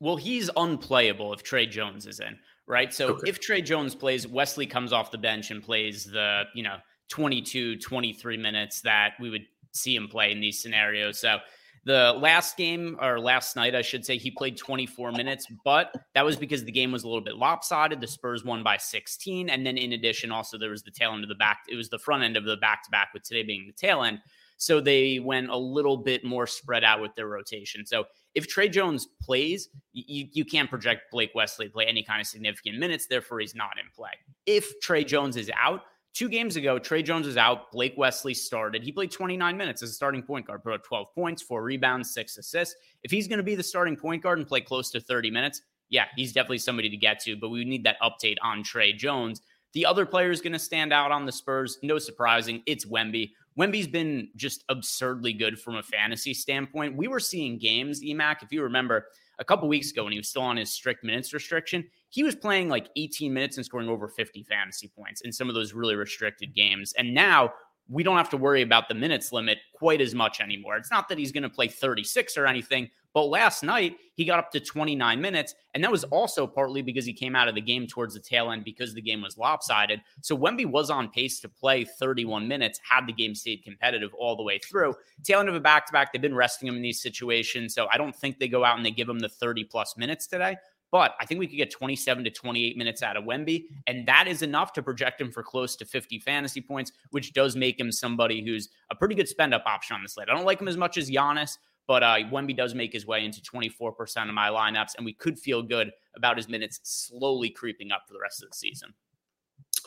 Well, 0.00 0.16
he's 0.16 0.48
unplayable 0.56 1.32
if 1.32 1.42
Tre 1.42 1.66
Jones 1.66 2.06
is 2.06 2.20
in, 2.20 2.36
right? 2.66 2.92
So 2.92 3.08
okay. 3.08 3.28
if 3.28 3.40
Tre 3.40 3.60
Jones 3.60 3.94
plays, 3.94 4.26
Wesley 4.26 4.66
comes 4.66 4.92
off 4.92 5.10
the 5.10 5.18
bench 5.18 5.50
and 5.50 5.62
plays 5.62 6.04
the, 6.04 6.44
you 6.54 6.62
know, 6.62 6.76
22, 7.08 7.78
23 7.78 8.36
minutes 8.36 8.80
that 8.82 9.12
we 9.20 9.30
would 9.30 9.46
see 9.72 9.94
him 9.94 10.08
play 10.08 10.32
in 10.32 10.40
these 10.40 10.60
scenarios. 10.60 11.18
So 11.18 11.38
the 11.84 12.12
last 12.20 12.56
game 12.56 12.98
or 13.00 13.18
last 13.18 13.56
night, 13.56 13.74
I 13.74 13.82
should 13.82 14.04
say, 14.04 14.18
he 14.18 14.30
played 14.30 14.58
24 14.58 15.12
minutes, 15.12 15.46
but 15.64 15.94
that 16.14 16.24
was 16.24 16.36
because 16.36 16.64
the 16.64 16.72
game 16.72 16.92
was 16.92 17.04
a 17.04 17.08
little 17.08 17.22
bit 17.22 17.36
lopsided. 17.36 18.00
The 18.00 18.06
Spurs 18.06 18.44
won 18.44 18.62
by 18.62 18.76
16. 18.76 19.48
And 19.48 19.64
then 19.64 19.78
in 19.78 19.92
addition, 19.92 20.30
also 20.30 20.58
there 20.58 20.70
was 20.70 20.82
the 20.82 20.90
tail 20.90 21.12
end 21.12 21.22
of 21.22 21.28
the 21.28 21.34
back. 21.34 21.60
It 21.68 21.76
was 21.76 21.88
the 21.88 21.98
front 21.98 22.22
end 22.22 22.36
of 22.36 22.44
the 22.44 22.56
back 22.56 22.84
to 22.84 22.90
back 22.90 23.08
with 23.14 23.22
today 23.22 23.42
being 23.42 23.66
the 23.66 23.72
tail 23.72 24.02
end. 24.02 24.20
So 24.58 24.80
they 24.80 25.20
went 25.20 25.50
a 25.50 25.56
little 25.56 25.96
bit 25.96 26.24
more 26.24 26.46
spread 26.46 26.82
out 26.82 27.00
with 27.00 27.14
their 27.14 27.28
rotation. 27.28 27.86
So 27.86 28.04
if 28.34 28.48
Tre 28.48 28.68
Jones 28.68 29.06
plays, 29.22 29.68
you, 29.92 30.26
you 30.32 30.44
can't 30.44 30.68
project 30.68 31.12
Blake 31.12 31.30
Wesley 31.34 31.68
play 31.68 31.86
any 31.86 32.02
kind 32.02 32.20
of 32.20 32.26
significant 32.26 32.78
minutes. 32.78 33.06
Therefore, 33.06 33.38
he's 33.38 33.54
not 33.54 33.78
in 33.78 33.88
play. 33.94 34.10
If 34.46 34.80
Tre 34.80 35.04
Jones 35.04 35.36
is 35.36 35.50
out, 35.56 35.82
two 36.14 36.28
games 36.28 36.56
ago, 36.56 36.78
Tre 36.78 37.02
Jones 37.02 37.26
is 37.26 37.36
out. 37.36 37.70
Blake 37.72 37.94
Wesley 37.96 38.34
started. 38.34 38.82
He 38.82 38.92
played 38.92 39.10
29 39.10 39.56
minutes 39.56 39.82
as 39.82 39.90
a 39.90 39.94
starting 39.94 40.22
point 40.22 40.46
guard, 40.46 40.62
put 40.62 40.72
up 40.72 40.84
12 40.84 41.14
points, 41.14 41.42
four 41.42 41.62
rebounds, 41.62 42.12
six 42.12 42.36
assists. 42.38 42.74
If 43.02 43.10
he's 43.10 43.28
going 43.28 43.38
to 43.38 43.44
be 43.44 43.54
the 43.54 43.62
starting 43.62 43.96
point 43.96 44.22
guard 44.22 44.38
and 44.38 44.46
play 44.46 44.60
close 44.60 44.90
to 44.90 45.00
30 45.00 45.30
minutes, 45.30 45.62
yeah, 45.90 46.04
he's 46.16 46.32
definitely 46.32 46.58
somebody 46.58 46.90
to 46.90 46.96
get 46.96 47.20
to, 47.20 47.36
but 47.36 47.48
we 47.48 47.64
need 47.64 47.84
that 47.84 47.96
update 48.02 48.36
on 48.42 48.62
Tre 48.62 48.92
Jones. 48.92 49.42
The 49.72 49.86
other 49.86 50.06
player 50.06 50.30
is 50.30 50.40
going 50.40 50.52
to 50.52 50.58
stand 50.58 50.92
out 50.92 51.12
on 51.12 51.26
the 51.26 51.32
Spurs. 51.32 51.78
No 51.82 51.98
surprising. 51.98 52.62
It's 52.66 52.86
Wemby. 52.86 53.32
Wemby's 53.58 53.88
been 53.88 54.28
just 54.36 54.64
absurdly 54.68 55.32
good 55.32 55.60
from 55.60 55.76
a 55.76 55.82
fantasy 55.82 56.32
standpoint. 56.32 56.96
We 56.96 57.08
were 57.08 57.20
seeing 57.20 57.58
games, 57.58 58.02
EMAC, 58.02 58.42
if 58.42 58.52
you 58.52 58.62
remember, 58.62 59.06
a 59.38 59.44
couple 59.44 59.68
weeks 59.68 59.90
ago 59.90 60.04
when 60.04 60.12
he 60.12 60.18
was 60.18 60.28
still 60.28 60.42
on 60.42 60.56
his 60.56 60.70
strict 60.70 61.04
minutes 61.04 61.32
restriction, 61.32 61.84
he 62.10 62.22
was 62.22 62.34
playing 62.34 62.68
like 62.68 62.88
18 62.96 63.32
minutes 63.32 63.56
and 63.56 63.66
scoring 63.66 63.88
over 63.88 64.08
50 64.08 64.42
fantasy 64.44 64.88
points 64.88 65.20
in 65.22 65.32
some 65.32 65.48
of 65.48 65.54
those 65.54 65.72
really 65.72 65.94
restricted 65.94 66.54
games. 66.54 66.92
And 66.96 67.12
now 67.12 67.52
we 67.88 68.02
don't 68.02 68.16
have 68.16 68.30
to 68.30 68.36
worry 68.36 68.62
about 68.62 68.88
the 68.88 68.94
minutes 68.94 69.32
limit 69.32 69.58
quite 69.72 70.00
as 70.00 70.14
much 70.14 70.40
anymore. 70.40 70.76
It's 70.76 70.90
not 70.90 71.08
that 71.08 71.18
he's 71.18 71.32
going 71.32 71.42
to 71.42 71.48
play 71.48 71.68
36 71.68 72.36
or 72.36 72.46
anything, 72.46 72.90
but 73.14 73.24
last 73.24 73.62
night, 73.62 73.96
he 74.14 74.26
got 74.26 74.38
up 74.38 74.50
to 74.52 74.60
29 74.60 75.20
minutes. 75.20 75.54
And 75.72 75.82
that 75.82 75.90
was 75.90 76.04
also 76.04 76.46
partly 76.46 76.82
because 76.82 77.06
he 77.06 77.14
came 77.14 77.34
out 77.34 77.48
of 77.48 77.54
the 77.54 77.60
game 77.62 77.86
towards 77.86 78.12
the 78.12 78.20
tail 78.20 78.50
end 78.50 78.64
because 78.64 78.92
the 78.92 79.00
game 79.00 79.22
was 79.22 79.38
lopsided. 79.38 80.00
So 80.20 80.36
Wemby 80.36 80.66
was 80.66 80.90
on 80.90 81.08
pace 81.08 81.40
to 81.40 81.48
play 81.48 81.84
31 81.84 82.46
minutes 82.46 82.78
had 82.88 83.06
the 83.06 83.12
game 83.12 83.34
stayed 83.34 83.64
competitive 83.64 84.12
all 84.14 84.36
the 84.36 84.42
way 84.42 84.58
through. 84.58 84.94
Tail 85.24 85.40
end 85.40 85.48
of 85.48 85.54
a 85.54 85.60
back 85.60 85.86
to 85.86 85.92
back, 85.92 86.12
they've 86.12 86.20
been 86.20 86.34
resting 86.34 86.68
him 86.68 86.76
in 86.76 86.82
these 86.82 87.00
situations. 87.00 87.74
So 87.74 87.86
I 87.90 87.96
don't 87.96 88.14
think 88.14 88.38
they 88.38 88.48
go 88.48 88.64
out 88.64 88.76
and 88.76 88.84
they 88.84 88.90
give 88.90 89.08
him 89.08 89.18
the 89.18 89.28
30 89.28 89.64
plus 89.64 89.96
minutes 89.96 90.26
today. 90.26 90.56
But 90.90 91.14
I 91.20 91.26
think 91.26 91.38
we 91.38 91.46
could 91.46 91.56
get 91.56 91.70
27 91.70 92.24
to 92.24 92.30
28 92.30 92.76
minutes 92.76 93.02
out 93.02 93.16
of 93.16 93.24
Wemby. 93.24 93.64
And 93.86 94.06
that 94.08 94.26
is 94.26 94.42
enough 94.42 94.72
to 94.74 94.82
project 94.82 95.20
him 95.20 95.30
for 95.30 95.42
close 95.42 95.76
to 95.76 95.84
50 95.84 96.18
fantasy 96.20 96.60
points, 96.60 96.92
which 97.10 97.32
does 97.32 97.56
make 97.56 97.78
him 97.78 97.92
somebody 97.92 98.44
who's 98.44 98.70
a 98.90 98.94
pretty 98.94 99.14
good 99.14 99.28
spend 99.28 99.52
up 99.52 99.64
option 99.66 99.96
on 99.96 100.02
the 100.02 100.08
slate. 100.08 100.28
I 100.30 100.34
don't 100.34 100.46
like 100.46 100.60
him 100.60 100.68
as 100.68 100.76
much 100.76 100.96
as 100.96 101.10
Giannis, 101.10 101.58
but 101.86 102.02
uh, 102.02 102.16
Wemby 102.30 102.56
does 102.56 102.74
make 102.74 102.92
his 102.92 103.06
way 103.06 103.24
into 103.24 103.40
24% 103.40 104.28
of 104.28 104.34
my 104.34 104.48
lineups, 104.48 104.94
and 104.96 105.04
we 105.04 105.14
could 105.14 105.38
feel 105.38 105.62
good 105.62 105.90
about 106.16 106.36
his 106.36 106.48
minutes 106.48 106.80
slowly 106.82 107.48
creeping 107.50 107.92
up 107.92 108.02
for 108.06 108.12
the 108.12 108.20
rest 108.20 108.42
of 108.42 108.50
the 108.50 108.56
season. 108.56 108.92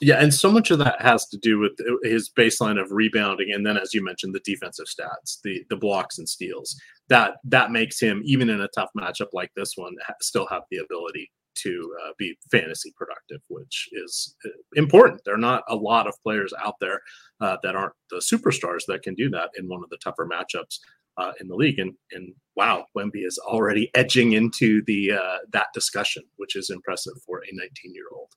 Yeah, 0.03 0.15
and 0.15 0.33
so 0.33 0.51
much 0.51 0.71
of 0.71 0.79
that 0.79 0.99
has 0.99 1.27
to 1.27 1.37
do 1.37 1.59
with 1.59 1.73
his 2.01 2.27
baseline 2.27 2.81
of 2.81 2.91
rebounding, 2.91 3.51
and 3.53 3.63
then, 3.63 3.77
as 3.77 3.93
you 3.93 4.03
mentioned, 4.03 4.33
the 4.33 4.41
defensive 4.43 4.87
stats, 4.87 5.39
the 5.43 5.63
the 5.69 5.75
blocks 5.75 6.17
and 6.17 6.27
steals. 6.27 6.75
That 7.09 7.35
that 7.45 7.71
makes 7.71 7.99
him, 7.99 8.21
even 8.25 8.49
in 8.49 8.61
a 8.61 8.67
tough 8.69 8.89
matchup 8.97 9.27
like 9.33 9.51
this 9.55 9.73
one, 9.75 9.95
still 10.19 10.47
have 10.47 10.63
the 10.71 10.77
ability 10.77 11.31
to 11.53 11.95
uh, 12.03 12.11
be 12.17 12.35
fantasy 12.49 12.93
productive, 12.97 13.41
which 13.49 13.89
is 13.91 14.35
uh, 14.45 14.49
important. 14.75 15.21
There 15.23 15.35
are 15.35 15.37
not 15.37 15.63
a 15.67 15.75
lot 15.75 16.07
of 16.07 16.15
players 16.23 16.53
out 16.63 16.75
there 16.79 17.01
uh, 17.39 17.57
that 17.61 17.75
aren't 17.75 17.93
the 18.09 18.17
superstars 18.17 18.85
that 18.87 19.03
can 19.03 19.13
do 19.13 19.29
that 19.31 19.49
in 19.55 19.67
one 19.67 19.83
of 19.83 19.89
the 19.89 19.97
tougher 19.97 20.27
matchups 20.27 20.79
uh, 21.17 21.33
in 21.39 21.47
the 21.47 21.55
league. 21.55 21.79
And 21.79 21.93
and 22.11 22.33
wow, 22.55 22.85
Wemby 22.97 23.25
is 23.25 23.39
already 23.45 23.91
edging 23.95 24.33
into 24.33 24.81
the 24.85 25.11
uh, 25.13 25.37
that 25.53 25.67
discussion, 25.73 26.23
which 26.37 26.55
is 26.55 26.69
impressive 26.69 27.13
for 27.25 27.39
a 27.39 27.55
19 27.55 27.93
year 27.93 28.05
old. 28.13 28.29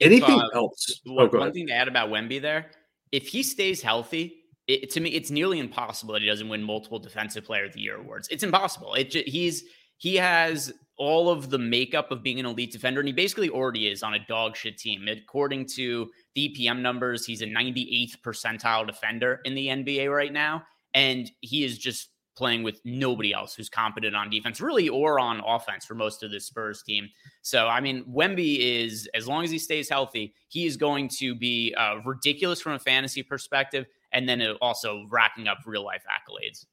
Anything 0.00 0.40
uh, 0.40 0.48
else? 0.54 1.00
One, 1.04 1.30
oh, 1.32 1.38
one 1.38 1.52
thing 1.52 1.66
to 1.68 1.72
add 1.72 1.88
about 1.88 2.10
Wemby 2.10 2.40
there, 2.40 2.70
if 3.12 3.28
he 3.28 3.42
stays 3.42 3.82
healthy. 3.82 4.42
It, 4.66 4.90
to 4.90 5.00
me, 5.00 5.10
it's 5.10 5.30
nearly 5.30 5.60
impossible 5.60 6.14
that 6.14 6.22
he 6.22 6.28
doesn't 6.28 6.48
win 6.48 6.60
multiple 6.60 6.98
Defensive 6.98 7.44
Player 7.44 7.66
of 7.66 7.72
the 7.72 7.80
Year 7.80 7.98
awards. 7.98 8.26
It's 8.32 8.42
impossible. 8.42 8.94
It 8.94 9.12
he's 9.12 9.62
he 9.98 10.16
has 10.16 10.72
all 10.98 11.30
of 11.30 11.50
the 11.50 11.58
makeup 11.58 12.10
of 12.10 12.22
being 12.22 12.40
an 12.40 12.46
elite 12.46 12.72
defender, 12.72 13.00
and 13.00 13.06
he 13.06 13.12
basically 13.12 13.48
already 13.48 13.86
is 13.86 14.02
on 14.02 14.14
a 14.14 14.26
dog 14.26 14.56
shit 14.56 14.76
team. 14.76 15.06
According 15.08 15.66
to 15.76 16.10
the 16.34 16.48
EPM 16.48 16.80
numbers, 16.80 17.24
he's 17.24 17.42
a 17.42 17.46
98th 17.46 18.16
percentile 18.24 18.84
defender 18.86 19.40
in 19.44 19.54
the 19.54 19.68
NBA 19.68 20.12
right 20.12 20.32
now. 20.32 20.64
and 20.94 21.30
he 21.42 21.62
is 21.62 21.78
just 21.78 22.08
playing 22.36 22.62
with 22.62 22.80
nobody 22.84 23.32
else 23.32 23.54
who's 23.54 23.68
competent 23.68 24.14
on 24.14 24.30
defense, 24.30 24.60
really, 24.60 24.88
or 24.88 25.18
on 25.18 25.40
offense 25.46 25.84
for 25.84 25.94
most 25.94 26.22
of 26.22 26.30
the 26.30 26.38
Spurs 26.38 26.82
team. 26.82 27.08
So, 27.42 27.66
I 27.66 27.80
mean, 27.80 28.04
Wemby 28.04 28.58
is, 28.58 29.08
as 29.14 29.26
long 29.26 29.42
as 29.42 29.50
he 29.50 29.58
stays 29.58 29.88
healthy, 29.88 30.34
he 30.48 30.66
is 30.66 30.76
going 30.76 31.08
to 31.18 31.34
be 31.34 31.74
uh, 31.76 31.96
ridiculous 32.04 32.60
from 32.60 32.72
a 32.72 32.78
fantasy 32.78 33.22
perspective, 33.22 33.86
and 34.12 34.28
then 34.28 34.42
also 34.60 35.06
racking 35.10 35.48
up 35.48 35.58
real 35.66 35.84
life 35.84 36.04
accolades. 36.06 36.66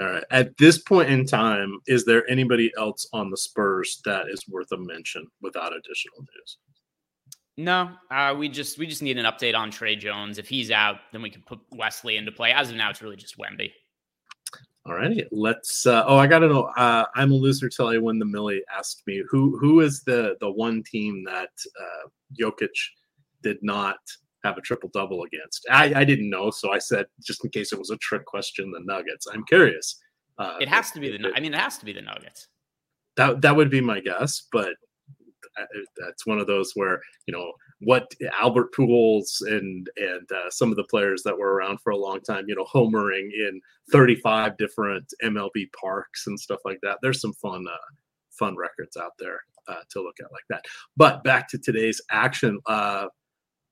All 0.00 0.06
right. 0.06 0.24
At 0.30 0.56
this 0.58 0.78
point 0.78 1.08
in 1.08 1.26
time, 1.26 1.78
is 1.86 2.04
there 2.04 2.28
anybody 2.30 2.70
else 2.76 3.06
on 3.12 3.30
the 3.30 3.36
Spurs 3.36 4.00
that 4.04 4.26
is 4.28 4.46
worth 4.48 4.70
a 4.72 4.76
mention 4.76 5.26
without 5.40 5.72
additional 5.74 6.20
news? 6.20 6.58
No, 7.58 7.92
uh, 8.10 8.34
we 8.36 8.50
just 8.50 8.78
we 8.78 8.86
just 8.86 9.02
need 9.02 9.16
an 9.16 9.24
update 9.24 9.56
on 9.56 9.70
Tre 9.70 9.96
Jones. 9.96 10.36
If 10.36 10.46
he's 10.46 10.70
out, 10.70 10.96
then 11.12 11.22
we 11.22 11.30
can 11.30 11.40
put 11.40 11.60
Wesley 11.72 12.18
into 12.18 12.30
play. 12.30 12.52
As 12.52 12.68
of 12.68 12.76
now, 12.76 12.90
it's 12.90 13.00
really 13.00 13.16
just 13.16 13.38
Wemby. 13.38 13.70
All 14.86 14.94
righty, 14.94 15.26
let's. 15.32 15.84
Uh, 15.84 16.04
oh, 16.06 16.16
I 16.16 16.28
gotta 16.28 16.48
know. 16.48 16.64
Uh, 16.76 17.06
I'm 17.16 17.32
a 17.32 17.34
loser 17.34 17.68
till 17.68 17.88
I 17.88 17.98
win 17.98 18.20
the 18.20 18.24
Millie. 18.24 18.62
Asked 18.76 19.02
me 19.06 19.22
who 19.28 19.58
who 19.58 19.80
is 19.80 20.02
the 20.04 20.36
the 20.40 20.50
one 20.50 20.84
team 20.84 21.24
that 21.24 21.50
uh, 21.80 22.08
Jokic 22.40 22.70
did 23.42 23.58
not 23.62 23.98
have 24.44 24.58
a 24.58 24.60
triple 24.60 24.88
double 24.94 25.24
against. 25.24 25.66
I, 25.70 25.92
I 25.92 26.04
didn't 26.04 26.30
know, 26.30 26.50
so 26.50 26.72
I 26.72 26.78
said 26.78 27.06
just 27.20 27.44
in 27.44 27.50
case 27.50 27.72
it 27.72 27.78
was 27.80 27.90
a 27.90 27.96
trick 27.96 28.24
question, 28.26 28.70
the 28.70 28.80
Nuggets. 28.84 29.26
I'm 29.26 29.44
curious. 29.46 30.00
Uh, 30.38 30.56
it 30.60 30.68
has 30.68 30.92
to 30.92 31.00
be 31.00 31.16
the. 31.16 31.32
I 31.34 31.40
mean, 31.40 31.52
it 31.52 31.58
has 31.58 31.78
to 31.78 31.84
be 31.84 31.92
the 31.92 32.02
Nuggets. 32.02 32.46
That 33.16 33.40
that 33.40 33.56
would 33.56 33.70
be 33.70 33.80
my 33.80 33.98
guess, 33.98 34.46
but 34.52 34.74
uh, 35.58 35.64
that's 35.98 36.26
one 36.26 36.38
of 36.38 36.46
those 36.46 36.72
where 36.74 37.00
you 37.26 37.32
know 37.32 37.52
what 37.80 38.14
Albert 38.38 38.72
Pujols 38.72 39.42
and 39.42 39.88
and 39.96 40.30
uh, 40.32 40.50
some 40.50 40.70
of 40.70 40.76
the 40.76 40.84
players 40.84 41.22
that 41.24 41.36
were 41.36 41.54
around 41.54 41.78
for 41.80 41.90
a 41.90 41.96
long 41.96 42.20
time, 42.20 42.44
you 42.48 42.54
know, 42.54 42.64
homering 42.64 43.28
in 43.32 43.60
35 43.92 44.56
different 44.56 45.12
MLB 45.22 45.66
parks 45.78 46.26
and 46.26 46.38
stuff 46.38 46.60
like 46.64 46.78
that. 46.82 46.98
There's 47.02 47.20
some 47.20 47.34
fun 47.34 47.66
uh, 47.68 47.94
fun 48.30 48.56
records 48.56 48.96
out 48.96 49.12
there 49.18 49.40
uh, 49.68 49.82
to 49.90 50.02
look 50.02 50.16
at 50.20 50.32
like 50.32 50.44
that. 50.48 50.64
But 50.96 51.22
back 51.24 51.48
to 51.48 51.58
today's 51.58 52.00
action. 52.10 52.58
Uh, 52.66 53.06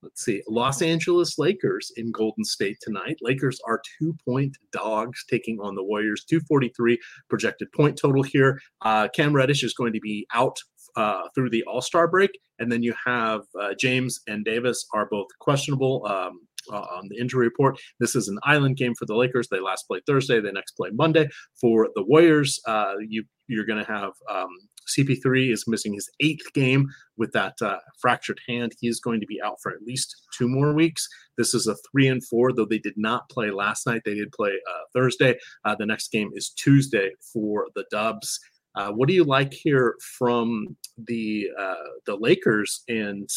let's 0.02 0.22
see, 0.22 0.42
Los 0.48 0.82
Angeles 0.82 1.38
Lakers 1.38 1.90
in 1.96 2.12
Golden 2.12 2.44
State 2.44 2.76
tonight. 2.82 3.16
Lakers 3.22 3.58
are 3.66 3.80
two 3.98 4.14
point 4.24 4.56
dogs 4.70 5.24
taking 5.28 5.58
on 5.60 5.74
the 5.74 5.82
Warriors. 5.82 6.24
243 6.24 6.98
projected 7.28 7.72
point 7.72 7.96
total 7.96 8.22
here. 8.22 8.60
Uh, 8.82 9.08
Cam 9.14 9.32
Reddish 9.32 9.64
is 9.64 9.74
going 9.74 9.92
to 9.94 10.00
be 10.00 10.26
out 10.34 10.58
uh, 10.96 11.22
through 11.34 11.50
the 11.50 11.64
All 11.64 11.82
Star 11.82 12.06
break, 12.06 12.30
and 12.58 12.70
then 12.70 12.82
you 12.82 12.94
have 13.04 13.42
uh, 13.60 13.74
James 13.78 14.20
and 14.26 14.44
Davis 14.44 14.86
are 14.92 15.06
both 15.10 15.28
questionable 15.40 16.06
um, 16.06 16.40
uh, 16.72 16.86
on 16.96 17.08
the 17.08 17.18
injury 17.18 17.46
report. 17.46 17.78
This 18.00 18.14
is 18.14 18.28
an 18.28 18.38
island 18.42 18.76
game 18.76 18.94
for 18.94 19.06
the 19.06 19.16
Lakers. 19.16 19.48
They 19.48 19.60
last 19.60 19.86
played 19.86 20.02
Thursday. 20.06 20.40
They 20.40 20.52
next 20.52 20.72
play 20.72 20.90
Monday. 20.92 21.28
For 21.60 21.88
the 21.94 22.04
Warriors, 22.04 22.60
uh, 22.66 22.94
you 23.06 23.24
you're 23.46 23.66
going 23.66 23.84
to 23.84 23.92
have 23.92 24.12
um, 24.30 24.48
CP3 24.88 25.52
is 25.52 25.66
missing 25.66 25.94
his 25.94 26.08
eighth 26.20 26.52
game 26.54 26.88
with 27.16 27.32
that 27.32 27.54
uh, 27.60 27.78
fractured 28.00 28.40
hand. 28.48 28.72
He 28.80 28.88
is 28.88 29.00
going 29.00 29.20
to 29.20 29.26
be 29.26 29.40
out 29.42 29.56
for 29.62 29.72
at 29.72 29.82
least 29.82 30.14
two 30.36 30.48
more 30.48 30.72
weeks. 30.72 31.06
This 31.36 31.54
is 31.54 31.66
a 31.66 31.76
three 31.90 32.08
and 32.08 32.24
four, 32.26 32.52
though 32.52 32.64
they 32.64 32.78
did 32.78 32.94
not 32.96 33.28
play 33.28 33.50
last 33.50 33.86
night. 33.86 34.02
They 34.04 34.14
did 34.14 34.32
play 34.32 34.52
uh, 34.52 34.82
Thursday. 34.94 35.36
Uh, 35.64 35.74
the 35.74 35.86
next 35.86 36.10
game 36.10 36.30
is 36.34 36.50
Tuesday 36.50 37.12
for 37.32 37.66
the 37.74 37.84
Dubs. 37.90 38.38
Uh, 38.74 38.90
what 38.90 39.08
do 39.08 39.14
you 39.14 39.24
like 39.24 39.52
here 39.52 39.96
from 40.18 40.76
the 41.06 41.48
uh, 41.58 41.74
the 42.06 42.16
Lakers 42.16 42.82
and 42.88 43.28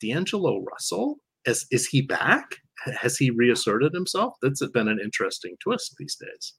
D'Angelo 0.00 0.64
Russell? 0.70 1.18
Is 1.44 1.66
is 1.70 1.86
he 1.86 2.02
back? 2.02 2.56
Has 3.00 3.16
he 3.16 3.30
reasserted 3.30 3.92
himself? 3.92 4.34
That's 4.40 4.66
been 4.68 4.88
an 4.88 5.00
interesting 5.02 5.56
twist 5.60 5.94
these 5.98 6.16
days. 6.16 6.54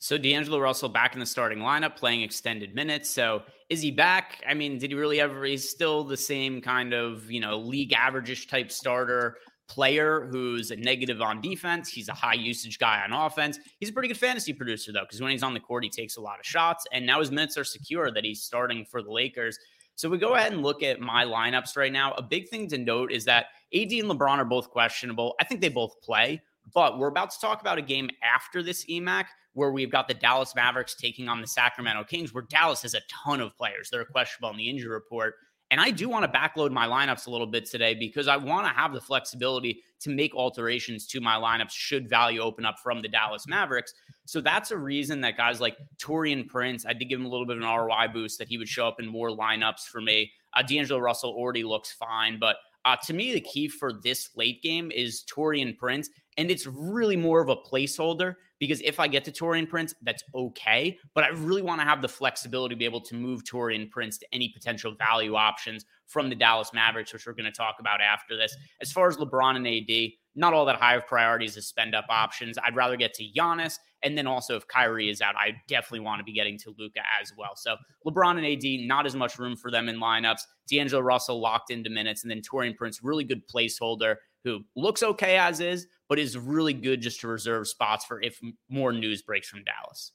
So 0.00 0.18
D'Angelo 0.18 0.58
Russell 0.58 0.88
back 0.88 1.14
in 1.14 1.20
the 1.20 1.26
starting 1.26 1.60
lineup, 1.60 1.94
playing 1.94 2.22
extended 2.22 2.74
minutes. 2.74 3.08
So 3.08 3.44
is 3.70 3.80
he 3.80 3.92
back? 3.92 4.42
I 4.46 4.52
mean, 4.52 4.78
did 4.78 4.90
he 4.90 4.96
really 4.96 5.20
ever? 5.20 5.44
He's 5.44 5.70
still 5.70 6.02
the 6.02 6.16
same 6.16 6.60
kind 6.60 6.92
of 6.92 7.30
you 7.30 7.40
know 7.40 7.58
league 7.58 7.92
averageish 7.92 8.48
type 8.48 8.70
starter 8.70 9.38
player 9.68 10.28
who's 10.30 10.70
a 10.70 10.76
negative 10.76 11.22
on 11.22 11.40
defense. 11.40 11.88
He's 11.88 12.08
a 12.08 12.14
high 12.14 12.34
usage 12.34 12.78
guy 12.78 13.02
on 13.02 13.12
offense. 13.12 13.58
He's 13.78 13.88
a 13.88 13.92
pretty 13.92 14.08
good 14.08 14.18
fantasy 14.18 14.52
producer, 14.52 14.92
though, 14.92 15.02
because 15.02 15.20
when 15.20 15.30
he's 15.30 15.42
on 15.42 15.54
the 15.54 15.60
court, 15.60 15.84
he 15.84 15.90
takes 15.90 16.16
a 16.16 16.20
lot 16.20 16.38
of 16.38 16.46
shots. 16.46 16.86
And 16.92 17.06
now 17.06 17.20
his 17.20 17.30
minutes 17.30 17.56
are 17.56 17.64
secure 17.64 18.10
that 18.10 18.24
he's 18.24 18.42
starting 18.42 18.84
for 18.84 19.02
the 19.02 19.10
Lakers. 19.10 19.58
So 19.94 20.08
we 20.08 20.18
go 20.18 20.34
ahead 20.34 20.52
and 20.52 20.62
look 20.62 20.82
at 20.82 21.00
my 21.00 21.24
lineups 21.24 21.76
right 21.76 21.92
now. 21.92 22.12
A 22.12 22.22
big 22.22 22.48
thing 22.48 22.68
to 22.68 22.78
note 22.78 23.12
is 23.12 23.24
that 23.26 23.46
AD 23.74 23.92
and 23.92 24.10
LeBron 24.10 24.38
are 24.38 24.44
both 24.44 24.70
questionable. 24.70 25.34
I 25.40 25.44
think 25.44 25.60
they 25.60 25.68
both 25.68 26.00
play, 26.02 26.42
but 26.74 26.98
we're 26.98 27.08
about 27.08 27.30
to 27.30 27.40
talk 27.40 27.60
about 27.60 27.78
a 27.78 27.82
game 27.82 28.08
after 28.22 28.62
this 28.62 28.84
EMAC 28.86 29.26
where 29.54 29.70
we've 29.70 29.90
got 29.90 30.08
the 30.08 30.14
Dallas 30.14 30.54
Mavericks 30.54 30.94
taking 30.94 31.28
on 31.28 31.40
the 31.40 31.46
Sacramento 31.46 32.04
Kings, 32.04 32.32
where 32.32 32.44
Dallas 32.48 32.82
has 32.82 32.94
a 32.94 33.00
ton 33.08 33.40
of 33.40 33.56
players 33.56 33.90
They're 33.90 34.04
questionable 34.04 34.48
on 34.48 34.56
the 34.56 34.68
injury 34.68 34.90
report. 34.90 35.34
And 35.72 35.80
I 35.80 35.90
do 35.90 36.06
want 36.06 36.30
to 36.30 36.38
backload 36.38 36.70
my 36.70 36.86
lineups 36.86 37.26
a 37.26 37.30
little 37.30 37.46
bit 37.46 37.64
today 37.64 37.94
because 37.94 38.28
I 38.28 38.36
want 38.36 38.66
to 38.66 38.72
have 38.74 38.92
the 38.92 39.00
flexibility 39.00 39.82
to 40.00 40.10
make 40.10 40.34
alterations 40.34 41.06
to 41.06 41.20
my 41.22 41.36
lineups 41.36 41.70
should 41.70 42.10
value 42.10 42.42
open 42.42 42.66
up 42.66 42.78
from 42.78 43.00
the 43.00 43.08
Dallas 43.08 43.46
Mavericks. 43.48 43.94
So 44.26 44.42
that's 44.42 44.70
a 44.70 44.76
reason 44.76 45.22
that 45.22 45.38
guys 45.38 45.62
like 45.62 45.78
Taurean 45.96 46.46
Prince, 46.46 46.84
I 46.84 46.92
did 46.92 47.06
give 47.06 47.18
him 47.18 47.24
a 47.24 47.28
little 47.30 47.46
bit 47.46 47.56
of 47.56 47.62
an 47.62 47.68
ROI 47.68 48.08
boost 48.12 48.38
that 48.38 48.48
he 48.48 48.58
would 48.58 48.68
show 48.68 48.86
up 48.86 49.00
in 49.00 49.06
more 49.06 49.30
lineups 49.30 49.86
for 49.90 50.02
me. 50.02 50.30
Uh, 50.52 50.60
D'Angelo 50.60 51.00
Russell 51.00 51.30
already 51.30 51.64
looks 51.64 51.90
fine, 51.90 52.38
but 52.38 52.56
uh, 52.84 52.96
to 53.06 53.14
me, 53.14 53.32
the 53.32 53.40
key 53.40 53.66
for 53.66 53.94
this 53.94 54.28
late 54.36 54.62
game 54.62 54.90
is 54.90 55.24
Taurean 55.24 55.78
Prince. 55.78 56.10
And 56.36 56.50
it's 56.50 56.66
really 56.66 57.16
more 57.16 57.40
of 57.40 57.48
a 57.48 57.56
placeholder 57.56 58.34
because 58.62 58.80
if 58.82 59.00
I 59.00 59.08
get 59.08 59.24
to 59.24 59.32
Taurean 59.32 59.68
Prince, 59.68 59.92
that's 60.02 60.22
okay. 60.36 60.96
But 61.16 61.24
I 61.24 61.30
really 61.30 61.62
want 61.62 61.80
to 61.80 61.84
have 61.84 62.00
the 62.00 62.06
flexibility 62.06 62.76
to 62.76 62.78
be 62.78 62.84
able 62.84 63.00
to 63.00 63.16
move 63.16 63.42
Taurean 63.42 63.90
Prince 63.90 64.18
to 64.18 64.26
any 64.32 64.50
potential 64.50 64.94
value 64.94 65.34
options 65.34 65.84
from 66.06 66.28
the 66.28 66.36
Dallas 66.36 66.70
Mavericks, 66.72 67.12
which 67.12 67.26
we're 67.26 67.32
going 67.32 67.50
to 67.50 67.50
talk 67.50 67.78
about 67.80 68.00
after 68.00 68.36
this. 68.36 68.54
As 68.80 68.92
far 68.92 69.08
as 69.08 69.16
LeBron 69.16 69.56
and 69.56 69.66
AD, 69.66 70.12
not 70.36 70.54
all 70.54 70.64
that 70.66 70.76
high 70.76 70.94
of 70.94 71.08
priorities 71.08 71.56
as 71.56 71.66
spend 71.66 71.96
up 71.96 72.04
options. 72.08 72.56
I'd 72.64 72.76
rather 72.76 72.96
get 72.96 73.14
to 73.14 73.24
Giannis. 73.36 73.80
And 74.04 74.16
then 74.16 74.28
also, 74.28 74.54
if 74.54 74.68
Kyrie 74.68 75.10
is 75.10 75.20
out, 75.20 75.34
I 75.34 75.54
definitely 75.66 76.00
want 76.00 76.20
to 76.20 76.24
be 76.24 76.32
getting 76.32 76.56
to 76.58 76.72
Luka 76.78 77.00
as 77.20 77.32
well. 77.36 77.56
So 77.56 77.74
LeBron 78.06 78.38
and 78.38 78.46
AD, 78.46 78.86
not 78.86 79.06
as 79.06 79.16
much 79.16 79.40
room 79.40 79.56
for 79.56 79.72
them 79.72 79.88
in 79.88 79.98
lineups. 79.98 80.42
D'Angelo 80.70 81.02
Russell 81.02 81.40
locked 81.40 81.72
into 81.72 81.90
minutes. 81.90 82.22
And 82.22 82.30
then 82.30 82.42
Taurean 82.42 82.76
Prince, 82.76 83.00
really 83.02 83.24
good 83.24 83.42
placeholder 83.52 84.14
who 84.44 84.60
looks 84.76 85.02
okay 85.02 85.36
as 85.36 85.60
is, 85.60 85.86
but 86.12 86.18
is 86.18 86.36
really 86.36 86.74
good 86.74 87.00
just 87.00 87.20
to 87.20 87.26
reserve 87.26 87.66
spots 87.66 88.04
for 88.04 88.20
if 88.20 88.38
more 88.68 88.92
news 88.92 89.22
breaks 89.22 89.48
from 89.48 89.64
Dallas. 89.64 90.12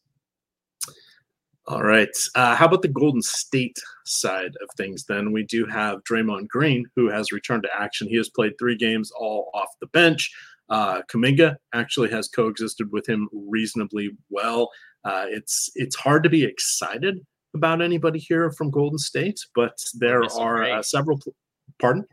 All 1.65 1.81
right. 1.81 2.15
Uh, 2.35 2.55
how 2.55 2.67
about 2.67 2.83
the 2.83 2.87
Golden 2.87 3.23
State 3.23 3.79
side 4.05 4.53
of 4.61 4.69
things 4.77 5.05
then? 5.05 5.31
We 5.31 5.41
do 5.41 5.65
have 5.65 6.03
Draymond 6.03 6.49
Green, 6.49 6.85
who 6.95 7.09
has 7.09 7.31
returned 7.31 7.63
to 7.63 7.69
action. 7.75 8.07
He 8.07 8.15
has 8.17 8.29
played 8.29 8.51
three 8.59 8.75
games 8.75 9.09
all 9.09 9.49
off 9.55 9.69
the 9.81 9.87
bench. 9.87 10.31
Uh, 10.69 11.01
Kuminga 11.11 11.55
actually 11.73 12.11
has 12.11 12.27
coexisted 12.27 12.91
with 12.91 13.07
him 13.07 13.27
reasonably 13.33 14.11
well. 14.29 14.69
Uh, 15.03 15.25
it's 15.27 15.71
it's 15.73 15.95
hard 15.95 16.21
to 16.21 16.29
be 16.29 16.43
excited 16.43 17.25
about 17.55 17.81
anybody 17.81 18.19
here 18.19 18.51
from 18.51 18.69
Golden 18.69 18.99
State, 18.99 19.39
but 19.55 19.73
there 19.95 20.21
are 20.37 20.63
uh, 20.63 20.83
several. 20.83 21.19
Pardon? 21.81 22.05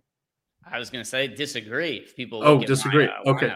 I 0.66 0.78
was 0.78 0.88
going 0.88 1.04
to 1.04 1.08
say 1.08 1.28
disagree. 1.28 1.96
If 1.96 2.16
people 2.16 2.40
oh 2.42 2.60
disagree. 2.60 3.08
My, 3.08 3.12
uh, 3.12 3.34
okay. 3.34 3.54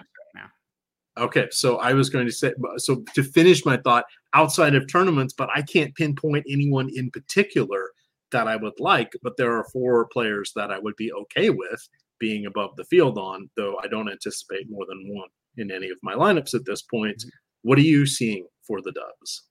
Okay, 1.19 1.49
so 1.51 1.77
I 1.79 1.93
was 1.93 2.11
going 2.11 2.27
to 2.27 2.33
say, 2.33 2.53
so 2.77 3.03
to 3.14 3.23
finish 3.23 3.64
my 3.64 3.77
thought, 3.77 4.05
outside 4.35 4.75
of 4.75 4.91
tournaments, 4.91 5.35
but 5.37 5.49
I 5.55 5.62
can't 5.62 5.95
pinpoint 5.95 6.47
anyone 6.49 6.91
in 6.95 7.11
particular 7.11 7.91
that 8.31 8.47
I 8.47 8.57
would 8.57 8.79
like. 8.79 9.12
But 9.23 9.37
there 9.37 9.57
are 9.57 9.64
four 9.73 10.07
players 10.07 10.53
that 10.55 10.71
I 10.71 10.79
would 10.79 10.97
be 10.97 11.12
okay 11.12 11.51
with 11.51 11.89
being 12.19 12.47
above 12.47 12.77
the 12.77 12.85
field 12.85 13.19
on, 13.19 13.51
though 13.57 13.79
I 13.83 13.89
don't 13.89 14.11
anticipate 14.11 14.71
more 14.71 14.87
than 14.89 15.09
one 15.09 15.29
in 15.57 15.71
any 15.71 15.89
of 15.89 15.99
my 16.03 16.14
lineups 16.14 16.55
at 16.55 16.64
this 16.64 16.83
point. 16.83 17.19
Mm-hmm. 17.19 17.29
What 17.62 17.79
are 17.79 17.83
you 17.83 18.07
seeing 18.07 18.47
for 18.66 18.81
the 18.81 18.93
Dubs? 18.93 19.45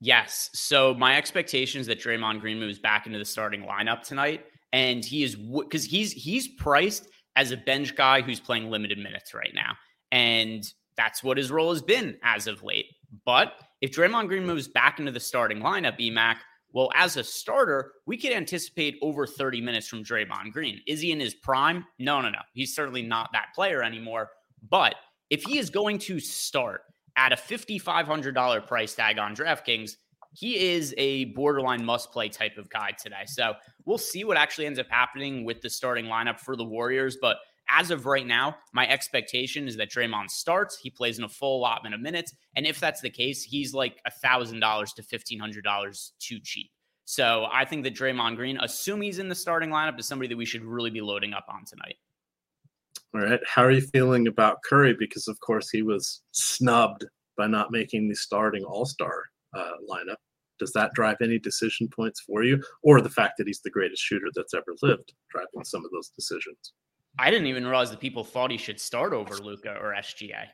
Yes. 0.00 0.50
So 0.52 0.94
my 0.94 1.16
expectations 1.16 1.86
that 1.86 2.00
Draymond 2.00 2.40
Green 2.40 2.58
moves 2.58 2.78
back 2.78 3.06
into 3.06 3.18
the 3.18 3.24
starting 3.24 3.62
lineup 3.62 4.02
tonight, 4.02 4.44
and 4.72 5.04
he 5.04 5.22
is 5.22 5.34
because 5.36 5.84
he's 5.84 6.12
he's 6.12 6.48
priced 6.48 7.08
as 7.36 7.52
a 7.52 7.56
bench 7.56 7.96
guy 7.96 8.20
who's 8.20 8.38
playing 8.40 8.70
limited 8.70 8.98
minutes 8.98 9.32
right 9.32 9.52
now, 9.54 9.72
and 10.12 10.64
that's 10.96 11.22
what 11.22 11.36
his 11.36 11.50
role 11.50 11.72
has 11.72 11.82
been 11.82 12.16
as 12.22 12.46
of 12.46 12.62
late. 12.62 12.86
But 13.24 13.54
if 13.80 13.92
Draymond 13.92 14.28
Green 14.28 14.46
moves 14.46 14.68
back 14.68 14.98
into 14.98 15.12
the 15.12 15.20
starting 15.20 15.60
lineup, 15.60 15.98
EMAC, 16.00 16.36
well, 16.72 16.90
as 16.94 17.16
a 17.16 17.22
starter, 17.22 17.92
we 18.04 18.16
could 18.16 18.32
anticipate 18.32 18.98
over 19.00 19.26
30 19.26 19.60
minutes 19.60 19.86
from 19.86 20.02
Draymond 20.02 20.52
Green. 20.52 20.80
Is 20.88 21.00
he 21.00 21.12
in 21.12 21.20
his 21.20 21.34
prime? 21.34 21.84
No, 22.00 22.20
no, 22.20 22.30
no. 22.30 22.40
He's 22.52 22.74
certainly 22.74 23.02
not 23.02 23.30
that 23.32 23.54
player 23.54 23.82
anymore. 23.82 24.30
But 24.68 24.96
if 25.30 25.44
he 25.44 25.58
is 25.58 25.70
going 25.70 25.98
to 26.00 26.18
start 26.18 26.82
at 27.16 27.32
a 27.32 27.36
$5,500 27.36 28.66
price 28.66 28.94
tag 28.94 29.18
on 29.18 29.36
DraftKings, 29.36 29.92
he 30.32 30.72
is 30.72 30.92
a 30.98 31.26
borderline 31.26 31.84
must 31.84 32.10
play 32.10 32.28
type 32.28 32.58
of 32.58 32.68
guy 32.70 32.90
today. 33.00 33.22
So 33.26 33.54
we'll 33.84 33.98
see 33.98 34.24
what 34.24 34.36
actually 34.36 34.66
ends 34.66 34.80
up 34.80 34.88
happening 34.90 35.44
with 35.44 35.60
the 35.60 35.70
starting 35.70 36.06
lineup 36.06 36.40
for 36.40 36.56
the 36.56 36.64
Warriors. 36.64 37.18
But 37.20 37.36
as 37.68 37.90
of 37.90 38.06
right 38.06 38.26
now, 38.26 38.56
my 38.72 38.86
expectation 38.88 39.66
is 39.66 39.76
that 39.76 39.90
Draymond 39.90 40.30
starts. 40.30 40.78
He 40.78 40.90
plays 40.90 41.18
in 41.18 41.24
a 41.24 41.28
full 41.28 41.58
allotment 41.58 41.94
of 41.94 42.00
minutes. 42.00 42.34
And 42.56 42.66
if 42.66 42.80
that's 42.80 43.00
the 43.00 43.10
case, 43.10 43.42
he's 43.42 43.74
like 43.74 44.00
$1,000 44.24 44.94
to 44.94 45.02
$1,500 45.02 46.10
too 46.18 46.40
cheap. 46.42 46.70
So 47.06 47.46
I 47.52 47.64
think 47.64 47.84
that 47.84 47.94
Draymond 47.94 48.36
Green, 48.36 48.58
assume 48.60 49.02
he's 49.02 49.18
in 49.18 49.28
the 49.28 49.34
starting 49.34 49.70
lineup, 49.70 49.98
is 49.98 50.06
somebody 50.06 50.28
that 50.28 50.36
we 50.36 50.46
should 50.46 50.64
really 50.64 50.90
be 50.90 51.00
loading 51.00 51.34
up 51.34 51.46
on 51.48 51.64
tonight. 51.64 51.96
All 53.14 53.20
right. 53.20 53.40
How 53.46 53.62
are 53.62 53.70
you 53.70 53.82
feeling 53.82 54.26
about 54.26 54.58
Curry? 54.64 54.94
Because, 54.98 55.28
of 55.28 55.38
course, 55.40 55.70
he 55.70 55.82
was 55.82 56.22
snubbed 56.32 57.04
by 57.36 57.46
not 57.46 57.70
making 57.70 58.08
the 58.08 58.14
starting 58.14 58.64
All 58.64 58.86
Star 58.86 59.24
uh, 59.54 59.72
lineup. 59.88 60.16
Does 60.58 60.72
that 60.72 60.94
drive 60.94 61.16
any 61.20 61.38
decision 61.38 61.88
points 61.88 62.20
for 62.20 62.42
you, 62.42 62.62
or 62.82 63.00
the 63.00 63.10
fact 63.10 63.34
that 63.38 63.46
he's 63.46 63.60
the 63.60 63.70
greatest 63.70 64.02
shooter 64.02 64.28
that's 64.34 64.54
ever 64.54 64.74
lived 64.82 65.12
driving 65.30 65.64
some 65.64 65.84
of 65.84 65.90
those 65.90 66.10
decisions? 66.10 66.72
I 67.18 67.30
didn't 67.30 67.46
even 67.46 67.64
realize 67.64 67.90
that 67.90 68.00
people 68.00 68.24
thought 68.24 68.50
he 68.50 68.58
should 68.58 68.80
start 68.80 69.12
over 69.12 69.36
Luka 69.36 69.76
or 69.80 69.94
SGA. 69.94 70.46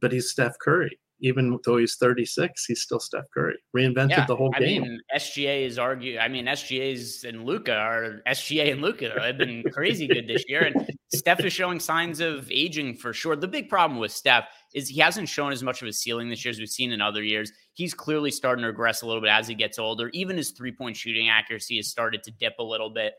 But 0.00 0.12
he's 0.12 0.30
Steph 0.30 0.54
Curry 0.60 0.98
even 1.24 1.58
though 1.64 1.78
he's 1.78 1.96
36, 1.96 2.66
he's 2.66 2.82
still 2.82 3.00
Steph 3.00 3.24
Curry. 3.32 3.56
Reinvented 3.74 4.10
yeah, 4.10 4.26
the 4.26 4.36
whole 4.36 4.52
I 4.54 4.58
game. 4.58 4.82
Mean, 4.82 5.00
SGA 5.16 5.64
is 5.64 5.78
argue. 5.78 6.18
I 6.18 6.28
mean, 6.28 6.44
SGA's 6.44 7.24
and 7.24 7.46
Luka 7.46 7.74
are 7.74 8.20
SGA 8.26 8.72
and 8.72 8.82
Luka 8.82 9.18
have 9.18 9.38
been 9.38 9.62
crazy 9.72 10.06
good 10.06 10.28
this 10.28 10.44
year, 10.48 10.64
and 10.64 10.90
Steph 11.14 11.40
is 11.40 11.52
showing 11.52 11.80
signs 11.80 12.20
of 12.20 12.50
aging 12.50 12.96
for 12.96 13.14
sure. 13.14 13.36
The 13.36 13.48
big 13.48 13.70
problem 13.70 13.98
with 13.98 14.12
Steph 14.12 14.48
is 14.74 14.88
he 14.88 15.00
hasn't 15.00 15.28
shown 15.28 15.50
as 15.50 15.62
much 15.62 15.80
of 15.80 15.88
a 15.88 15.92
ceiling 15.92 16.28
this 16.28 16.44
year 16.44 16.50
as 16.50 16.58
we've 16.58 16.68
seen 16.68 16.92
in 16.92 17.00
other 17.00 17.22
years. 17.22 17.50
He's 17.72 17.94
clearly 17.94 18.30
starting 18.30 18.62
to 18.62 18.68
regress 18.68 19.00
a 19.00 19.06
little 19.06 19.22
bit 19.22 19.30
as 19.30 19.48
he 19.48 19.54
gets 19.54 19.78
older. 19.78 20.10
Even 20.12 20.36
his 20.36 20.50
three 20.50 20.72
point 20.72 20.94
shooting 20.96 21.30
accuracy 21.30 21.76
has 21.76 21.88
started 21.88 22.22
to 22.24 22.32
dip 22.32 22.54
a 22.58 22.64
little 22.64 22.90
bit. 22.90 23.14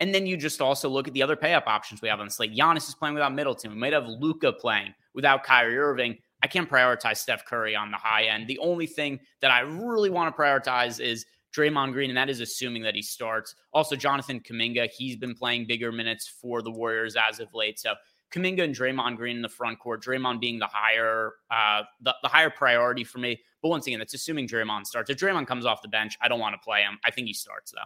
And 0.00 0.14
then 0.14 0.26
you 0.26 0.36
just 0.36 0.60
also 0.60 0.88
look 0.88 1.06
at 1.06 1.14
the 1.14 1.22
other 1.22 1.36
pay 1.36 1.52
up 1.54 1.66
options 1.66 2.00
we 2.00 2.08
have 2.08 2.20
on 2.20 2.26
the 2.26 2.32
slate. 2.32 2.56
Giannis 2.56 2.88
is 2.88 2.94
playing 2.94 3.14
without 3.14 3.34
Middleton. 3.34 3.70
We 3.70 3.76
might 3.76 3.92
have 3.92 4.06
Luka 4.06 4.52
playing 4.52 4.94
without 5.14 5.44
Kyrie 5.44 5.76
Irving. 5.78 6.16
I 6.42 6.46
can't 6.46 6.68
prioritize 6.68 7.18
Steph 7.18 7.44
Curry 7.44 7.76
on 7.76 7.90
the 7.90 7.98
high 7.98 8.24
end. 8.24 8.48
The 8.48 8.58
only 8.60 8.86
thing 8.86 9.20
that 9.42 9.50
I 9.50 9.60
really 9.60 10.08
want 10.08 10.34
to 10.34 10.40
prioritize 10.40 11.00
is 11.00 11.26
Draymond 11.54 11.92
Green, 11.92 12.10
and 12.10 12.16
that 12.16 12.30
is 12.30 12.40
assuming 12.40 12.82
that 12.84 12.94
he 12.94 13.02
starts. 13.02 13.54
Also, 13.74 13.96
Jonathan 13.96 14.40
Kuminga, 14.40 14.88
he's 14.88 15.16
been 15.16 15.34
playing 15.34 15.66
bigger 15.66 15.92
minutes 15.92 16.26
for 16.26 16.62
the 16.62 16.70
Warriors 16.70 17.16
as 17.16 17.40
of 17.40 17.52
late. 17.52 17.78
So 17.78 17.94
Kuminga 18.32 18.62
and 18.62 18.74
Draymond 18.74 19.16
Green 19.16 19.36
in 19.36 19.42
the 19.42 19.48
front 19.48 19.78
court, 19.80 20.02
Draymond 20.02 20.40
being 20.40 20.58
the 20.58 20.68
higher 20.70 21.32
uh, 21.50 21.82
the, 22.00 22.14
the 22.22 22.28
higher 22.28 22.50
priority 22.50 23.04
for 23.04 23.18
me. 23.18 23.40
But 23.62 23.68
once 23.68 23.86
again, 23.86 23.98
that's 23.98 24.14
assuming 24.14 24.48
Draymond 24.48 24.86
starts. 24.86 25.10
If 25.10 25.18
Draymond 25.18 25.46
comes 25.46 25.66
off 25.66 25.82
the 25.82 25.88
bench, 25.88 26.16
I 26.22 26.28
don't 26.28 26.40
want 26.40 26.54
to 26.54 26.60
play 26.64 26.82
him. 26.82 26.98
I 27.04 27.10
think 27.10 27.26
he 27.26 27.34
starts 27.34 27.72
though. 27.72 27.80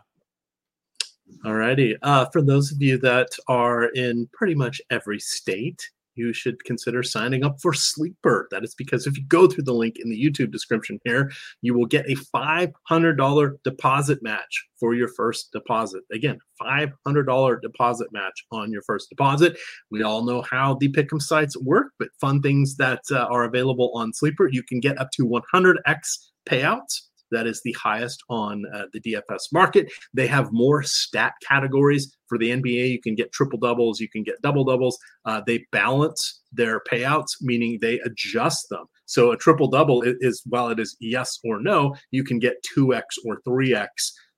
All 1.45 1.55
righty. 1.55 1.97
Uh, 2.03 2.27
for 2.33 2.43
those 2.43 2.73
of 2.73 2.81
you 2.81 2.99
that 2.99 3.29
are 3.49 3.87
in 3.87 4.29
pretty 4.33 4.55
much 4.55 4.81
every 4.91 5.21
state, 5.21 5.91
you 6.17 6.33
should 6.33 6.63
consider 6.65 7.03
signing 7.03 7.45
up 7.45 7.61
for 7.61 7.73
Sleeper. 7.73 8.49
That 8.51 8.65
is 8.65 8.75
because 8.75 9.07
if 9.07 9.17
you 9.17 9.25
go 9.27 9.47
through 9.47 9.65
the 9.65 9.75
link 9.75 9.97
in 9.99 10.11
the 10.11 10.23
YouTube 10.23 10.53
description 10.53 10.99
here, 11.05 11.31
you 11.61 11.75
will 11.75 11.87
get 11.87 12.09
a 12.09 12.17
$500 12.35 13.57
deposit 13.65 14.23
match 14.23 14.67
for 14.79 14.95
your 14.95 15.09
first 15.09 15.51
deposit. 15.53 16.03
Again, 16.13 16.39
$500 16.61 17.61
deposit 17.61 18.09
match 18.13 18.45
on 18.53 18.73
your 18.73 18.83
first 18.83 19.11
deposit. 19.11 19.59
We 19.91 20.03
all 20.03 20.25
know 20.25 20.43
how 20.43 20.75
the 20.75 20.89
pick'em 20.93 21.21
sites 21.21 21.57
work, 21.59 21.89
but 21.99 22.09
fun 22.21 22.41
things 22.43 22.77
that 22.77 23.03
uh, 23.11 23.27
are 23.31 23.45
available 23.45 23.91
on 23.95 24.13
Sleeper. 24.13 24.49
You 24.49 24.63
can 24.63 24.81
get 24.81 25.01
up 25.01 25.11
to 25.13 25.27
100x 25.27 26.19
payouts 26.47 27.03
that 27.35 27.47
is 27.47 27.61
the 27.65 27.73
highest 27.73 28.23
on 28.29 28.65
uh, 28.75 28.87
the 28.93 29.01
DFS 29.01 29.53
market. 29.53 29.93
They 30.13 30.27
have 30.27 30.53
more 30.53 30.83
stat 30.83 31.35
categories 31.47 32.17
for 32.27 32.39
the 32.39 32.51
NBA. 32.51 32.91
You 32.91 33.01
can 33.01 33.15
get 33.15 33.33
triple 33.33 33.59
doubles, 33.59 34.01
you 34.01 34.09
can 34.09 34.23
get 34.23 34.41
double 34.43 34.65
doubles. 34.65 34.99
Uh, 35.25 35.43
they 35.47 35.67
balance 35.73 36.41
their 36.53 36.81
payouts, 36.91 37.33
meaning 37.41 37.79
they 37.81 37.99
adjust 38.01 38.69
them. 38.71 38.85
So 39.07 39.33
a 39.33 39.37
triple 39.37 39.69
double 39.69 40.03
is, 40.03 40.43
while 40.47 40.69
it 40.69 40.81
is 40.81 40.97
yes 41.01 41.39
or 41.45 41.61
no, 41.61 41.95
you 42.11 42.25
can 42.25 42.39
get 42.39 42.65
2x 42.77 43.03
or 43.27 43.41
3x. 43.47 43.87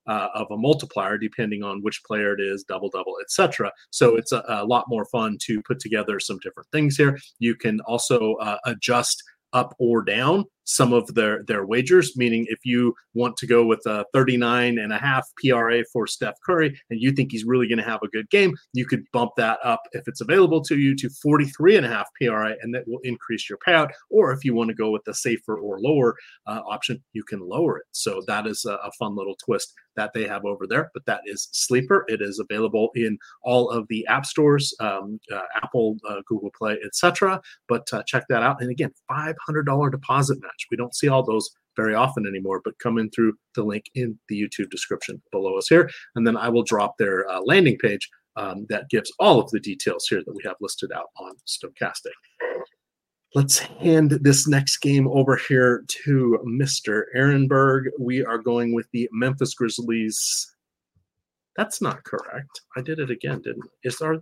Uh, 0.08 0.28
of 0.36 0.46
a 0.52 0.56
multiplier 0.56 1.18
depending 1.18 1.64
on 1.64 1.82
which 1.82 2.00
player 2.06 2.32
it 2.32 2.40
is 2.40 2.62
double 2.62 2.88
double 2.88 3.16
etc 3.20 3.72
so 3.90 4.14
it's 4.14 4.30
a, 4.30 4.40
a, 4.46 4.64
lot 4.64 4.84
more 4.86 5.04
fun 5.06 5.36
to 5.40 5.60
put 5.62 5.80
together 5.80 6.20
some 6.20 6.38
different 6.44 6.68
things 6.70 6.96
here 6.96 7.18
you 7.40 7.56
can 7.56 7.80
also 7.88 8.34
uh, 8.34 8.56
adjust 8.66 9.20
up 9.52 9.74
or 9.80 10.04
down 10.04 10.44
some 10.66 10.92
of 10.92 11.14
their 11.14 11.42
their 11.44 11.64
wagers 11.64 12.16
meaning 12.16 12.44
if 12.48 12.58
you 12.64 12.94
want 13.14 13.36
to 13.36 13.46
go 13.46 13.64
with 13.64 13.84
a 13.86 14.04
39 14.12 14.78
and 14.78 14.92
a 14.92 14.98
half 14.98 15.26
PRA 15.42 15.82
for 15.92 16.06
Steph 16.06 16.34
Curry 16.44 16.78
and 16.90 17.00
you 17.00 17.12
think 17.12 17.32
he's 17.32 17.44
really 17.44 17.66
going 17.66 17.78
to 17.78 17.84
have 17.84 18.02
a 18.02 18.08
good 18.08 18.28
game 18.30 18.54
you 18.72 18.84
could 18.84 19.04
bump 19.12 19.32
that 19.36 19.58
up 19.64 19.80
if 19.92 20.06
it's 20.06 20.20
available 20.20 20.60
to 20.62 20.78
you 20.78 20.94
to 20.96 21.08
43 21.08 21.76
and 21.76 21.86
a 21.86 21.88
half 21.88 22.08
PRA 22.20 22.54
and 22.60 22.74
that 22.74 22.86
will 22.86 23.00
increase 23.04 23.48
your 23.48 23.58
payout. 23.66 23.90
Or 24.10 24.32
if 24.32 24.44
you 24.44 24.54
want 24.54 24.68
to 24.68 24.74
go 24.74 24.90
with 24.90 25.04
the 25.04 25.14
safer 25.14 25.56
or 25.58 25.80
lower 25.80 26.16
uh, 26.46 26.60
option 26.66 27.02
you 27.12 27.22
can 27.24 27.40
lower 27.40 27.78
it. 27.78 27.84
So 27.92 28.22
that 28.26 28.46
is 28.46 28.64
a, 28.64 28.74
a 28.74 28.90
fun 28.98 29.16
little 29.16 29.36
twist 29.44 29.72
that 29.96 30.12
they 30.12 30.26
have 30.26 30.44
over 30.44 30.66
there 30.66 30.90
but 30.94 31.06
that 31.06 31.20
is 31.26 31.48
sleeper. 31.52 32.04
It 32.08 32.20
is 32.20 32.38
available 32.38 32.90
in 32.94 33.18
all 33.42 33.70
of 33.70 33.86
the 33.88 34.06
app 34.08 34.26
stores 34.26 34.74
um, 34.80 35.20
uh, 35.32 35.40
Apple 35.62 35.96
uh, 36.08 36.22
Google 36.26 36.50
Play 36.56 36.76
etc 36.84 37.40
but 37.68 37.86
uh, 37.92 38.02
check 38.04 38.24
that 38.28 38.42
out. 38.42 38.60
And 38.60 38.70
again 38.70 38.92
$500 39.10 39.90
deposit 39.90 40.38
match 40.42 40.55
we 40.70 40.76
don't 40.76 40.94
see 40.94 41.08
all 41.08 41.22
those 41.22 41.50
very 41.76 41.94
often 41.94 42.26
anymore, 42.26 42.62
but 42.64 42.78
come 42.78 42.98
in 42.98 43.10
through 43.10 43.34
the 43.54 43.62
link 43.62 43.84
in 43.94 44.18
the 44.28 44.40
YouTube 44.40 44.70
description 44.70 45.20
below 45.30 45.56
us 45.56 45.68
here. 45.68 45.90
And 46.14 46.26
then 46.26 46.36
I 46.36 46.48
will 46.48 46.62
drop 46.62 46.96
their 46.98 47.28
uh, 47.28 47.40
landing 47.42 47.78
page 47.78 48.08
um, 48.36 48.66
that 48.68 48.88
gives 48.90 49.12
all 49.18 49.40
of 49.40 49.50
the 49.50 49.60
details 49.60 50.06
here 50.08 50.22
that 50.24 50.34
we 50.34 50.42
have 50.44 50.56
listed 50.60 50.92
out 50.92 51.10
on 51.18 51.34
Stokastic. 51.46 52.12
Let's 53.34 53.58
hand 53.58 54.12
this 54.22 54.46
next 54.48 54.78
game 54.78 55.08
over 55.08 55.36
here 55.36 55.84
to 56.04 56.38
Mr. 56.46 57.04
Ehrenberg. 57.14 57.84
We 57.98 58.24
are 58.24 58.38
going 58.38 58.74
with 58.74 58.86
the 58.92 59.08
Memphis 59.12 59.54
Grizzlies. 59.54 60.54
That's 61.56 61.82
not 61.82 62.04
correct. 62.04 62.62
I 62.76 62.82
did 62.82 62.98
it 62.98 63.10
again, 63.10 63.42
didn't 63.42 63.64
I? 63.64 63.68
Is 63.84 64.00
our 64.00 64.18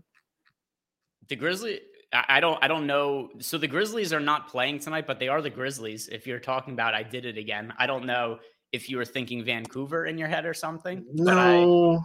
the 1.28 1.36
Grizzly 1.36 1.80
I 2.14 2.40
don't 2.40 2.58
I 2.62 2.68
don't 2.68 2.86
know. 2.86 3.30
So 3.40 3.58
the 3.58 3.66
Grizzlies 3.66 4.12
are 4.12 4.20
not 4.20 4.48
playing 4.48 4.78
tonight, 4.78 5.06
but 5.06 5.18
they 5.18 5.28
are 5.28 5.42
the 5.42 5.50
Grizzlies. 5.50 6.08
If 6.08 6.26
you're 6.26 6.38
talking 6.38 6.72
about 6.74 6.94
I 6.94 7.02
did 7.02 7.24
it 7.24 7.36
again. 7.36 7.72
I 7.78 7.86
don't 7.86 8.06
know 8.06 8.38
if 8.72 8.88
you 8.88 8.96
were 8.96 9.04
thinking 9.04 9.44
Vancouver 9.44 10.06
in 10.06 10.18
your 10.18 10.28
head 10.28 10.44
or 10.44 10.54
something. 10.54 11.04
No. 11.12 11.96
I, 11.96 11.98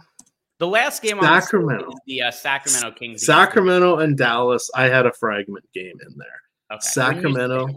the 0.58 0.66
last 0.66 1.02
game 1.02 1.20
Sacramento. 1.20 1.86
on 1.86 1.90
the, 2.06 2.18
the 2.18 2.22
uh, 2.22 2.30
Sacramento 2.30 2.92
Kings. 2.92 3.24
Sacramento 3.24 3.98
and 3.98 4.16
Dallas. 4.16 4.70
I 4.74 4.84
had 4.84 5.06
a 5.06 5.12
fragment 5.12 5.64
game 5.72 5.96
in 6.06 6.16
there. 6.16 6.40
Okay. 6.72 6.80
Sacramento. 6.80 7.68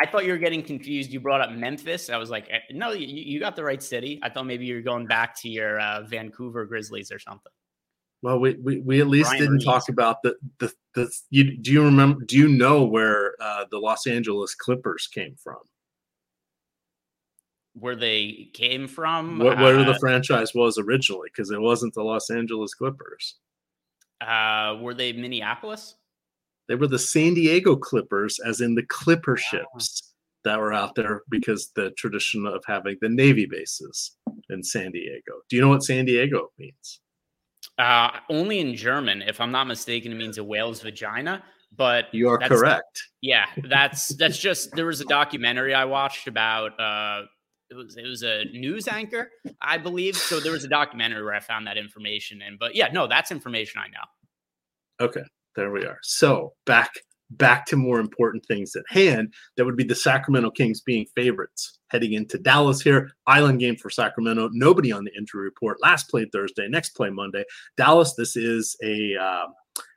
I 0.00 0.06
thought 0.06 0.24
you 0.24 0.32
were 0.32 0.38
getting 0.38 0.62
confused. 0.62 1.10
You 1.10 1.20
brought 1.20 1.40
up 1.40 1.50
Memphis. 1.50 2.10
I 2.10 2.18
was 2.18 2.30
like, 2.30 2.46
eh, 2.50 2.58
no, 2.70 2.92
you, 2.92 3.06
you 3.06 3.40
got 3.40 3.56
the 3.56 3.64
right 3.64 3.82
city. 3.82 4.20
I 4.22 4.28
thought 4.28 4.46
maybe 4.46 4.66
you 4.66 4.76
were 4.76 4.82
going 4.82 5.06
back 5.06 5.34
to 5.40 5.48
your 5.48 5.80
uh, 5.80 6.02
Vancouver 6.02 6.64
Grizzlies 6.66 7.10
or 7.10 7.18
something. 7.18 7.52
Well, 8.22 8.40
we, 8.40 8.54
we, 8.54 8.80
we 8.80 9.00
at 9.00 9.06
least 9.06 9.30
Brian 9.30 9.42
didn't 9.42 9.54
Reese. 9.56 9.64
talk 9.64 9.88
about 9.88 10.22
the, 10.22 10.34
the 10.58 10.72
the 10.94 11.10
you 11.30 11.56
do 11.56 11.70
you 11.70 11.84
remember 11.84 12.24
do 12.24 12.36
you 12.36 12.48
know 12.48 12.84
where 12.84 13.34
uh, 13.40 13.64
the 13.70 13.78
Los 13.78 14.06
Angeles 14.06 14.54
Clippers 14.54 15.06
came 15.06 15.36
from? 15.36 15.58
Where 17.74 17.94
they 17.94 18.50
came 18.54 18.88
from? 18.88 19.38
What, 19.38 19.58
where 19.58 19.78
uh, 19.78 19.84
the 19.84 19.98
franchise 20.00 20.52
was 20.52 20.78
originally, 20.78 21.28
because 21.32 21.52
it 21.52 21.60
wasn't 21.60 21.94
the 21.94 22.02
Los 22.02 22.28
Angeles 22.28 22.74
Clippers. 22.74 23.36
Uh, 24.20 24.78
were 24.80 24.94
they 24.94 25.12
Minneapolis? 25.12 25.94
They 26.66 26.74
were 26.74 26.88
the 26.88 26.98
San 26.98 27.34
Diego 27.34 27.76
Clippers, 27.76 28.40
as 28.40 28.60
in 28.60 28.74
the 28.74 28.82
Clipper 28.82 29.36
ships 29.36 30.14
that 30.44 30.58
were 30.58 30.72
out 30.72 30.94
there 30.96 31.22
because 31.28 31.70
the 31.76 31.92
tradition 31.92 32.46
of 32.46 32.62
having 32.66 32.96
the 33.00 33.08
Navy 33.08 33.46
bases 33.46 34.16
in 34.50 34.62
San 34.62 34.90
Diego. 34.90 35.34
Do 35.48 35.56
you 35.56 35.62
know 35.62 35.68
what 35.68 35.84
San 35.84 36.04
Diego 36.04 36.50
means? 36.58 37.00
Uh, 37.78 38.10
only 38.28 38.58
in 38.58 38.74
German, 38.74 39.22
if 39.22 39.40
I'm 39.40 39.52
not 39.52 39.66
mistaken, 39.66 40.10
it 40.12 40.16
means 40.16 40.38
a 40.38 40.44
whale's 40.44 40.80
vagina. 40.80 41.44
But 41.76 42.06
you 42.12 42.28
are 42.28 42.38
correct. 42.38 43.02
Yeah, 43.20 43.46
that's 43.68 44.08
that's 44.16 44.38
just 44.38 44.74
there 44.74 44.86
was 44.86 45.00
a 45.00 45.04
documentary 45.04 45.74
I 45.74 45.84
watched 45.84 46.26
about. 46.26 46.78
Uh, 46.80 47.26
it 47.70 47.74
was 47.74 47.96
it 47.96 48.06
was 48.06 48.22
a 48.22 48.44
news 48.46 48.88
anchor, 48.88 49.30
I 49.60 49.78
believe. 49.78 50.16
So 50.16 50.40
there 50.40 50.52
was 50.52 50.64
a 50.64 50.68
documentary 50.68 51.22
where 51.22 51.34
I 51.34 51.40
found 51.40 51.66
that 51.66 51.76
information 51.76 52.40
in. 52.40 52.56
But 52.58 52.74
yeah, 52.74 52.88
no, 52.92 53.06
that's 53.06 53.30
information 53.30 53.82
I 53.84 53.88
know. 53.88 55.06
Okay, 55.06 55.22
there 55.56 55.70
we 55.70 55.84
are. 55.84 55.98
So 56.02 56.54
back 56.64 56.90
back 57.30 57.66
to 57.66 57.76
more 57.76 58.00
important 58.00 58.44
things 58.46 58.74
at 58.74 58.84
hand. 58.88 59.32
That 59.56 59.64
would 59.64 59.76
be 59.76 59.84
the 59.84 59.94
Sacramento 59.94 60.50
Kings 60.50 60.80
being 60.80 61.06
favorites 61.14 61.78
heading 61.88 62.12
into 62.12 62.38
Dallas 62.38 62.80
here. 62.80 63.10
Island 63.26 63.60
game 63.60 63.76
for 63.76 63.90
Sacramento. 63.90 64.50
Nobody 64.52 64.92
on 64.92 65.04
the 65.04 65.16
injury 65.16 65.44
report. 65.44 65.82
Last 65.82 66.08
play 66.08 66.26
Thursday, 66.32 66.68
next 66.68 66.90
play 66.90 67.10
Monday. 67.10 67.44
Dallas, 67.76 68.14
this 68.14 68.36
is 68.36 68.76
a. 68.82 69.16
Uh, 69.16 69.46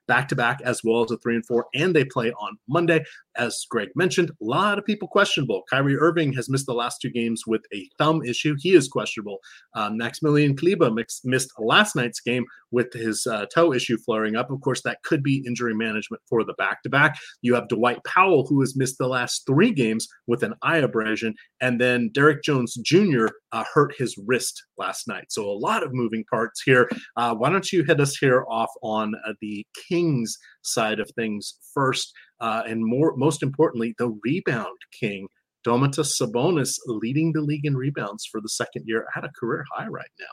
back 0.08 0.28
to 0.28 0.36
back 0.36 0.60
as 0.66 0.84
well 0.84 1.06
as 1.06 1.12
a 1.12 1.18
three 1.20 1.36
and 1.36 1.46
four, 1.46 1.68
and 1.74 1.96
they 1.96 2.04
play 2.04 2.34
on 2.34 2.58
Monday. 2.68 3.02
As 3.38 3.66
Greg 3.70 3.90
mentioned, 3.96 4.30
a 4.30 4.44
lot 4.44 4.78
of 4.78 4.86
people 4.86 5.08
questionable. 5.08 5.64
Kyrie 5.70 5.98
Irving 5.98 6.34
has 6.34 6.50
missed 6.50 6.66
the 6.66 6.74
last 6.74 7.00
two 7.02 7.10
games 7.10 7.44
with 7.48 7.62
a 7.74 7.88
thumb 7.98 8.24
issue. 8.24 8.56
He 8.60 8.76
is 8.76 8.88
questionable. 8.88 9.40
Um, 9.74 9.98
Maximilian 9.98 10.56
Kleber 10.56 10.92
mix, 10.92 11.22
missed 11.24 11.52
last 11.58 11.96
night's 11.96 12.20
game 12.20 12.46
with 12.72 12.92
his 12.94 13.28
uh, 13.28 13.46
toe 13.54 13.74
issue 13.74 13.98
flaring 13.98 14.36
up. 14.36 14.50
Of 14.50 14.62
course, 14.62 14.82
that 14.84 15.04
could 15.04 15.24
be 15.24 15.44
injury 15.46 15.76
management 15.76 16.22
for 16.28 16.44
the 16.44 16.54
back 16.54 16.82
to 16.84 16.90
back. 16.90 17.18
You 17.42 17.54
have 17.56 17.68
Dwight 17.68 18.04
Powell, 18.06 18.46
who 18.48 18.60
has 18.62 18.76
missed 18.76 18.98
the 18.98 19.08
last 19.08 19.46
three 19.46 19.72
games 19.72 20.08
with 20.28 20.44
an 20.44 20.56
eye 20.62 20.78
abrasion. 20.78 21.36
And 21.62 21.80
then 21.80 22.10
Derrick 22.14 22.44
Jones 22.44 22.76
Jr. 22.76 23.28
Uh, 23.52 23.64
hurt 23.74 23.94
his 23.98 24.18
wrist 24.18 24.64
last 24.78 25.08
night. 25.08 25.26
So 25.30 25.50
a 25.50 25.52
lot 25.52 25.84
of 25.84 25.94
moving 25.94 26.24
parts 26.30 26.62
here. 26.62 26.90
Uh, 27.18 27.36
why 27.36 27.50
don't 27.50 27.72
you 27.72 27.84
hit 27.84 28.00
us 28.00 28.16
here 28.18 28.46
off 28.50 28.72
on 28.82 29.14
uh, 29.28 29.34
the 29.42 29.66
Kings 29.88 30.38
side 30.62 31.00
of 31.00 31.10
things 31.12 31.56
first? 31.74 32.14
Uh, 32.42 32.64
and 32.68 32.84
more, 32.84 33.16
most 33.16 33.44
importantly, 33.44 33.94
the 33.98 34.18
rebound 34.24 34.78
king, 35.00 35.28
Domantas 35.66 36.20
Sabonis, 36.20 36.76
leading 36.88 37.32
the 37.34 37.42
league 37.42 37.66
in 37.66 37.78
rebounds 37.78 38.26
for 38.26 38.42
the 38.42 38.50
second 38.50 38.84
year 38.88 39.06
at 39.16 39.24
a 39.24 39.30
career 39.40 39.64
high 39.74 39.88
right 39.88 40.10
now. 40.20 40.26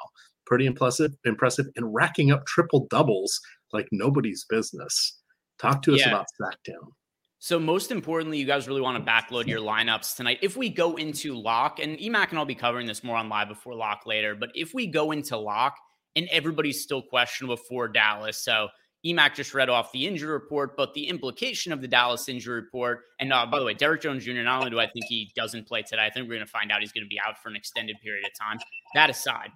Pretty 0.47 0.65
impressive, 0.65 1.13
impressive, 1.25 1.67
and 1.77 1.95
racking 1.95 2.33
up 2.33 2.47
triple 2.47 2.87
doubles 2.91 3.39
like 3.75 3.87
nobody's 3.93 4.47
business. 4.49 5.19
Talk 5.61 5.83
to 5.83 5.95
us 5.95 6.01
yeah. 6.01 6.09
about 6.09 6.27
Sacktown. 6.41 6.89
So 7.41 7.59
most 7.59 7.93
importantly, 7.93 8.39
you 8.39 8.47
guys 8.47 8.67
really 8.67 8.81
want 8.81 9.05
to 9.05 9.11
backload 9.11 9.47
your 9.47 9.61
lineups 9.61 10.17
tonight. 10.17 10.39
If 10.43 10.57
we 10.57 10.71
go 10.71 10.97
into 10.97 11.39
lock, 11.39 11.79
and 11.79 11.97
Emac 11.99 12.31
and 12.31 12.39
I'll 12.39 12.45
be 12.45 12.55
covering 12.55 12.87
this 12.87 13.05
more 13.05 13.17
on 13.17 13.29
live 13.29 13.49
before 13.49 13.75
lock 13.75 14.07
later, 14.07 14.35
but 14.35 14.51
if 14.55 14.75
we 14.75 14.87
go 14.87 15.13
into 15.13 15.37
lock 15.37 15.77
and 16.17 16.27
everybody's 16.33 16.83
still 16.83 17.03
questionable 17.03 17.57
for 17.57 17.87
Dallas, 17.87 18.43
so 18.43 18.69
Emac 19.07 19.35
just 19.35 19.55
read 19.55 19.69
off 19.69 19.93
the 19.93 20.07
injury 20.07 20.33
report, 20.33 20.77
but 20.77 20.93
the 20.95 21.09
implication 21.09 21.73
of 21.73 21.81
the 21.81 21.89
Dallas 21.89 22.29
injury 22.29 22.57
report, 22.57 23.05
and 23.21 23.33
uh, 23.33 23.47
by 23.47 23.59
the 23.59 23.65
way, 23.65 23.75
Derrick 23.75 24.03
Jones 24.03 24.25
Jr., 24.25 24.43
not 24.43 24.59
only 24.59 24.71
do 24.71 24.81
I 24.81 24.89
think 24.89 25.05
he 25.09 25.31
doesn't 25.37 25.69
play 25.69 25.83
today, 25.83 26.05
I 26.05 26.11
think 26.11 26.29
we're 26.29 26.35
going 26.35 26.47
to 26.47 26.51
find 26.51 26.73
out 26.73 26.81
he's 26.81 26.93
going 26.93 27.05
to 27.05 27.09
be 27.09 27.21
out 27.25 27.39
for 27.41 27.49
an 27.49 27.57
extended 27.57 27.97
period 28.03 28.27
of 28.27 28.33
time. 28.37 28.59
That 28.95 29.09
aside, 29.09 29.51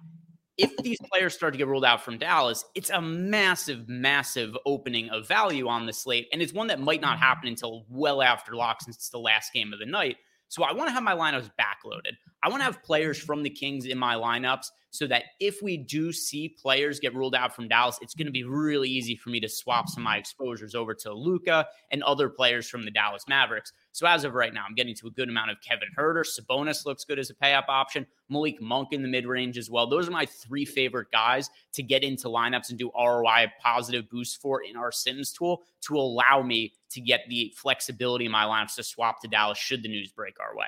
if 0.57 0.75
these 0.77 0.99
players 1.11 1.33
start 1.33 1.53
to 1.53 1.57
get 1.57 1.67
ruled 1.67 1.83
out 1.83 2.03
from 2.03 2.17
Dallas, 2.17 2.63
it's 2.75 2.89
a 2.89 3.01
massive, 3.01 3.89
massive 3.89 4.55
opening 4.65 5.09
of 5.09 5.27
value 5.27 5.67
on 5.67 5.85
the 5.85 5.93
slate. 5.93 6.27
And 6.31 6.41
it's 6.41 6.53
one 6.53 6.67
that 6.67 6.79
might 6.79 7.01
not 7.01 7.19
happen 7.19 7.49
until 7.49 7.85
well 7.89 8.21
after 8.21 8.55
lock 8.55 8.81
since 8.81 8.95
it's 8.95 9.09
the 9.09 9.17
last 9.19 9.51
game 9.51 9.73
of 9.73 9.79
the 9.79 9.85
night. 9.85 10.17
So 10.53 10.61
I 10.61 10.71
want 10.71 10.87
to 10.87 10.93
have 10.93 11.01
my 11.01 11.15
lineups 11.15 11.49
backloaded. 11.59 12.11
I 12.43 12.47
want 12.47 12.59
to 12.59 12.65
have 12.65 12.83
players 12.83 13.17
from 13.17 13.41
the 13.41 13.49
Kings 13.49 13.87
in 13.87 13.97
my 13.97 14.13
lineups 14.13 14.67
so 14.91 15.07
that 15.07 15.23
if 15.39 15.63
we 15.63 15.77
do 15.77 16.13
see 16.13 16.47
players 16.47 16.99
get 16.99 17.15
ruled 17.15 17.33
out 17.33 17.55
from 17.55 17.67
Dallas, 17.67 17.97
it's 18.03 18.13
going 18.13 18.27
to 18.27 18.31
be 18.31 18.43
really 18.43 18.87
easy 18.87 19.15
for 19.15 19.31
me 19.31 19.39
to 19.39 19.49
swap 19.49 19.89
some 19.89 20.03
of 20.03 20.05
my 20.05 20.17
exposures 20.17 20.75
over 20.75 20.93
to 20.93 21.11
Luka 21.11 21.65
and 21.89 22.03
other 22.03 22.29
players 22.29 22.69
from 22.69 22.85
the 22.85 22.91
Dallas 22.91 23.23
Mavericks. 23.27 23.73
So 23.93 24.05
as 24.05 24.25
of 24.25 24.35
right 24.35 24.53
now, 24.53 24.63
I'm 24.69 24.75
getting 24.75 24.93
to 24.93 25.07
a 25.07 25.09
good 25.09 25.27
amount 25.27 25.49
of 25.49 25.57
Kevin 25.67 25.87
Huerter. 25.97 26.23
Sabonis 26.23 26.85
looks 26.85 27.03
good 27.03 27.17
as 27.17 27.31
a 27.31 27.33
pay 27.33 27.55
up 27.55 27.65
option. 27.67 28.05
Malik 28.29 28.61
Monk 28.61 28.89
in 28.91 29.01
the 29.01 29.07
mid 29.07 29.25
range 29.25 29.57
as 29.57 29.71
well. 29.71 29.87
Those 29.87 30.07
are 30.07 30.11
my 30.11 30.27
three 30.27 30.65
favorite 30.65 31.07
guys 31.11 31.49
to 31.71 31.81
get 31.81 32.03
into 32.03 32.27
lineups 32.27 32.69
and 32.69 32.77
do 32.77 32.91
ROI 32.95 33.51
positive 33.59 34.07
boost 34.11 34.39
for 34.39 34.61
in 34.61 34.75
our 34.75 34.91
Sims 34.91 35.33
tool 35.33 35.63
to 35.81 35.97
allow 35.97 36.43
me 36.43 36.73
to 36.93 37.01
get 37.01 37.21
the 37.29 37.53
flexibility 37.55 38.25
in 38.25 38.31
my 38.31 38.45
lineups 38.45 38.75
to 38.75 38.83
swap 38.83 39.21
to 39.21 39.27
Dallas 39.27 39.57
should 39.57 39.83
the 39.83 39.89
news 39.89 40.11
break 40.11 40.39
our 40.39 40.55
way. 40.55 40.67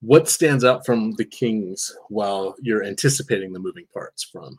What 0.00 0.28
stands 0.28 0.64
out 0.64 0.86
from 0.86 1.12
the 1.12 1.24
Kings 1.24 1.96
while 2.08 2.54
you're 2.60 2.84
anticipating 2.84 3.52
the 3.52 3.58
moving 3.58 3.86
parts 3.92 4.22
from 4.22 4.58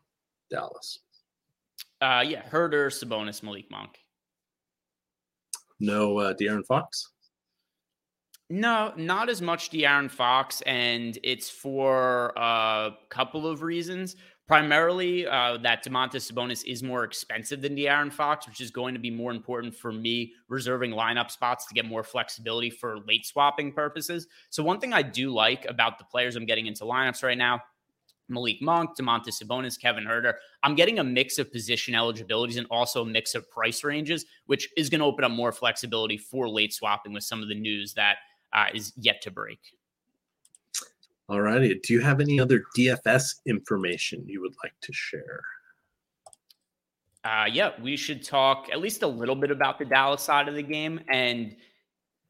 Dallas? 0.49 0.99
Uh, 2.01 2.23
yeah, 2.27 2.43
Huerter, 2.49 2.87
Sabonis, 2.87 3.41
Malik 3.41 3.71
Monk. 3.71 3.99
No 5.79 6.17
uh, 6.17 6.33
De'Aaron 6.33 6.65
Fox. 6.65 7.11
No, 8.49 8.93
not 8.97 9.29
as 9.29 9.41
much 9.41 9.69
De'Aaron 9.69 10.09
Fox, 10.09 10.61
and 10.61 11.17
it's 11.23 11.49
for 11.49 12.33
a 12.35 12.91
couple 13.09 13.47
of 13.47 13.61
reasons. 13.61 14.15
Primarily, 14.49 15.27
uh, 15.27 15.57
that 15.57 15.85
Domantas 15.85 16.31
Sabonis 16.31 16.65
is 16.65 16.81
more 16.81 17.03
expensive 17.03 17.61
than 17.61 17.75
De'Aaron 17.75 18.11
Fox, 18.11 18.47
which 18.47 18.61
is 18.61 18.71
going 18.71 18.95
to 18.95 18.99
be 18.99 19.11
more 19.11 19.29
important 19.29 19.75
for 19.75 19.91
me 19.91 20.33
reserving 20.47 20.89
lineup 20.89 21.29
spots 21.29 21.67
to 21.67 21.75
get 21.75 21.85
more 21.85 22.01
flexibility 22.03 22.71
for 22.71 22.97
late 23.07 23.27
swapping 23.27 23.71
purposes. 23.71 24.25
So, 24.49 24.63
one 24.63 24.79
thing 24.79 24.91
I 24.91 25.03
do 25.03 25.29
like 25.29 25.67
about 25.69 25.99
the 25.99 26.03
players 26.03 26.35
I'm 26.35 26.47
getting 26.47 26.65
into 26.65 26.83
lineups 26.83 27.21
right 27.21 27.37
now 27.37 27.61
Malik 28.27 28.59
Monk, 28.59 28.97
Domantas 28.97 29.39
Sabonis, 29.39 29.79
Kevin 29.79 30.05
Huerter. 30.05 30.33
I'm 30.63 30.73
getting 30.73 30.97
a 30.97 31.03
mix 31.03 31.37
of 31.37 31.51
position 31.51 31.93
eligibilities 31.93 32.57
and 32.57 32.65
also 32.71 33.03
a 33.03 33.05
mix 33.05 33.35
of 33.35 33.47
price 33.51 33.83
ranges, 33.83 34.25
which 34.47 34.67
is 34.75 34.89
going 34.89 34.99
to 34.99 35.05
open 35.05 35.25
up 35.25 35.31
more 35.31 35.51
flexibility 35.51 36.17
for 36.17 36.49
late 36.49 36.73
swapping 36.73 37.13
with 37.13 37.23
some 37.23 37.43
of 37.43 37.49
the 37.49 37.59
news 37.59 37.93
that 37.93 38.15
uh, 38.53 38.65
is 38.73 38.93
yet 38.97 39.21
to 39.21 39.29
break. 39.29 39.59
All 41.29 41.41
righty. 41.41 41.79
Do 41.83 41.93
you 41.93 42.01
have 42.01 42.19
any 42.21 42.39
other 42.39 42.63
DFS 42.75 43.41
information 43.45 44.23
you 44.27 44.41
would 44.41 44.55
like 44.63 44.73
to 44.81 44.91
share? 44.91 45.41
Uh, 47.23 47.45
yeah, 47.51 47.71
we 47.81 47.95
should 47.95 48.23
talk 48.23 48.67
at 48.71 48.79
least 48.79 49.03
a 49.03 49.07
little 49.07 49.35
bit 49.35 49.51
about 49.51 49.77
the 49.77 49.85
Dallas 49.85 50.23
side 50.23 50.47
of 50.47 50.55
the 50.55 50.63
game, 50.63 50.99
and 51.07 51.55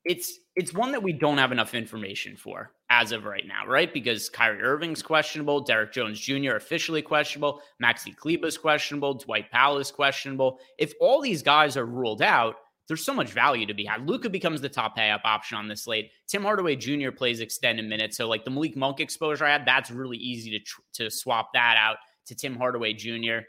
it's 0.04 0.40
it's 0.56 0.74
one 0.74 0.92
that 0.92 1.02
we 1.02 1.14
don't 1.14 1.38
have 1.38 1.54
enough 1.54 1.74
information 1.74 2.36
for 2.36 2.72
as 2.90 3.14
of 3.14 3.24
right 3.24 3.48
now, 3.48 3.66
right? 3.66 3.94
Because 3.94 4.30
Kyrie 4.30 4.62
Irving's 4.62 5.02
questionable, 5.02 5.62
Derrick 5.62 5.94
Jones 5.94 6.20
Jr. 6.20 6.56
officially 6.56 7.02
questionable, 7.02 7.62
Maxi 7.82 8.14
Kleber's 8.14 8.58
questionable, 8.58 9.14
Dwight 9.14 9.50
Powell 9.52 9.78
is 9.78 9.92
questionable. 9.92 10.60
If 10.78 10.94
all 11.00 11.22
these 11.22 11.44
guys 11.44 11.78
are 11.78 11.86
ruled 11.86 12.22
out, 12.22 12.56
there's 12.90 13.06
so 13.06 13.14
much 13.14 13.32
value 13.32 13.68
to 13.68 13.74
be 13.74 13.86
had. 13.86 14.10
Luka 14.10 14.30
becomes 14.30 14.60
the 14.60 14.68
top 14.68 14.96
pay 14.96 15.12
up 15.12 15.22
option 15.24 15.58
on 15.58 15.68
this 15.68 15.84
slate. 15.84 16.12
Tim 16.28 16.42
Hardaway 16.42 16.76
Jr. 16.76 17.12
plays 17.12 17.40
extended 17.40 17.88
minutes. 17.88 18.18
So, 18.18 18.28
like 18.28 18.44
the 18.44 18.50
Malik 18.50 18.76
Monk 18.76 19.00
exposure 19.00 19.46
I 19.46 19.52
had, 19.52 19.66
that's 19.66 19.92
really 19.92 20.18
easy 20.18 20.50
to, 20.52 20.60
tr- 20.60 20.82
to 20.94 21.12
swap 21.12 21.54
that 21.54 21.78
out 21.80 21.98
to 22.26 22.36
Tim 22.36 22.58
Hardaway 22.58 22.94
Jr. 22.94 23.46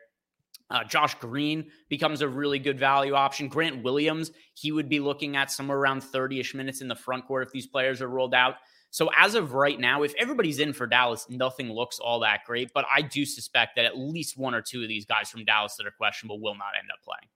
Uh, 0.69 0.85
Josh 0.85 1.15
Green 1.17 1.71
becomes 1.89 2.21
a 2.21 2.29
really 2.29 2.59
good 2.59 2.79
value 2.79 3.15
option. 3.15 3.49
Grant 3.49 3.83
Williams, 3.83 4.31
he 4.55 4.71
would 4.73 4.89
be 4.89 5.01
looking 5.01 5.37
at 5.37 5.51
somewhere 5.51 5.79
around 5.79 6.03
30 6.03 6.39
ish 6.39 6.55
minutes 6.55 6.83
in 6.83 6.87
the 6.87 6.95
front 6.95 7.27
court 7.27 7.47
if 7.47 7.53
these 7.53 7.67
players 7.67 8.01
are 8.03 8.09
rolled 8.09 8.35
out. 8.35 8.57
So, 8.91 9.09
as 9.17 9.35
of 9.37 9.55
right 9.55 9.81
now, 9.81 10.03
if 10.03 10.13
everybody's 10.19 10.59
in 10.59 10.75
for 10.75 10.87
Dallas, 10.87 11.27
nothing 11.31 11.73
looks 11.73 11.99
all 11.99 12.21
that 12.21 12.41
great. 12.47 12.73
But 12.75 12.85
I 12.95 13.01
do 13.01 13.25
suspect 13.25 13.77
that 13.77 13.87
at 13.87 13.97
least 13.97 14.37
one 14.37 14.55
or 14.55 14.61
two 14.61 14.83
of 14.83 14.89
these 14.89 15.07
guys 15.07 15.31
from 15.31 15.47
Dallas 15.47 15.77
that 15.77 15.87
are 15.87 15.93
questionable 15.93 16.41
will 16.41 16.57
not 16.57 16.73
end 16.79 16.91
up 16.93 17.03
playing. 17.03 17.31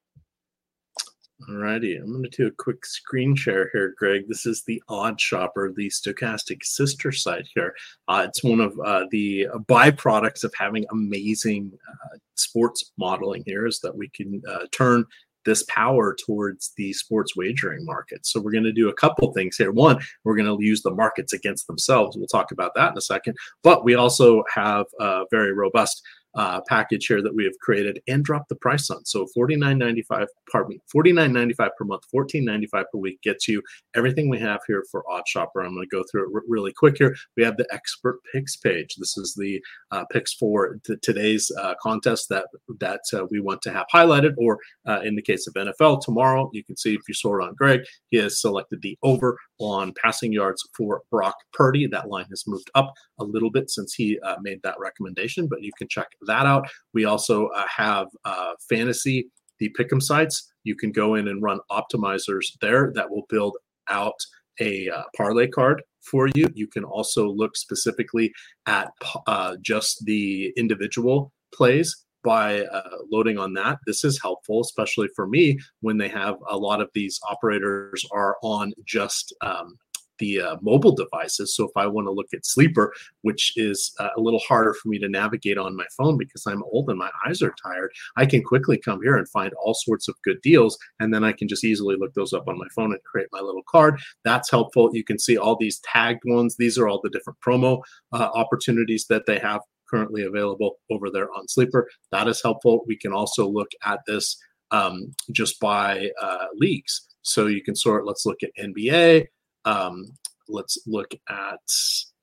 Alrighty, 1.49 2.01
I'm 2.01 2.11
going 2.11 2.22
to 2.22 2.30
do 2.30 2.47
a 2.47 2.51
quick 2.51 2.86
screen 2.86 3.36
share 3.36 3.68
here, 3.72 3.95
Greg. 3.99 4.26
This 4.28 4.47
is 4.47 4.62
the 4.62 4.82
OddsShopper, 4.88 5.74
the 5.74 5.90
Stokastic 5.90 6.64
sister 6.64 7.12
site 7.12 7.47
here. 7.55 7.74
Uh, 8.09 8.24
it's 8.26 8.42
one 8.42 8.61
of 8.61 8.78
uh, 8.84 9.05
the 9.11 9.49
byproducts 9.68 10.45
of 10.45 10.55
having 10.59 10.86
amazing 10.90 11.70
uh, 11.90 12.16
sports 12.36 12.92
modeling 12.97 13.42
here 13.45 13.66
is 13.66 13.80
that 13.80 13.95
we 13.95 14.09
can 14.09 14.40
uh, 14.49 14.66
turn 14.72 15.05
this 15.45 15.64
power 15.64 16.16
towards 16.24 16.72
the 16.78 16.95
sports 16.95 17.36
wagering 17.36 17.84
market. 17.84 18.24
So 18.24 18.40
we're 18.40 18.53
going 18.53 18.64
to 18.64 18.72
do 18.72 18.88
a 18.88 18.95
couple 18.95 19.30
things 19.32 19.57
here. 19.57 19.72
One, 19.72 20.01
we're 20.24 20.36
going 20.36 20.47
to 20.47 20.64
use 20.64 20.80
the 20.80 20.95
markets 20.95 21.34
against 21.34 21.66
themselves. 21.66 22.16
We'll 22.16 22.26
talk 22.26 22.53
about 22.53 22.72
that 22.76 22.92
in 22.92 22.99
a 22.99 23.03
second. 23.03 23.36
But 23.62 23.84
we 23.84 23.95
also 23.95 24.45
have 24.55 24.86
a 24.99 25.24
very 25.30 25.53
robust 25.53 26.03
uh, 26.37 26.61
package 26.68 27.07
here 27.07 27.22
that 27.22 27.35
we 27.35 27.45
have 27.45 27.59
created 27.61 28.01
and 28.09 28.24
drop 28.24 28.49
the 28.49 28.57
price 28.57 28.91
on. 28.91 29.05
So 29.05 29.26
$49.95, 29.37 30.26
pardon 30.51 30.70
me, 30.70 30.80
$49.95 30.95 31.70
per 31.76 31.85
month, 31.85 32.03
$14.95 32.14 32.68
per 32.70 32.99
week 32.99 33.20
gets 33.22 33.49
you 33.49 33.62
everything 33.95 34.28
we 34.28 34.39
have 34.41 34.61
here 34.66 34.85
for 34.91 35.05
OddsShopper. 35.11 35.64
I'm 35.64 35.74
going 35.74 35.89
to 35.89 35.97
go 35.97 36.05
through 36.11 36.28
it 36.28 36.35
r- 36.35 36.43
really 36.49 36.72
quick 36.72 36.97
here. 36.99 37.14
We 37.37 37.45
have 37.45 37.57
the 37.57 37.66
expert 37.72 38.20
picks 38.32 38.57
page. 38.57 38.97
This 38.97 39.16
is 39.16 39.35
the 39.35 39.61
uh, 39.91 40.05
picks 40.11 40.32
for 40.32 40.78
t- 40.85 40.97
today's 41.03 41.51
uh, 41.61 41.74
contest 41.80 42.28
that 42.30 42.47
that 42.80 43.01
uh, 43.12 43.26
we 43.30 43.41
want 43.41 43.62
to 43.62 43.72
have 43.72 43.87
highlighted, 43.93 44.35
or 44.37 44.59
uh, 44.87 45.01
in 45.05 45.14
the 45.14 45.22
case 45.22 45.47
of 45.47 45.55
NFL 45.55 46.03
tomorrow, 46.03 46.51
you 46.53 46.64
can 46.64 46.76
see 46.76 46.95
if 46.95 47.03
you 47.09 47.14
saw 47.14 47.39
it 47.39 47.45
on 47.45 47.55
Greg, 47.55 47.80
he 48.11 48.16
has 48.18 48.41
selected 48.41 48.82
the 48.82 48.99
over 49.03 49.39
on 49.59 49.93
passing 50.01 50.33
yards 50.33 50.63
for 50.77 51.03
Brock 51.11 51.37
Purdy. 51.53 51.87
That 51.87 52.09
line 52.09 52.27
has 52.31 52.45
moved 52.47 52.71
up 52.75 52.93
a 53.19 53.25
little 53.25 53.51
bit 53.51 53.71
since 53.71 53.95
he 53.95 54.19
uh, 54.21 54.37
made 54.43 54.61
that 54.63 54.79
recommendation, 54.79 55.47
but 55.49 55.63
you 55.63 55.71
can 55.79 55.89
check 55.89 56.09
that 56.27 56.47
out. 56.47 56.69
We 56.93 57.05
also 57.05 57.49
uh, 57.49 57.67
have 57.75 58.09
uh, 58.25 58.53
fantasy, 58.69 59.29
the 59.59 59.75
pick'em 59.79 60.03
sites. 60.03 60.53
You 60.65 60.75
can 60.75 60.93
go 60.93 61.15
in 61.15 61.29
and 61.29 61.43
run 61.43 61.61
optimizers 61.71 62.47
there 62.61 62.93
that 62.95 63.11
will 63.11 63.27
build 63.29 63.57
out 63.89 64.19
a 64.61 64.89
uh, 64.89 65.03
parlay 65.17 65.49
card 65.49 65.83
for 66.03 66.29
you. 66.35 66.49
You 66.55 66.67
can 66.67 66.85
also 66.85 67.29
look 67.29 67.57
specifically 67.57 68.33
at 68.67 68.91
uh, 69.27 69.57
just 69.63 70.05
the 70.05 70.53
individual 70.57 71.33
plays 71.53 72.04
by 72.25 72.62
uh, 72.62 72.97
loading 73.11 73.39
on 73.39 73.53
that. 73.55 73.79
This 73.87 74.03
is 74.05 74.20
helpful, 74.20 74.61
especially 74.61 75.09
for 75.14 75.27
me 75.27 75.59
when 75.81 75.99
they 75.99 76.09
have 76.09 76.37
a 76.49 76.57
lot 76.57 76.81
of 76.81 76.91
these 76.95 77.20
operators 77.29 78.05
are 78.12 78.37
on 78.43 78.72
just 78.87 79.35
um, 79.43 79.79
the 80.18 80.41
uh, 80.41 80.57
mobile 80.62 80.95
devices. 80.95 81.55
So 81.55 81.64
if 81.64 81.72
I 81.77 81.87
want 81.87 82.07
to 82.07 82.12
look 82.12 82.29
at 82.33 82.47
Sleeper, 82.47 82.93
which 83.22 83.53
is 83.57 83.95
uh, 83.99 84.11
a 84.16 84.20
little 84.20 84.41
harder 84.41 84.75
for 84.75 84.89
me 84.89 84.99
to 84.99 85.09
navigate 85.09 85.59
on 85.59 85.77
my 85.77 85.87
phone 85.97 86.16
because 86.16 86.47
I'm 86.47 86.62
old 86.64 86.89
and 86.89 86.99
my 86.99 87.11
eyes 87.27 87.43
are 87.43 87.55
tired, 87.62 87.93
I 88.16 88.27
can 88.27 88.43
quickly 88.43 88.79
come 88.79 89.01
here 89.03 89.16
and 89.16 89.29
find 89.29 89.53
all 89.55 89.75
sorts 89.75 90.09
of 90.09 90.14
good 90.22 90.41
deals. 90.43 90.79
And 91.01 91.12
then 91.12 91.25
I 91.25 91.33
can 91.33 91.49
just 91.49 91.64
easily 91.64 91.97
look 91.99 92.14
those 92.14 92.33
up 92.33 92.49
on 92.49 92.59
my 92.59 92.68
phone 92.75 92.93
and 92.93 93.03
create 93.03 93.29
my 93.33 93.41
little 93.41 93.64
card. 93.68 94.01
That's 94.25 94.51
helpful. 94.51 94.91
You 94.93 95.05
can 95.05 95.18
see 95.18 95.37
all 95.37 95.57
these 95.57 95.81
tagged 95.81 96.22
ones. 96.25 96.57
These 96.57 96.79
are 96.79 96.89
all 96.89 97.01
the 97.03 97.11
different 97.11 97.41
promo 97.41 97.83
uh, 98.12 98.31
opportunities 98.35 99.07
that 99.09 99.27
they 99.27 99.39
have 99.39 99.61
currently 99.89 100.24
available 100.24 100.76
over 100.91 101.11
there 101.11 101.28
on 101.32 101.49
Sleeper. 101.49 101.89
That 102.12 102.28
is 102.28 102.43
helpful. 102.43 102.85
We 102.87 102.97
can 102.97 103.12
also 103.12 103.49
look 103.49 103.70
at 103.85 104.01
this 104.07 104.37
um, 104.70 105.14
just 105.32 105.61
by 105.61 106.11
uh, 106.20 106.47
leagues. 106.55 107.09
So 107.22 107.47
you 107.47 107.62
can 107.62 107.74
sort, 107.74 108.07
let's 108.07 108.26
look 108.26 108.43
at 108.43 108.51
NBA. 108.59 109.26
Um, 109.64 110.12
let's 110.49 110.78
look 110.87 111.14
at, 111.28 111.61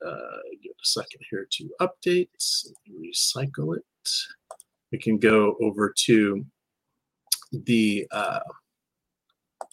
uh, 0.06 0.38
give 0.62 0.72
a 0.72 0.84
second 0.84 1.20
here 1.30 1.46
to 1.50 1.70
update, 1.80 2.28
recycle 2.88 3.76
it. 3.76 4.10
We 4.92 4.98
can 4.98 5.18
go 5.18 5.56
over 5.60 5.92
to 6.04 6.44
the 7.52 8.06
uh, 8.10 8.40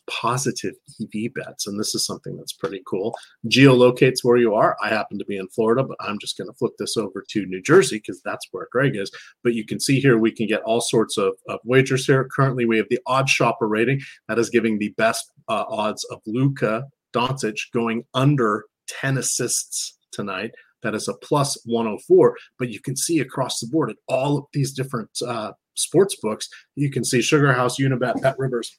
positive 0.10 0.76
EV 1.02 1.34
bets. 1.34 1.68
And 1.68 1.80
this 1.80 1.96
is 1.96 2.06
something 2.06 2.36
that's 2.36 2.54
pretty 2.54 2.82
cool. 2.88 3.16
Geolocates 3.48 4.24
where 4.24 4.38
you 4.38 4.54
are. 4.54 4.76
I 4.82 4.90
happen 4.90 5.20
to 5.20 5.26
be 5.26 5.38
in 5.38 5.48
Florida, 5.50 5.84
but 5.84 5.98
I'm 6.00 6.20
just 6.20 6.38
going 6.38 6.50
to 6.50 6.58
flip 6.58 6.74
this 6.78 6.98
over 6.98 7.24
to 7.30 7.46
New 7.46 7.62
Jersey 7.62 7.98
because 7.98 8.22
that's 8.22 8.48
where 8.52 8.68
Greg 8.72 8.96
is. 8.96 9.12
But 9.44 9.54
you 9.54 9.66
can 9.66 9.80
see 9.80 10.00
here 10.00 10.18
we 10.18 10.32
can 10.32 10.48
get 10.48 10.62
all 10.64 10.82
sorts 10.82 11.18
of, 11.18 11.34
of 11.48 11.60
wagers 11.64 12.06
here. 12.06 12.28
Currently, 12.36 12.66
we 12.66 12.78
have 12.78 12.88
the 12.90 13.00
OddsShopper 13.08 13.70
rating 13.70 14.02
that 14.28 14.40
is 14.40 14.50
giving 14.50 14.80
the 14.80 14.94
best 14.98 15.32
uh, 15.48 15.66
odds 15.70 16.04
of 16.06 16.22
Luka 16.26 16.86
Doncic 17.14 17.60
going 17.74 18.04
under 18.14 18.66
10 18.88 19.18
assists 19.18 19.98
tonight. 20.12 20.52
That 20.82 20.96
is 20.96 21.08
a 21.08 21.14
plus 21.14 21.58
104. 21.66 22.38
But 22.58 22.70
you 22.70 22.80
can 22.80 22.96
see 22.96 23.20
across 23.20 23.60
the 23.60 23.68
board 23.68 23.90
at 23.90 23.98
all 24.08 24.38
of 24.38 24.46
these 24.54 24.74
different 24.74 25.10
uh, 25.26 25.52
sports 25.76 26.16
books, 26.22 26.48
you 26.76 26.90
can 26.92 27.04
see 27.04 27.22
Sugar 27.22 27.54
House, 27.54 27.80
Unibet, 27.80 28.22
Bet 28.22 28.38
Rivers 28.38 28.78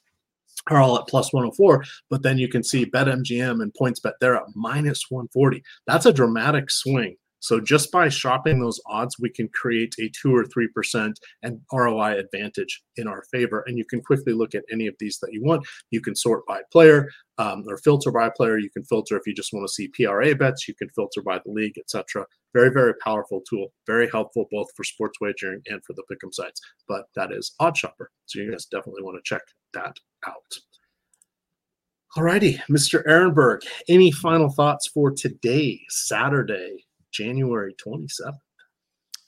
are 0.69 0.81
all 0.81 0.97
at 0.97 1.07
plus 1.07 1.33
104. 1.33 1.83
But 2.09 2.23
then 2.23 2.37
you 2.37 2.47
can 2.47 2.63
see 2.63 2.85
BetMGM 2.85 3.61
and 3.61 3.73
PointsBet, 3.73 4.13
they're 4.19 4.35
at 4.35 4.55
minus 4.55 5.09
140. 5.09 5.63
That's 5.87 6.05
a 6.05 6.13
dramatic 6.13 6.69
swing 6.69 7.15
so 7.41 7.59
just 7.59 7.91
by 7.91 8.07
shopping 8.07 8.59
those 8.59 8.79
odds, 8.85 9.17
we 9.19 9.29
can 9.29 9.49
create 9.49 9.95
a 9.99 10.09
two 10.09 10.33
or 10.33 10.45
three 10.45 10.67
percent 10.67 11.19
and 11.41 11.59
ROI 11.73 12.19
advantage 12.19 12.83
in 12.97 13.07
our 13.07 13.23
favor. 13.31 13.63
And 13.65 13.77
you 13.77 13.85
can 13.85 14.01
quickly 14.01 14.33
look 14.33 14.53
at 14.53 14.63
any 14.71 14.85
of 14.87 14.95
these 14.99 15.17
that 15.19 15.33
you 15.33 15.43
want. 15.43 15.67
You 15.89 16.01
can 16.01 16.15
sort 16.15 16.45
by 16.45 16.61
player 16.71 17.09
um, 17.39 17.63
or 17.67 17.77
filter 17.77 18.11
by 18.11 18.29
player. 18.29 18.59
You 18.59 18.69
can 18.69 18.83
filter 18.83 19.17
if 19.17 19.25
you 19.25 19.33
just 19.33 19.53
want 19.53 19.67
to 19.67 19.73
see 19.73 19.89
PRA 19.89 20.35
bets. 20.35 20.67
You 20.67 20.75
can 20.75 20.89
filter 20.89 21.21
by 21.23 21.39
the 21.43 21.51
league, 21.51 21.77
etc. 21.79 22.27
Very 22.53 22.69
very 22.69 22.93
powerful 23.03 23.41
tool. 23.49 23.73
Very 23.87 24.07
helpful 24.09 24.45
both 24.51 24.67
for 24.75 24.83
sports 24.83 25.19
wagering 25.19 25.61
and 25.65 25.83
for 25.83 25.93
the 25.93 26.03
pick'em 26.11 26.33
sites. 26.33 26.61
But 26.87 27.05
that 27.15 27.31
is 27.31 27.53
OddsShopper. 27.59 28.05
So 28.27 28.39
you 28.39 28.51
guys 28.51 28.65
definitely 28.65 29.03
want 29.03 29.17
to 29.17 29.27
check 29.27 29.41
that 29.73 29.97
out. 30.27 30.59
All 32.15 32.23
righty, 32.23 32.61
Mr. 32.69 33.05
Ehrenberg, 33.05 33.61
any 33.87 34.11
final 34.11 34.49
thoughts 34.49 34.87
for 34.87 35.11
today, 35.11 35.79
Saturday, 35.87 36.85
January 37.11 37.73
27th. 37.75 38.33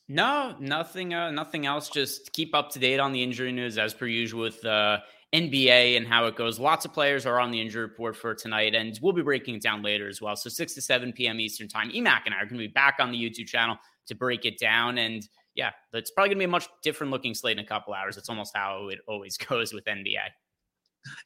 No, 0.10 0.56
nothing. 0.60 1.14
Uh, 1.14 1.32
nothing 1.32 1.66
else. 1.66 1.90
Just 1.90 2.34
keep 2.34 2.54
up 2.54 2.70
to 2.72 2.80
date 2.80 3.00
on 3.00 3.14
the 3.14 3.24
injury 3.24 3.54
news 3.54 3.78
as 3.78 3.94
per 3.94 4.06
usual 4.06 4.42
with 4.42 4.64
uh, 4.66 5.00
NBA 5.34 5.96
and 5.96 6.06
how 6.06 6.26
it 6.26 6.36
goes. 6.36 6.60
Lots 6.60 6.84
of 6.84 6.94
players 6.94 7.26
are 7.26 7.40
on 7.40 7.52
the 7.52 7.62
injury 7.62 7.84
report 7.84 8.18
for 8.18 8.36
tonight, 8.36 8.76
and 8.76 9.00
we'll 9.02 9.14
be 9.14 9.22
breaking 9.22 9.56
it 9.56 9.62
down 9.62 9.82
later 9.82 10.10
as 10.10 10.22
well. 10.22 10.36
So 10.36 10.50
six 10.50 10.74
to 10.74 10.82
seven 10.82 11.14
p.m. 11.14 11.40
Eastern 11.40 11.70
time. 11.70 11.90
Emac 11.90 12.22
and 12.26 12.36
I 12.36 12.40
are 12.40 12.46
going 12.46 12.60
to 12.60 12.68
be 12.68 12.68
back 12.68 12.98
on 13.00 13.12
the 13.12 13.18
YouTube 13.18 13.48
channel 13.48 13.78
to 14.08 14.16
break 14.16 14.44
it 14.44 14.60
down. 14.60 14.98
And 14.98 15.28
yeah, 15.56 15.72
it's 15.94 16.12
probably 16.12 16.30
going 16.30 16.38
to 16.38 16.42
be 16.42 16.46
a 16.46 16.50
much 16.50 16.68
different 16.84 17.12
looking 17.12 17.34
slate 17.34 17.58
in 17.58 17.64
a 17.64 17.68
couple 17.68 17.94
hours. 17.94 18.18
It's 18.18 18.30
almost 18.30 18.56
how 18.56 18.90
it 18.90 19.00
always 19.08 19.38
goes 19.50 19.74
with 19.74 19.86
NBA. 19.86 20.18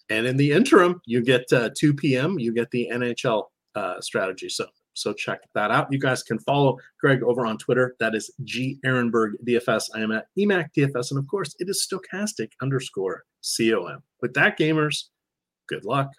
And 0.10 0.26
in 0.26 0.38
the 0.38 0.52
interim, 0.52 1.02
you 1.06 1.24
get 1.24 1.52
uh, 1.52 1.70
2 1.78 1.94
p.m. 1.94 2.40
You 2.40 2.54
get 2.54 2.72
the 2.72 2.90
NHL 2.92 3.46
uh, 3.76 4.02
strategy. 4.02 4.50
So 4.50 4.66
so 4.98 5.14
check 5.14 5.42
that 5.54 5.70
out. 5.70 5.92
You 5.92 6.00
guys 6.00 6.24
can 6.24 6.40
follow 6.40 6.78
Greg 7.00 7.22
over 7.22 7.46
on 7.46 7.58
Twitter. 7.60 7.96
That 8.00 8.16
is 8.16 8.32
G 8.44 8.80
Ehrenberg 8.84 9.34
DFS. 9.48 9.90
I 9.94 10.00
am 10.00 10.12
at 10.12 10.26
EMAC 10.38 10.70
DFS. 10.76 11.12
And 11.12 11.20
of 11.20 11.28
course, 11.28 11.56
it 11.60 11.70
is 11.70 11.88
Stokastic 11.88 12.50
underscore 12.64 13.24
COM. 13.44 14.02
With 14.22 14.34
that, 14.34 14.58
gamers, 14.58 15.06
good 15.70 15.86
luck. 15.86 16.10